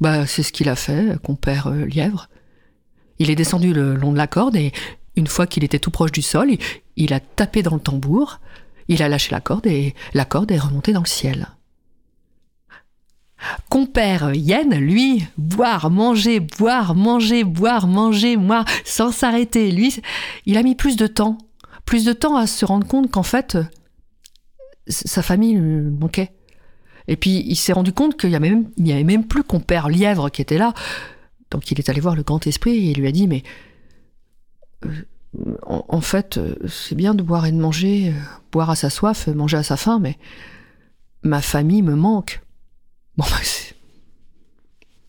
Bah, 0.00 0.26
c'est 0.26 0.42
ce 0.42 0.52
qu'il 0.52 0.68
a 0.68 0.76
fait, 0.76 1.20
compère 1.22 1.68
euh, 1.68 1.86
Lièvre. 1.86 2.28
Il 3.18 3.30
est 3.30 3.34
descendu 3.34 3.72
le 3.72 3.94
long 3.94 4.12
de 4.12 4.18
la 4.18 4.26
corde 4.26 4.56
et 4.56 4.72
une 5.16 5.26
fois 5.26 5.46
qu'il 5.46 5.64
était 5.64 5.78
tout 5.78 5.90
proche 5.90 6.12
du 6.12 6.22
sol, 6.22 6.50
il, 6.50 6.58
il 6.96 7.12
a 7.12 7.20
tapé 7.20 7.62
dans 7.62 7.74
le 7.74 7.80
tambour, 7.80 8.40
il 8.88 9.02
a 9.02 9.08
lâché 9.08 9.30
la 9.32 9.40
corde 9.40 9.66
et 9.66 9.94
la 10.14 10.24
corde 10.24 10.50
est 10.50 10.58
remontée 10.58 10.92
dans 10.92 11.00
le 11.00 11.06
ciel. 11.06 11.48
Compère 13.68 14.34
Yen, 14.34 14.74
lui, 14.78 15.24
boire, 15.36 15.90
manger, 15.90 16.40
boire, 16.40 16.94
manger, 16.94 17.44
boire, 17.44 17.86
manger, 17.86 18.36
moi, 18.36 18.64
sans 18.84 19.12
s'arrêter. 19.12 19.70
Lui, 19.70 20.00
il 20.46 20.56
a 20.56 20.62
mis 20.62 20.74
plus 20.74 20.96
de 20.96 21.06
temps, 21.06 21.38
plus 21.84 22.04
de 22.04 22.12
temps 22.12 22.36
à 22.36 22.46
se 22.46 22.64
rendre 22.64 22.86
compte 22.86 23.10
qu'en 23.10 23.22
fait, 23.22 23.56
euh, 23.56 23.64
sa 24.88 25.22
famille 25.22 25.54
lui 25.54 25.90
manquait. 25.90 26.32
Et 27.08 27.16
puis 27.16 27.44
il 27.46 27.56
s'est 27.56 27.72
rendu 27.72 27.92
compte 27.92 28.18
qu'il 28.18 28.30
y 28.30 28.36
avait 28.36 29.04
même, 29.04 29.24
plus 29.26 29.42
compère 29.42 29.88
Lièvre 29.88 30.30
qui 30.30 30.42
était 30.42 30.58
là. 30.58 30.74
Donc 31.50 31.70
il 31.70 31.78
est 31.78 31.88
allé 31.88 32.00
voir 32.00 32.16
le 32.16 32.22
grand 32.22 32.44
esprit 32.46 32.90
et 32.90 32.94
lui 32.94 33.06
a 33.06 33.12
dit 33.12 33.28
mais 33.28 33.42
euh, 34.84 34.88
en, 35.62 36.00
fait 36.00 36.38
euh, 36.38 36.56
c'est 36.66 36.96
bien 36.96 37.14
de 37.14 37.22
boire 37.22 37.46
et 37.46 37.52
de 37.52 37.58
manger, 37.58 38.08
euh, 38.08 38.12
boire 38.50 38.70
à 38.70 38.76
sa 38.76 38.90
soif, 38.90 39.28
manger 39.28 39.58
à 39.58 39.62
sa 39.62 39.76
faim, 39.76 39.98
mais 40.00 40.18
ma 41.22 41.40
famille 41.40 41.82
me 41.82 41.94
manque. 41.94 42.40
Bon 43.16 43.24
bah 43.30 43.40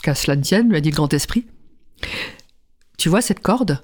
qu'à 0.02 0.16
cela 0.16 0.36
ne 0.38 0.42
tienne, 0.42 0.70
lui 0.70 0.78
a 0.78 0.82
dit 0.82 0.92
le 0.92 0.96
grand 0.96 1.14
esprit. 1.14 1.46
Tu 2.98 3.10
vois 3.10 3.22
cette 3.22 3.42
corde? 3.42 3.84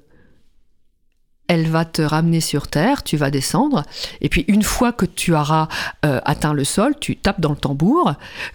Elle 1.48 1.68
va 1.68 1.84
te 1.84 2.02
ramener 2.02 2.40
sur 2.40 2.68
terre, 2.68 3.04
tu 3.04 3.18
vas 3.18 3.30
descendre, 3.30 3.84
et 4.22 4.30
puis 4.30 4.46
une 4.48 4.64
fois 4.64 4.94
que 4.94 5.06
tu 5.06 5.36
auras 5.36 5.68
euh, 6.06 6.22
atteint 6.24 6.54
le 6.54 6.64
sol, 6.64 6.96
tu 7.00 7.18
tapes 7.18 7.42
dans 7.42 7.50
le 7.50 7.58
tambour, 7.58 8.14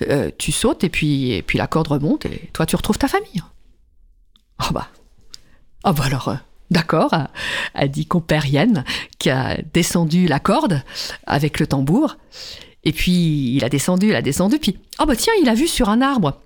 euh, 0.09 0.31
tu 0.39 0.53
sautes, 0.53 0.85
et 0.85 0.89
puis, 0.89 1.45
la 1.55 1.67
corde 1.67 1.89
remonte, 1.89 2.25
et 2.25 2.49
toi 2.55 2.65
tu 2.65 2.77
retrouves 2.77 2.97
ta 2.97 3.09
famille. 3.09 3.43
Ah 4.59 4.71
bah, 4.73 4.89
ah 5.85 5.93
bah 5.93 6.05
alors, 6.07 6.29
euh, 6.29 6.37
d'accord, 6.71 7.13
a, 7.13 7.29
a 7.75 7.87
dit 7.89 8.07
compère 8.07 8.47
Yen, 8.47 8.85
qui 9.19 9.29
a 9.29 9.59
descendu 9.75 10.27
la 10.27 10.41
corde 10.41 10.83
avec 11.27 11.61
le 11.61 11.67
tambour, 11.67 12.17
et 12.89 12.93
puis 12.93 13.55
il 13.55 13.65
a 13.65 13.69
descendu, 13.69 14.09
il 14.09 14.15
a 14.15 14.23
descendu, 14.23 14.59
puis 14.59 14.79
ah 14.99 15.05
bah 15.05 15.15
tiens, 15.15 15.35
il 15.43 15.49
a 15.49 15.55
vu 15.55 15.69
sur 15.69 15.89
un 15.91 16.01
arbre 16.01 16.41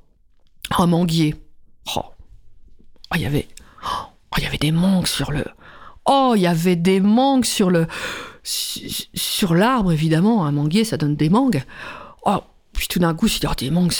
un 0.76 0.86
manguier. 0.86 1.34
Oh, 1.96 2.02
Oh, 3.10 3.14
il 3.16 3.20
y 3.20 3.26
avait, 3.26 3.46
oh, 3.84 4.40
y 4.40 4.46
avait 4.46 4.58
des 4.58 4.72
mangues 4.72 5.06
sur 5.06 5.32
le, 5.32 5.44
Oh, 6.06 6.32
il 6.34 6.40
y 6.42 6.46
avait 6.46 6.76
des 6.76 6.98
mangues 7.00 7.44
sur 7.44 7.70
le 7.70 7.86
su- 8.42 8.88
sur 9.14 9.54
l'arbre 9.54 9.92
évidemment. 9.92 10.44
Un 10.44 10.52
manguier, 10.52 10.84
ça 10.84 10.96
donne 10.96 11.14
des 11.14 11.28
mangues. 11.28 11.62
Oh, 12.24 12.38
puis 12.72 12.88
tout 12.88 12.98
d'un 12.98 13.14
coup, 13.14 13.26
il 13.26 13.38
dit 13.38 13.46
oh, 13.48 13.54
des 13.56 13.70
mangues. 13.70 13.92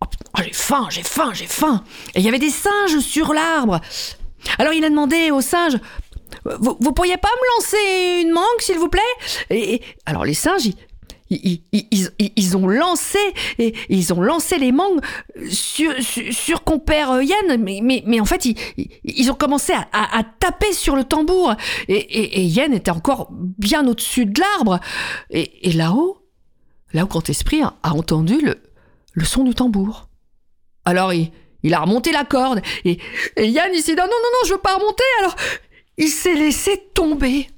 Oh, 0.00 0.06
oh, 0.36 0.40
j'ai 0.44 0.52
faim, 0.52 0.86
j'ai 0.90 1.02
faim, 1.02 1.30
j'ai 1.32 1.46
faim. 1.46 1.82
Et 2.14 2.20
il 2.20 2.24
y 2.24 2.28
avait 2.28 2.38
des 2.38 2.50
singes 2.50 2.98
sur 3.00 3.32
l'arbre. 3.32 3.80
Alors 4.58 4.72
il 4.72 4.84
a 4.84 4.90
demandé 4.90 5.30
aux 5.30 5.40
singes. 5.40 5.78
Vous, 6.44 6.76
vous 6.78 6.92
pourriez 6.92 7.16
pas 7.16 7.28
me 7.28 7.56
lancer 7.56 8.22
une 8.22 8.32
mangue, 8.32 8.60
s'il 8.60 8.78
vous 8.78 8.88
plaît? 8.88 9.00
Et, 9.50 9.82
alors 10.06 10.24
les 10.24 10.34
singes, 10.34 10.68
ils, 11.30 12.56
ont 12.56 12.66
lancé 12.66 13.18
ils 13.88 14.12
ont 14.12 14.20
lancé 14.20 14.58
les 14.58 14.72
mangues 14.72 15.00
sur, 15.50 15.92
sur, 16.02 16.32
sur 16.32 16.64
compère 16.64 17.12
euh, 17.12 17.24
Yann, 17.24 17.62
mais, 17.62 17.80
mais, 17.82 18.20
en 18.20 18.24
fait 18.24 18.46
ils, 19.04 19.30
ont 19.30 19.34
commencé 19.34 19.72
à, 19.72 19.86
à- 19.92 20.24
taper 20.24 20.72
sur 20.72 20.96
le 20.96 21.04
tambour. 21.04 21.54
Et, 21.88 21.96
et, 21.96 22.40
et 22.40 22.44
Yann 22.44 22.72
était 22.72 22.90
encore 22.90 23.28
bien 23.30 23.86
au-dessus 23.86 24.26
de 24.26 24.40
l'arbre. 24.40 24.80
Et, 25.30 25.72
là-haut, 25.72 26.18
là 26.92 27.04
où 27.04 27.08
Grand 27.08 27.28
Esprit 27.28 27.62
a, 27.62 27.74
entendu 27.82 28.40
le, 28.40 28.62
le 29.12 29.24
son 29.24 29.44
du 29.44 29.54
tambour. 29.54 30.08
Alors 30.84 31.12
il, 31.12 31.30
il 31.62 31.74
a 31.74 31.80
remonté 31.80 32.12
la 32.12 32.24
corde 32.24 32.62
et, 32.84 32.98
Yann 33.36 33.70
il 33.74 33.82
s'est 33.82 33.94
dit 33.94 34.00
non 34.00 34.06
non 34.06 34.10
non 34.10 34.46
je 34.46 34.52
veux 34.54 34.60
pas 34.60 34.76
remonter. 34.76 35.04
Alors 35.20 35.36
il 35.96 36.08
s'est 36.08 36.34
laissé 36.34 36.88
tomber. 36.94 37.48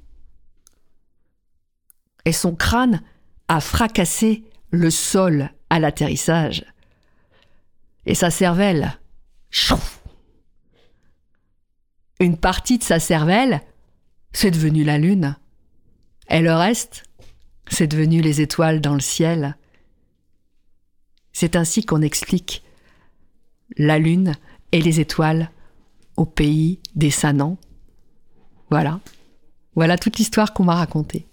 Et 2.24 2.32
son 2.32 2.54
crâne 2.54 3.02
a 3.50 3.58
fracassé 3.58 4.44
le 4.70 4.90
sol 4.90 5.50
à 5.70 5.80
l'atterrissage. 5.80 6.64
Et 8.06 8.14
sa 8.14 8.30
cervelle, 8.30 8.96
une 12.20 12.36
partie 12.36 12.78
de 12.78 12.84
sa 12.84 13.00
cervelle, 13.00 13.60
c'est 14.32 14.52
devenu 14.52 14.84
la 14.84 14.98
lune. 14.98 15.36
Et 16.28 16.42
le 16.42 16.52
reste, 16.52 17.02
c'est 17.66 17.88
devenu 17.88 18.20
les 18.20 18.40
étoiles 18.40 18.80
dans 18.80 18.94
le 18.94 19.00
ciel. 19.00 19.56
C'est 21.32 21.56
ainsi 21.56 21.84
qu'on 21.84 22.02
explique 22.02 22.62
la 23.76 23.98
lune 23.98 24.36
et 24.70 24.80
les 24.80 25.00
étoiles 25.00 25.50
au 26.16 26.24
pays 26.24 26.78
des 26.94 27.10
Sanans. 27.10 27.58
Voilà. 28.70 29.00
Voilà 29.74 29.98
toute 29.98 30.18
l'histoire 30.18 30.54
qu'on 30.54 30.64
m'a 30.64 30.76
racontée. 30.76 31.26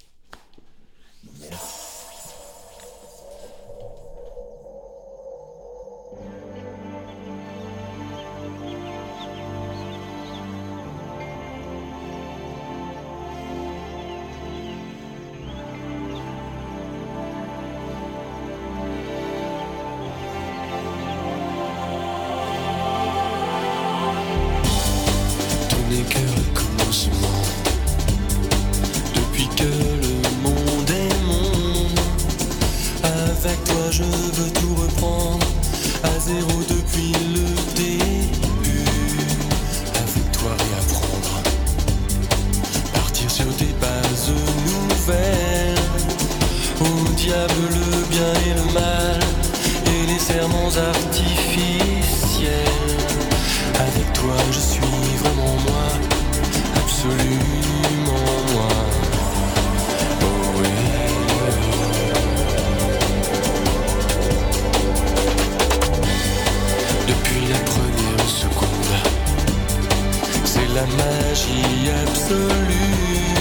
La 70.77 70.85
magie 71.01 71.89
absolue. 72.03 73.33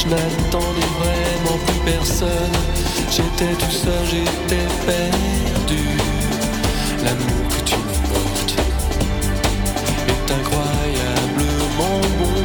Je 0.00 0.06
n'attendais 0.12 0.90
vraiment 1.02 1.58
plus 1.66 1.80
personne. 1.92 2.56
J'étais 3.14 3.52
tout 3.60 3.76
seul, 3.84 4.04
j'étais 4.12 4.66
perdu. 4.90 5.84
L'amour 7.04 7.44
que 7.54 7.60
tu 7.70 7.76
me 7.86 7.94
portes 8.10 8.54
est 10.14 10.28
incroyablement 10.38 12.00
bon. 12.18 12.40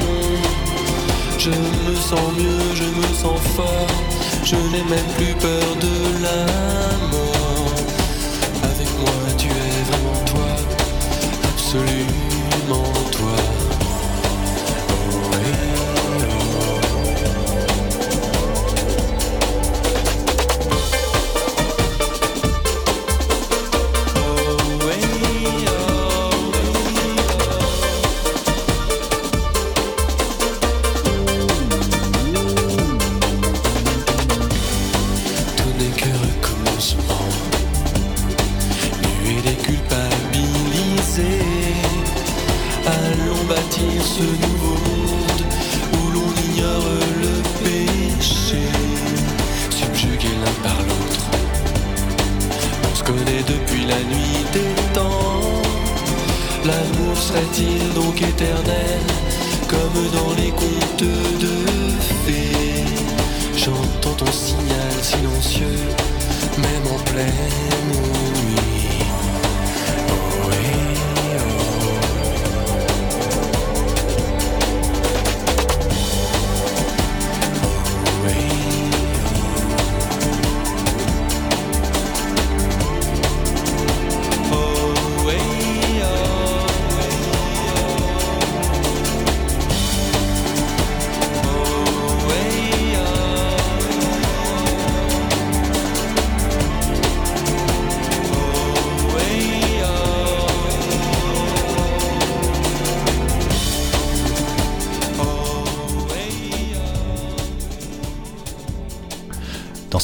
Je 1.39 1.49
me 1.85 1.95
sens 2.09 2.29
mieux, 2.39 2.67
je 2.81 2.87
me 2.99 3.09
sens 3.21 3.39
fort. 3.55 3.93
Je 4.43 4.55
n'ai 4.71 4.85
même 4.95 5.11
plus 5.17 5.33
peur 5.45 5.69
de 5.85 5.95
la 6.25 6.39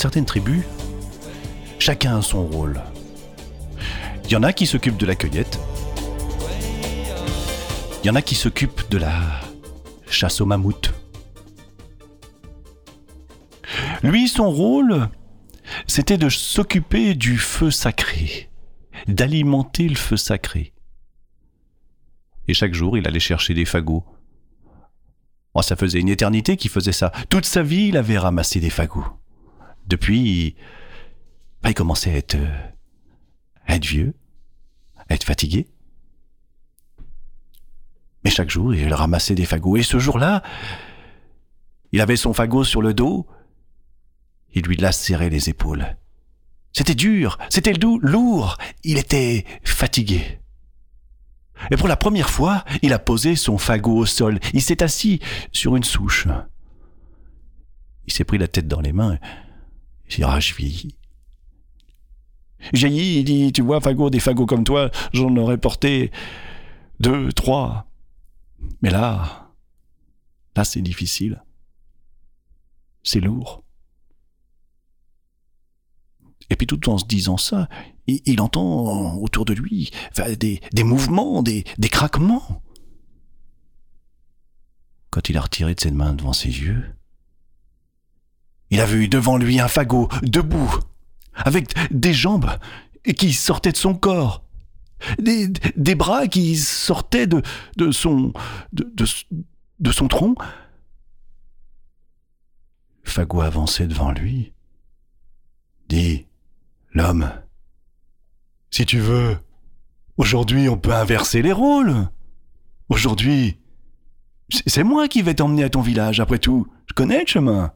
certaines 0.01 0.25
tribus, 0.25 0.63
chacun 1.77 2.17
a 2.17 2.21
son 2.23 2.47
rôle. 2.47 2.81
Il 4.25 4.31
y 4.31 4.35
en 4.35 4.41
a 4.41 4.51
qui 4.51 4.65
s'occupent 4.65 4.97
de 4.97 5.05
la 5.05 5.13
cueillette. 5.13 5.59
Il 8.01 8.07
y 8.07 8.09
en 8.09 8.15
a 8.15 8.23
qui 8.23 8.33
s'occupent 8.33 8.89
de 8.89 8.97
la 8.97 9.13
chasse 10.09 10.41
au 10.41 10.47
mammouth. 10.47 10.91
Lui, 14.01 14.27
son 14.27 14.49
rôle, 14.49 15.07
c'était 15.85 16.17
de 16.17 16.29
s'occuper 16.29 17.13
du 17.13 17.37
feu 17.37 17.69
sacré, 17.69 18.49
d'alimenter 19.07 19.87
le 19.87 19.97
feu 19.97 20.17
sacré. 20.17 20.73
Et 22.47 22.55
chaque 22.55 22.73
jour, 22.73 22.97
il 22.97 23.07
allait 23.07 23.19
chercher 23.19 23.53
des 23.53 23.65
fagots. 23.65 24.03
Ça 25.61 25.75
faisait 25.75 25.99
une 25.99 26.09
éternité 26.09 26.57
qu'il 26.57 26.71
faisait 26.71 26.91
ça. 26.91 27.11
Toute 27.29 27.45
sa 27.45 27.61
vie, 27.61 27.89
il 27.89 27.97
avait 27.97 28.17
ramassé 28.17 28.59
des 28.59 28.71
fagots. 28.71 29.20
Depuis, 29.91 30.55
bah, 31.61 31.69
il 31.69 31.73
commençait 31.73 32.13
à 32.13 32.15
être, 32.15 32.37
à 33.67 33.75
être 33.75 33.85
vieux, 33.85 34.13
à 35.09 35.13
être 35.13 35.25
fatigué. 35.25 35.67
Mais 38.23 38.31
chaque 38.31 38.49
jour, 38.49 38.73
il 38.73 38.93
ramassait 38.93 39.35
des 39.35 39.45
fagots. 39.45 39.75
Et 39.75 39.83
ce 39.83 39.99
jour-là, 39.99 40.43
il 41.91 41.99
avait 41.99 42.15
son 42.15 42.31
fagot 42.31 42.63
sur 42.63 42.81
le 42.81 42.93
dos. 42.93 43.27
Il 44.53 44.61
lui 44.61 44.77
lacérait 44.77 45.29
les 45.29 45.49
épaules. 45.49 45.97
C'était 46.71 46.95
dur, 46.95 47.37
c'était 47.49 47.73
lourd, 47.73 48.57
il 48.85 48.97
était 48.97 49.43
fatigué. 49.65 50.39
Et 51.69 51.75
pour 51.75 51.89
la 51.89 51.97
première 51.97 52.29
fois, 52.29 52.63
il 52.81 52.93
a 52.93 52.99
posé 52.99 53.35
son 53.35 53.57
fagot 53.57 53.97
au 53.97 54.05
sol. 54.05 54.39
Il 54.53 54.61
s'est 54.61 54.83
assis 54.83 55.19
sur 55.51 55.75
une 55.75 55.83
souche. 55.83 56.29
Il 58.07 58.13
s'est 58.13 58.23
pris 58.23 58.37
la 58.37 58.47
tête 58.47 58.69
dans 58.69 58.79
les 58.79 58.93
mains. 58.93 59.19
Dit, 60.11 60.23
ah, 60.23 60.39
je 60.39 60.53
vieillis. 60.53 60.95
Il 62.73 63.23
dit, 63.23 63.51
tu 63.53 63.61
vois, 63.61 63.81
fagot, 63.81 64.09
des 64.09 64.19
fagots 64.19 64.45
comme 64.45 64.63
toi, 64.63 64.91
j'en 65.13 65.35
aurais 65.37 65.57
porté 65.57 66.11
deux, 66.99 67.31
trois. 67.31 67.87
Mais 68.81 68.89
là, 68.89 69.51
là, 70.55 70.63
c'est 70.63 70.81
difficile. 70.81 71.41
C'est 73.03 73.19
lourd. 73.19 73.63
Et 76.49 76.55
puis 76.55 76.67
tout 76.67 76.89
en 76.89 76.97
se 76.97 77.05
disant 77.05 77.37
ça, 77.37 77.69
il, 78.07 78.41
entend 78.41 79.15
autour 79.15 79.45
de 79.45 79.53
lui 79.53 79.91
des, 80.37 80.59
des 80.73 80.83
mouvements, 80.83 81.41
des, 81.41 81.63
des 81.77 81.87
craquements. 81.87 82.61
Quand 85.09 85.29
il 85.29 85.37
a 85.37 85.41
retiré 85.41 85.73
de 85.73 85.79
ses 85.79 85.91
mains 85.91 86.13
devant 86.13 86.33
ses 86.33 86.49
yeux, 86.49 86.93
il 88.71 88.79
a 88.79 88.85
vu 88.85 89.07
devant 89.09 89.37
lui 89.37 89.59
un 89.59 89.67
fagot, 89.67 90.07
debout, 90.23 90.73
avec 91.35 91.73
des 91.91 92.13
jambes 92.13 92.49
qui 93.17 93.33
sortaient 93.33 93.73
de 93.73 93.77
son 93.77 93.93
corps, 93.93 94.43
des, 95.19 95.95
bras 95.95 96.27
qui 96.27 96.55
sortaient 96.55 97.27
de, 97.27 97.41
son, 97.91 98.33
tronc. 100.09 100.35
Fagot 103.03 103.41
avançait 103.41 103.87
devant 103.87 104.11
lui, 104.11 104.53
dit 105.89 106.25
L'homme. 106.93 107.31
Si 108.69 108.85
tu 108.85 108.99
veux, 108.99 109.37
aujourd'hui 110.17 110.69
on 110.69 110.77
peut 110.77 110.93
inverser 110.93 111.41
les 111.41 111.51
rôles. 111.51 112.09
Aujourd'hui, 112.87 113.57
c'est 114.67 114.83
moi 114.83 115.07
qui 115.07 115.21
vais 115.21 115.33
t'emmener 115.33 115.63
à 115.63 115.69
ton 115.69 115.81
village, 115.81 116.19
après 116.19 116.39
tout. 116.39 116.67
Je 116.87 116.93
connais 116.93 117.21
le 117.21 117.27
chemin. 117.27 117.73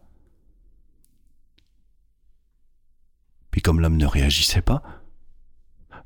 Puis 3.56 3.62
comme 3.62 3.80
l'homme 3.80 3.96
ne 3.96 4.06
réagissait 4.06 4.62
pas, 4.62 4.84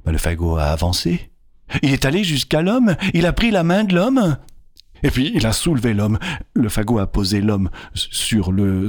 bah, 0.05 0.11
le 0.11 0.19
fagot 0.19 0.57
a 0.57 0.65
avancé. 0.65 1.31
Il 1.81 1.91
est 1.91 2.05
allé 2.05 2.23
jusqu'à 2.23 2.61
l'homme, 2.61 2.95
il 3.15 3.25
a 3.25 3.33
pris 3.33 3.49
la 3.49 3.63
main 3.63 3.85
de 3.85 3.95
l'homme, 3.95 4.37
et 5.01 5.09
puis 5.09 5.31
il 5.33 5.47
a 5.47 5.51
soulevé 5.51 5.95
l'homme. 5.95 6.19
Le 6.53 6.69
fagot 6.69 6.99
a 6.99 7.07
posé 7.07 7.41
l'homme 7.41 7.71
sur 7.95 8.51
le, 8.51 8.85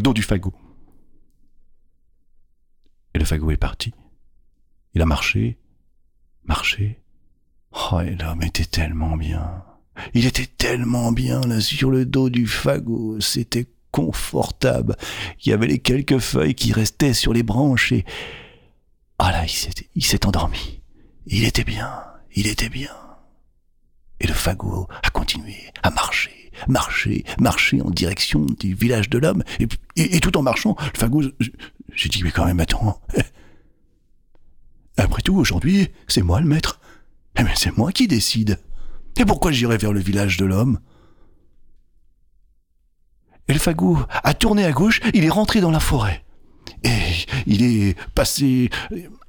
dos 0.00 0.14
du 0.14 0.22
fagot. 0.22 0.54
Et 3.12 3.18
le 3.18 3.26
fagot 3.26 3.50
est 3.50 3.58
parti. 3.58 3.92
Il 4.94 5.02
a 5.02 5.06
marché, 5.06 5.58
marché. 6.44 7.02
Oh, 7.92 8.00
et 8.00 8.16
l'homme 8.16 8.42
était 8.42 8.64
tellement 8.64 9.18
bien. 9.18 9.64
Il 10.14 10.24
était 10.24 10.46
tellement 10.46 11.12
bien 11.12 11.42
là 11.42 11.60
sur 11.60 11.90
le 11.90 12.06
dos 12.06 12.30
du 12.30 12.46
fagot. 12.46 13.20
C'était 13.20 13.68
confortable. 13.96 14.94
Il 15.42 15.48
y 15.48 15.52
avait 15.54 15.66
les 15.66 15.78
quelques 15.78 16.18
feuilles 16.18 16.54
qui 16.54 16.74
restaient 16.74 17.14
sur 17.14 17.32
les 17.32 17.42
branches 17.42 17.92
et... 17.92 18.04
Ah 19.18 19.32
là, 19.32 19.46
il 19.94 20.04
s'est 20.04 20.26
endormi. 20.26 20.82
Il 21.24 21.44
était 21.44 21.64
bien, 21.64 21.90
il 22.34 22.46
était 22.46 22.68
bien. 22.68 22.94
Et 24.20 24.26
le 24.26 24.34
fagot 24.34 24.86
a 25.02 25.08
continué 25.08 25.56
à 25.82 25.90
marcher, 25.90 26.52
marcher, 26.68 27.24
marcher 27.40 27.80
en 27.80 27.88
direction 27.88 28.44
du 28.60 28.74
village 28.74 29.08
de 29.08 29.16
l'homme. 29.16 29.42
Et, 29.96 30.20
tout 30.20 30.36
en 30.36 30.42
marchant, 30.42 30.76
le 30.78 30.98
fagot 30.98 31.22
j'ai 31.94 32.10
dit, 32.10 32.22
mais 32.22 32.32
quand 32.32 32.44
même, 32.44 32.60
attends. 32.60 33.00
Après 34.98 35.22
tout, 35.22 35.36
aujourd'hui, 35.36 35.88
c'est 36.06 36.22
moi 36.22 36.42
le 36.42 36.46
maître. 36.46 36.80
Eh 37.38 37.42
mais 37.42 37.54
c'est 37.56 37.74
moi 37.78 37.92
qui 37.92 38.08
décide. 38.08 38.58
Et 39.16 39.24
pourquoi 39.24 39.52
j'irai 39.52 39.78
vers 39.78 39.94
le 39.94 40.00
village 40.00 40.36
de 40.36 40.44
l'homme? 40.44 40.80
Et 43.48 43.52
le 43.52 43.58
fagot 43.58 43.98
a 44.24 44.34
tourné 44.34 44.64
à 44.64 44.72
gauche, 44.72 45.00
il 45.14 45.24
est 45.24 45.30
rentré 45.30 45.60
dans 45.60 45.70
la 45.70 45.80
forêt. 45.80 46.24
Et 46.82 46.90
il 47.46 47.62
est 47.62 47.96
passé 48.14 48.70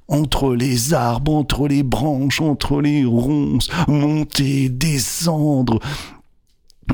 entre 0.08 0.54
les 0.54 0.94
arbres, 0.94 1.34
entre 1.34 1.68
les 1.68 1.82
branches, 1.82 2.40
entre 2.40 2.80
les 2.80 3.04
ronces, 3.04 3.68
monter, 3.86 4.68
descendre. 4.68 5.78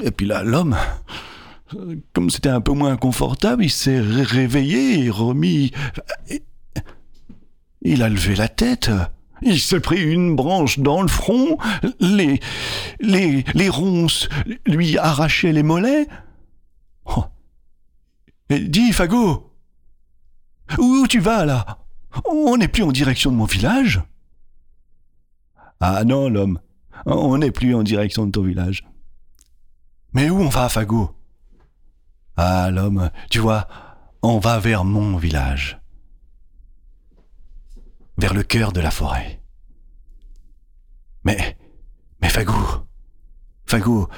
Et 0.02 0.10
puis 0.10 0.26
là, 0.26 0.42
l'homme, 0.42 0.76
comme 2.12 2.30
c'était 2.30 2.48
un 2.48 2.60
peu 2.60 2.72
moins 2.72 2.96
confortable, 2.96 3.64
il 3.64 3.70
s'est 3.70 4.00
réveillé 4.00 5.04
et 5.04 5.10
remis. 5.10 5.70
Il 7.82 8.02
a 8.02 8.08
levé 8.08 8.34
la 8.34 8.48
tête. 8.48 8.90
Il 9.42 9.60
s'est 9.60 9.80
pris 9.80 10.02
une 10.02 10.34
branche 10.36 10.78
dans 10.78 11.02
le 11.02 11.08
front. 11.08 11.58
Les, 12.00 12.40
les, 13.00 13.44
les 13.54 13.68
ronces 13.68 14.28
lui 14.66 14.98
arrachaient 14.98 15.52
les 15.52 15.62
mollets. 15.62 16.06
Oh. 17.06 17.24
dis, 18.50 18.92
Fagot, 18.92 19.52
où 20.78 21.06
tu 21.06 21.20
vas 21.20 21.44
là? 21.44 21.78
On 22.26 22.56
n'est 22.56 22.68
plus 22.68 22.82
en 22.82 22.92
direction 22.92 23.30
de 23.32 23.36
mon 23.36 23.44
village 23.44 24.02
Ah 25.80 26.04
non, 26.04 26.28
l'homme, 26.28 26.60
on 27.06 27.38
n'est 27.38 27.50
plus 27.50 27.74
en 27.74 27.82
direction 27.82 28.26
de 28.26 28.30
ton 28.30 28.42
village. 28.42 28.84
Mais 30.12 30.30
où 30.30 30.38
on 30.38 30.48
va, 30.48 30.68
Fagot 30.68 31.14
ah, 32.36 32.70
l'homme, 32.70 33.10
tu 33.30 33.38
vois, 33.38 33.68
on 34.22 34.38
va 34.38 34.58
vers 34.58 34.84
mon 34.84 35.16
village. 35.16 35.80
Vers 38.18 38.34
le 38.34 38.42
cœur 38.42 38.72
de 38.72 38.80
la 38.80 38.90
forêt. 38.90 39.40
Mais, 41.24 41.56
mais 42.20 42.28
Fagou, 42.28 42.84
Fagou, 43.66 44.08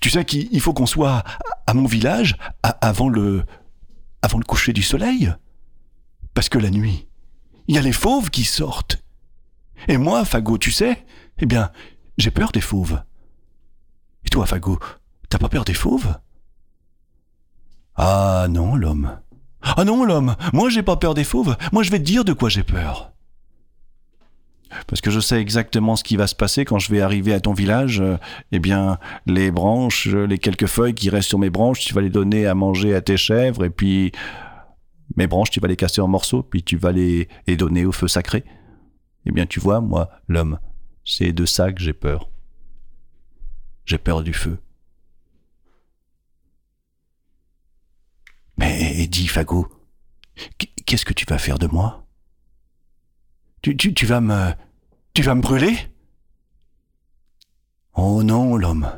tu 0.00 0.10
sais 0.10 0.24
qu'il 0.24 0.60
faut 0.60 0.72
qu'on 0.72 0.86
soit 0.86 1.22
à 1.66 1.74
mon 1.74 1.86
village 1.86 2.36
avant 2.62 3.08
le, 3.08 3.44
avant 4.22 4.38
le 4.38 4.44
coucher 4.44 4.72
du 4.72 4.82
soleil? 4.82 5.32
Parce 6.34 6.48
que 6.48 6.58
la 6.58 6.70
nuit, 6.70 7.08
il 7.68 7.74
y 7.74 7.78
a 7.78 7.82
les 7.82 7.92
fauves 7.92 8.30
qui 8.30 8.44
sortent. 8.44 9.02
Et 9.88 9.96
moi, 9.96 10.24
Fago, 10.24 10.58
tu 10.58 10.70
sais, 10.70 11.04
eh 11.38 11.46
bien, 11.46 11.70
j'ai 12.18 12.30
peur 12.30 12.52
des 12.52 12.60
fauves. 12.60 13.02
Et 14.24 14.28
toi, 14.28 14.46
Fago, 14.46 14.78
t'as 15.28 15.38
pas 15.38 15.48
peur 15.48 15.64
des 15.64 15.74
fauves? 15.74 16.18
Ah 17.96 18.46
non, 18.48 18.76
l'homme. 18.76 19.20
Ah 19.62 19.84
non, 19.84 20.04
l'homme. 20.04 20.36
Moi, 20.52 20.70
j'ai 20.70 20.82
pas 20.82 20.96
peur 20.96 21.14
des 21.14 21.24
fauves. 21.24 21.56
Moi, 21.72 21.82
je 21.82 21.90
vais 21.90 21.98
te 21.98 22.04
dire 22.04 22.24
de 22.24 22.32
quoi 22.32 22.48
j'ai 22.48 22.62
peur. 22.62 23.12
Parce 24.86 25.00
que 25.00 25.10
je 25.10 25.20
sais 25.20 25.40
exactement 25.40 25.96
ce 25.96 26.04
qui 26.04 26.16
va 26.16 26.26
se 26.26 26.34
passer 26.34 26.64
quand 26.64 26.78
je 26.78 26.90
vais 26.92 27.00
arriver 27.00 27.32
à 27.32 27.40
ton 27.40 27.52
village. 27.52 28.02
eh 28.52 28.58
bien, 28.58 28.98
les 29.26 29.50
branches, 29.50 30.06
les 30.06 30.38
quelques 30.38 30.66
feuilles 30.66 30.94
qui 30.94 31.10
restent 31.10 31.28
sur 31.28 31.38
mes 31.38 31.50
branches, 31.50 31.80
tu 31.80 31.94
vas 31.94 32.00
les 32.00 32.10
donner 32.10 32.46
à 32.46 32.54
manger 32.54 32.94
à 32.94 33.00
tes 33.00 33.16
chèvres, 33.16 33.64
et 33.64 33.70
puis 33.70 34.12
mes 35.16 35.26
branches, 35.26 35.50
tu 35.50 35.60
vas 35.60 35.68
les 35.68 35.76
casser 35.76 36.00
en 36.00 36.08
morceaux, 36.08 36.42
puis 36.42 36.62
tu 36.62 36.76
vas 36.76 36.92
les, 36.92 37.28
donner 37.48 37.84
au 37.84 37.92
feu 37.92 38.08
sacré. 38.08 38.44
Eh 39.26 39.32
bien, 39.32 39.46
tu 39.46 39.60
vois, 39.60 39.80
moi, 39.80 40.10
l'homme, 40.28 40.58
c'est 41.04 41.32
de 41.32 41.44
ça 41.44 41.72
que 41.72 41.80
j'ai 41.80 41.92
peur. 41.92 42.30
J'ai 43.84 43.98
peur 43.98 44.22
du 44.22 44.32
feu. 44.32 44.58
Mais 48.56 49.06
dis, 49.06 49.26
Fagot, 49.26 49.68
qu'est-ce 50.86 51.04
que 51.04 51.14
tu 51.14 51.24
vas 51.26 51.38
faire 51.38 51.58
de 51.58 51.66
moi? 51.66 52.06
Tu, 53.62 53.76
tu, 53.76 54.06
vas 54.06 54.20
me... 54.20 54.52
Tu 55.14 55.22
vas 55.22 55.34
me 55.34 55.42
brûler? 55.42 55.76
Oh 57.94 58.22
non, 58.22 58.56
l'homme. 58.56 58.90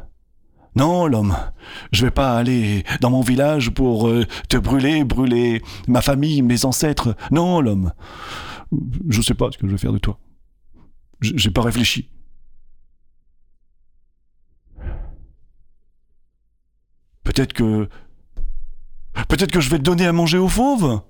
Non, 0.74 1.06
l'homme, 1.06 1.36
je 1.92 2.06
vais 2.06 2.10
pas 2.10 2.36
aller 2.36 2.84
dans 3.00 3.10
mon 3.10 3.20
village 3.20 3.70
pour 3.70 4.08
euh, 4.08 4.24
te 4.48 4.56
brûler, 4.56 5.04
brûler 5.04 5.62
ma 5.86 6.00
famille, 6.00 6.40
mes 6.40 6.64
ancêtres. 6.64 7.14
Non, 7.30 7.60
l'homme, 7.60 7.92
je 9.08 9.20
sais 9.20 9.34
pas 9.34 9.50
ce 9.50 9.58
que 9.58 9.66
je 9.66 9.72
vais 9.72 9.78
faire 9.78 9.92
de 9.92 9.98
toi. 9.98 10.18
J'ai 11.20 11.50
pas 11.50 11.62
réfléchi. 11.62 12.10
Peut-être 17.22 17.52
que. 17.52 17.88
Peut-être 19.28 19.52
que 19.52 19.60
je 19.60 19.70
vais 19.70 19.78
te 19.78 19.82
donner 19.82 20.06
à 20.06 20.12
manger 20.12 20.38
aux 20.38 20.48
fauves? 20.48 21.02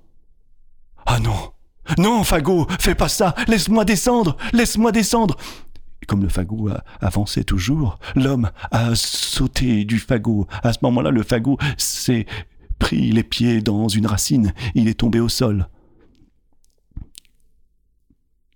Ah 1.05 1.19
non 1.19 1.53
Non, 1.97 2.23
Fagot, 2.23 2.67
fais 2.79 2.95
pas 2.95 3.09
ça 3.09 3.35
Laisse-moi 3.47 3.85
descendre 3.85 4.37
Laisse-moi 4.53 4.91
descendre 4.91 5.37
comme 6.05 6.21
le 6.21 6.29
fagot 6.29 6.69
avançait 6.99 7.45
toujours, 7.45 7.97
l'homme 8.15 8.51
a 8.71 8.93
sauté 8.93 9.85
du 9.85 9.99
fagot. 9.99 10.47
À 10.61 10.73
ce 10.73 10.79
moment-là, 10.83 11.11
le 11.11 11.23
fagot 11.23 11.57
s'est 11.77 12.25
pris 12.77 13.11
les 13.11 13.23
pieds 13.23 13.61
dans 13.61 13.87
une 13.87 14.05
racine. 14.05 14.53
Il 14.75 14.87
est 14.87 14.99
tombé 14.99 15.19
au 15.19 15.29
sol. 15.29 15.67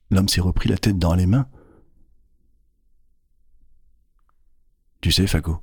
L'homme 0.09 0.29
s'est 0.29 0.41
repris 0.41 0.69
la 0.69 0.77
tête 0.77 0.99
dans 0.99 1.15
les 1.15 1.25
mains. 1.25 1.47
Tu 5.01 5.11
sais, 5.11 5.27
Fagot. 5.27 5.59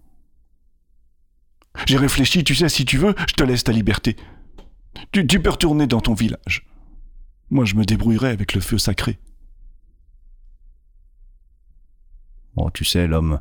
J'ai 1.87 1.97
réfléchi, 1.97 2.45
tu 2.45 2.55
sais, 2.55 2.69
si 2.69 2.85
tu 2.85 2.99
veux, 2.99 3.15
je 3.29 3.35
te 3.35 3.43
laisse 3.43 3.65
ta 3.65 3.73
liberté. 3.73 4.17
Tu 5.13 5.41
peux 5.41 5.51
retourner 5.51 5.87
dans 5.87 6.01
ton 6.01 6.15
village. 6.15 6.67
Moi, 7.51 7.65
je 7.65 7.75
me 7.75 7.85
débrouillerai 7.85 8.31
avec 8.31 8.55
le 8.55 8.61
feu 8.61 8.79
sacré. 8.79 9.19
Oh, 12.57 12.71
tu 12.71 12.85
sais, 12.85 13.07
l'homme. 13.07 13.41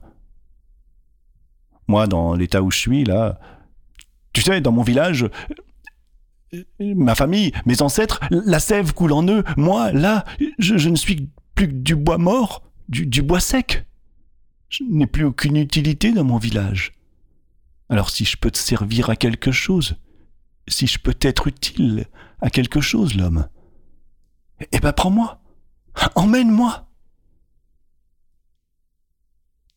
Moi, 1.88 2.08
dans 2.08 2.34
l'état 2.34 2.62
où 2.62 2.72
je 2.72 2.78
suis, 2.78 3.04
là. 3.04 3.40
Tu 4.34 4.42
sais, 4.42 4.62
dans 4.62 4.72
mon 4.72 4.84
village. 4.84 5.30
Ma 6.80 7.16
famille, 7.16 7.52
mes 7.66 7.82
ancêtres, 7.82 8.20
la 8.30 8.60
sève 8.60 8.94
coule 8.94 9.14
en 9.14 9.28
eux. 9.28 9.44
Moi, 9.58 9.92
là, 9.92 10.24
je, 10.60 10.90
ne 10.90 10.96
suis 10.96 11.30
plus 11.56 11.68
que 11.68 11.74
du 11.74 11.96
bois 11.96 12.18
mort, 12.18 12.64
du, 12.90 13.06
du 13.06 13.22
bois 13.22 13.40
sec. 13.40 13.86
Je 14.70 14.84
n'ai 14.84 15.08
plus 15.08 15.24
aucune 15.24 15.58
utilité 15.58 16.12
dans 16.12 16.24
mon 16.24 16.38
village. 16.38 16.94
Alors 17.90 18.10
si 18.10 18.26
je 18.26 18.38
peux 18.38 18.50
te 18.50 18.58
servir 18.58 19.10
à 19.10 19.16
quelque 19.16 19.52
chose, 19.52 19.98
si 20.68 20.88
je 20.88 20.98
peux 20.98 21.14
t'être 21.14 21.48
utile 21.48 22.06
à 22.42 22.50
quelque 22.50 22.82
chose, 22.82 23.16
l'homme, 23.16 23.48
eh 24.72 24.80
ben 24.80 24.94
prends-moi, 24.94 25.42
emmène-moi. 26.16 26.88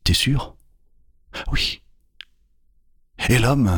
T'es 0.04 0.14
sûr? 0.14 0.56
Oui. 1.50 1.82
Et 3.28 3.38
l'homme 3.38 3.72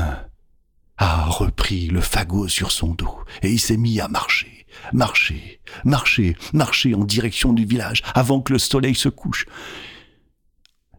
a 0.99 1.25
repris 1.27 1.89
le 1.89 2.01
fagot 2.01 2.49
sur 2.49 2.71
son 2.71 2.89
dos 2.89 3.25
et 3.43 3.51
il 3.51 3.61
s'est 3.61 3.77
mis 3.77 4.01
à 4.01 4.09
marcher, 4.09 4.67
marcher, 4.93 5.61
marcher, 5.85 6.37
marcher 6.53 6.95
en 6.95 7.05
direction 7.05 7.53
du 7.53 7.65
village 7.65 8.03
avant 8.15 8.41
que 8.41 8.53
le 8.53 8.59
soleil 8.59 8.95
se 8.95 9.09
couche. 9.09 9.47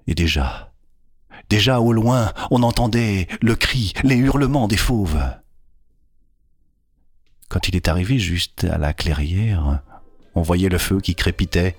Et 0.07 0.15
déjà, 0.15 0.69
Déjà 1.49 1.79
au 1.79 1.93
loin, 1.93 2.31
on 2.51 2.61
entendait 2.61 3.27
le 3.41 3.55
cri, 3.55 3.93
les 4.03 4.15
hurlements 4.15 4.67
des 4.67 4.77
fauves. 4.77 5.19
Quand 7.49 7.67
il 7.67 7.75
est 7.75 7.87
arrivé 7.87 8.19
juste 8.19 8.65
à 8.65 8.77
la 8.77 8.93
clairière, 8.93 9.81
on 10.39 10.41
voyait 10.41 10.69
le 10.69 10.77
feu 10.77 11.01
qui 11.01 11.15
crépitait. 11.15 11.75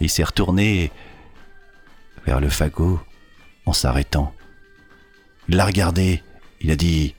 Et 0.00 0.04
il 0.04 0.08
s'est 0.08 0.22
retourné 0.22 0.92
vers 2.24 2.40
le 2.40 2.48
fagot 2.48 3.00
en 3.66 3.72
s'arrêtant. 3.72 4.32
Il 5.48 5.56
l'a 5.56 5.66
regardé, 5.66 6.22
il 6.60 6.70
a 6.70 6.76
dit 6.76 7.14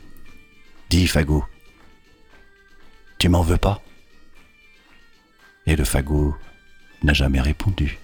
Dis, 0.90 1.08
fagot, 1.08 1.44
tu 3.18 3.28
m'en 3.28 3.42
veux 3.42 3.58
pas? 3.58 3.82
Et 5.66 5.76
le 5.76 5.84
fagot 5.84 6.36
n'a 7.04 7.14
jamais 7.14 7.42
répondu. 7.42 8.00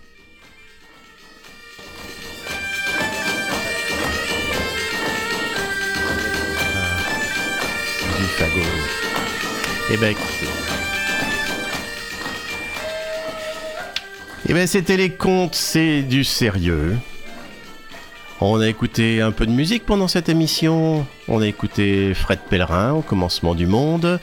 du 8.18 8.24
fagot. 8.24 8.62
Eh 9.92 9.98
ben, 9.98 10.12
écoutez. 10.12 10.57
Eh 14.46 14.54
ben, 14.54 14.68
c'était 14.68 14.98
les 14.98 15.10
contes, 15.10 15.56
c'est 15.56 16.04
du 16.04 16.24
sérieux. 16.24 16.96
On 18.40 18.62
a 18.62 18.68
écouté 18.68 19.20
un 19.20 19.32
peu 19.32 19.46
de 19.48 19.52
musique 19.52 19.86
pendant 19.86 20.08
cette 20.08 20.30
émission. 20.30 21.06
On 21.28 21.42
a 21.42 21.48
écouté 21.48 22.14
Fred 22.14 22.40
Pellerin 22.50 22.94
au 22.94 23.02
commencement 23.02 23.56
du 23.56 23.66
monde. 23.66 24.20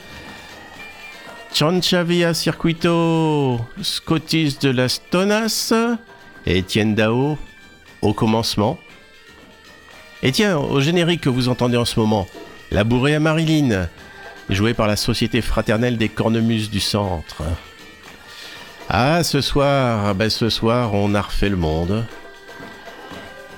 Chanchavia 1.53 2.33
Circuito, 2.33 3.61
Scottis 3.83 4.57
de 4.61 4.71
las 4.71 5.03
Tonas 5.11 5.73
et 6.47 6.63
Dao 6.63 7.39
au 8.03 8.13
commencement. 8.13 8.79
Et 10.23 10.33
tiens, 10.33 10.57
au 10.59 10.81
générique 10.81 11.23
que 11.23 11.29
vous 11.29 11.49
entendez 11.49 11.77
en 11.77 11.85
ce 11.85 11.99
moment, 11.99 12.27
La 12.71 12.83
bourrée 12.83 13.15
à 13.15 13.21
Marilyn, 13.21 13.89
joué 14.49 14.75
par 14.75 14.87
la 14.87 14.97
Société 14.97 15.43
fraternelle 15.43 15.99
des 15.99 16.09
cornemuses 16.09 16.71
du 16.71 16.81
centre. 16.81 17.43
Ah, 18.89 19.25
ce 19.25 19.41
soir, 19.41 20.15
ben 20.15 20.29
ce 20.29 20.51
soir, 20.51 20.93
on 20.95 21.15
a 21.15 21.23
refait 21.23 21.49
le 21.49 21.57
monde. 21.57 22.05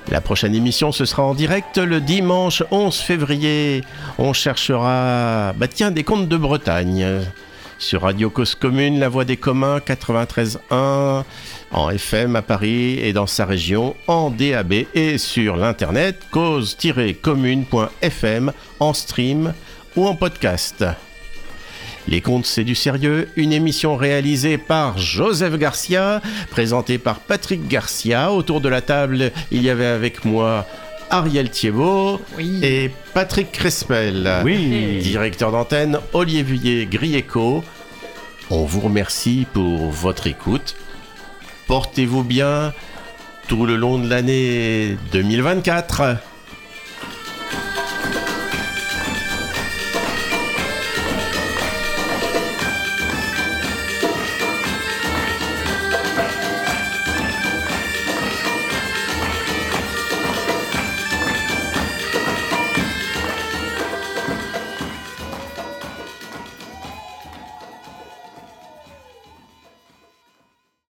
La 0.08 0.20
prochaine 0.20 0.54
émission, 0.54 0.92
ce 0.92 1.04
sera 1.04 1.24
en 1.24 1.34
direct 1.34 1.78
le 1.78 2.00
dimanche 2.00 2.62
11 2.70 2.96
février. 2.96 3.82
On 4.18 4.32
cherchera, 4.32 5.52
bah 5.56 5.66
tiens, 5.66 5.90
des 5.90 6.04
contes 6.04 6.28
de 6.28 6.36
Bretagne. 6.36 7.22
Sur 7.78 8.02
Radio 8.02 8.30
Cause 8.30 8.54
Commune, 8.54 9.00
La 9.00 9.08
Voix 9.08 9.24
des 9.24 9.36
Communs 9.36 9.78
93.1, 9.78 11.24
en 11.72 11.90
FM 11.90 12.36
à 12.36 12.42
Paris 12.42 13.00
et 13.00 13.12
dans 13.12 13.26
sa 13.26 13.44
région, 13.44 13.96
en 14.06 14.30
DAB 14.30 14.72
et 14.94 15.18
sur 15.18 15.56
l'internet 15.56 16.22
cause-commune.fm, 16.30 18.52
en 18.80 18.92
stream 18.94 19.52
ou 19.96 20.06
en 20.06 20.14
podcast. 20.14 20.84
Les 22.08 22.20
contes, 22.20 22.46
c'est 22.46 22.62
du 22.62 22.76
sérieux, 22.76 23.28
une 23.34 23.52
émission 23.52 23.96
réalisée 23.96 24.58
par 24.58 24.96
Joseph 24.96 25.58
Garcia, 25.58 26.22
présentée 26.50 26.98
par 26.98 27.18
Patrick 27.18 27.66
Garcia. 27.66 28.32
Autour 28.32 28.60
de 28.60 28.68
la 28.68 28.80
table, 28.80 29.32
il 29.50 29.62
y 29.62 29.70
avait 29.70 29.86
avec 29.86 30.24
moi 30.24 30.66
Ariel 31.10 31.50
Thiebaud 31.50 32.20
et 32.62 32.92
Patrick 33.12 33.50
Crespel. 33.50 34.40
Oui. 34.44 34.98
Directeur 35.02 35.50
d'antenne, 35.50 35.98
Olivier 36.12 36.86
Grieco. 36.86 37.64
On 38.50 38.64
vous 38.64 38.80
remercie 38.80 39.44
pour 39.52 39.90
votre 39.90 40.28
écoute. 40.28 40.76
Portez-vous 41.66 42.22
bien 42.22 42.72
tout 43.48 43.66
le 43.66 43.74
long 43.74 43.98
de 43.98 44.08
l'année 44.08 44.96
2024. 45.10 46.18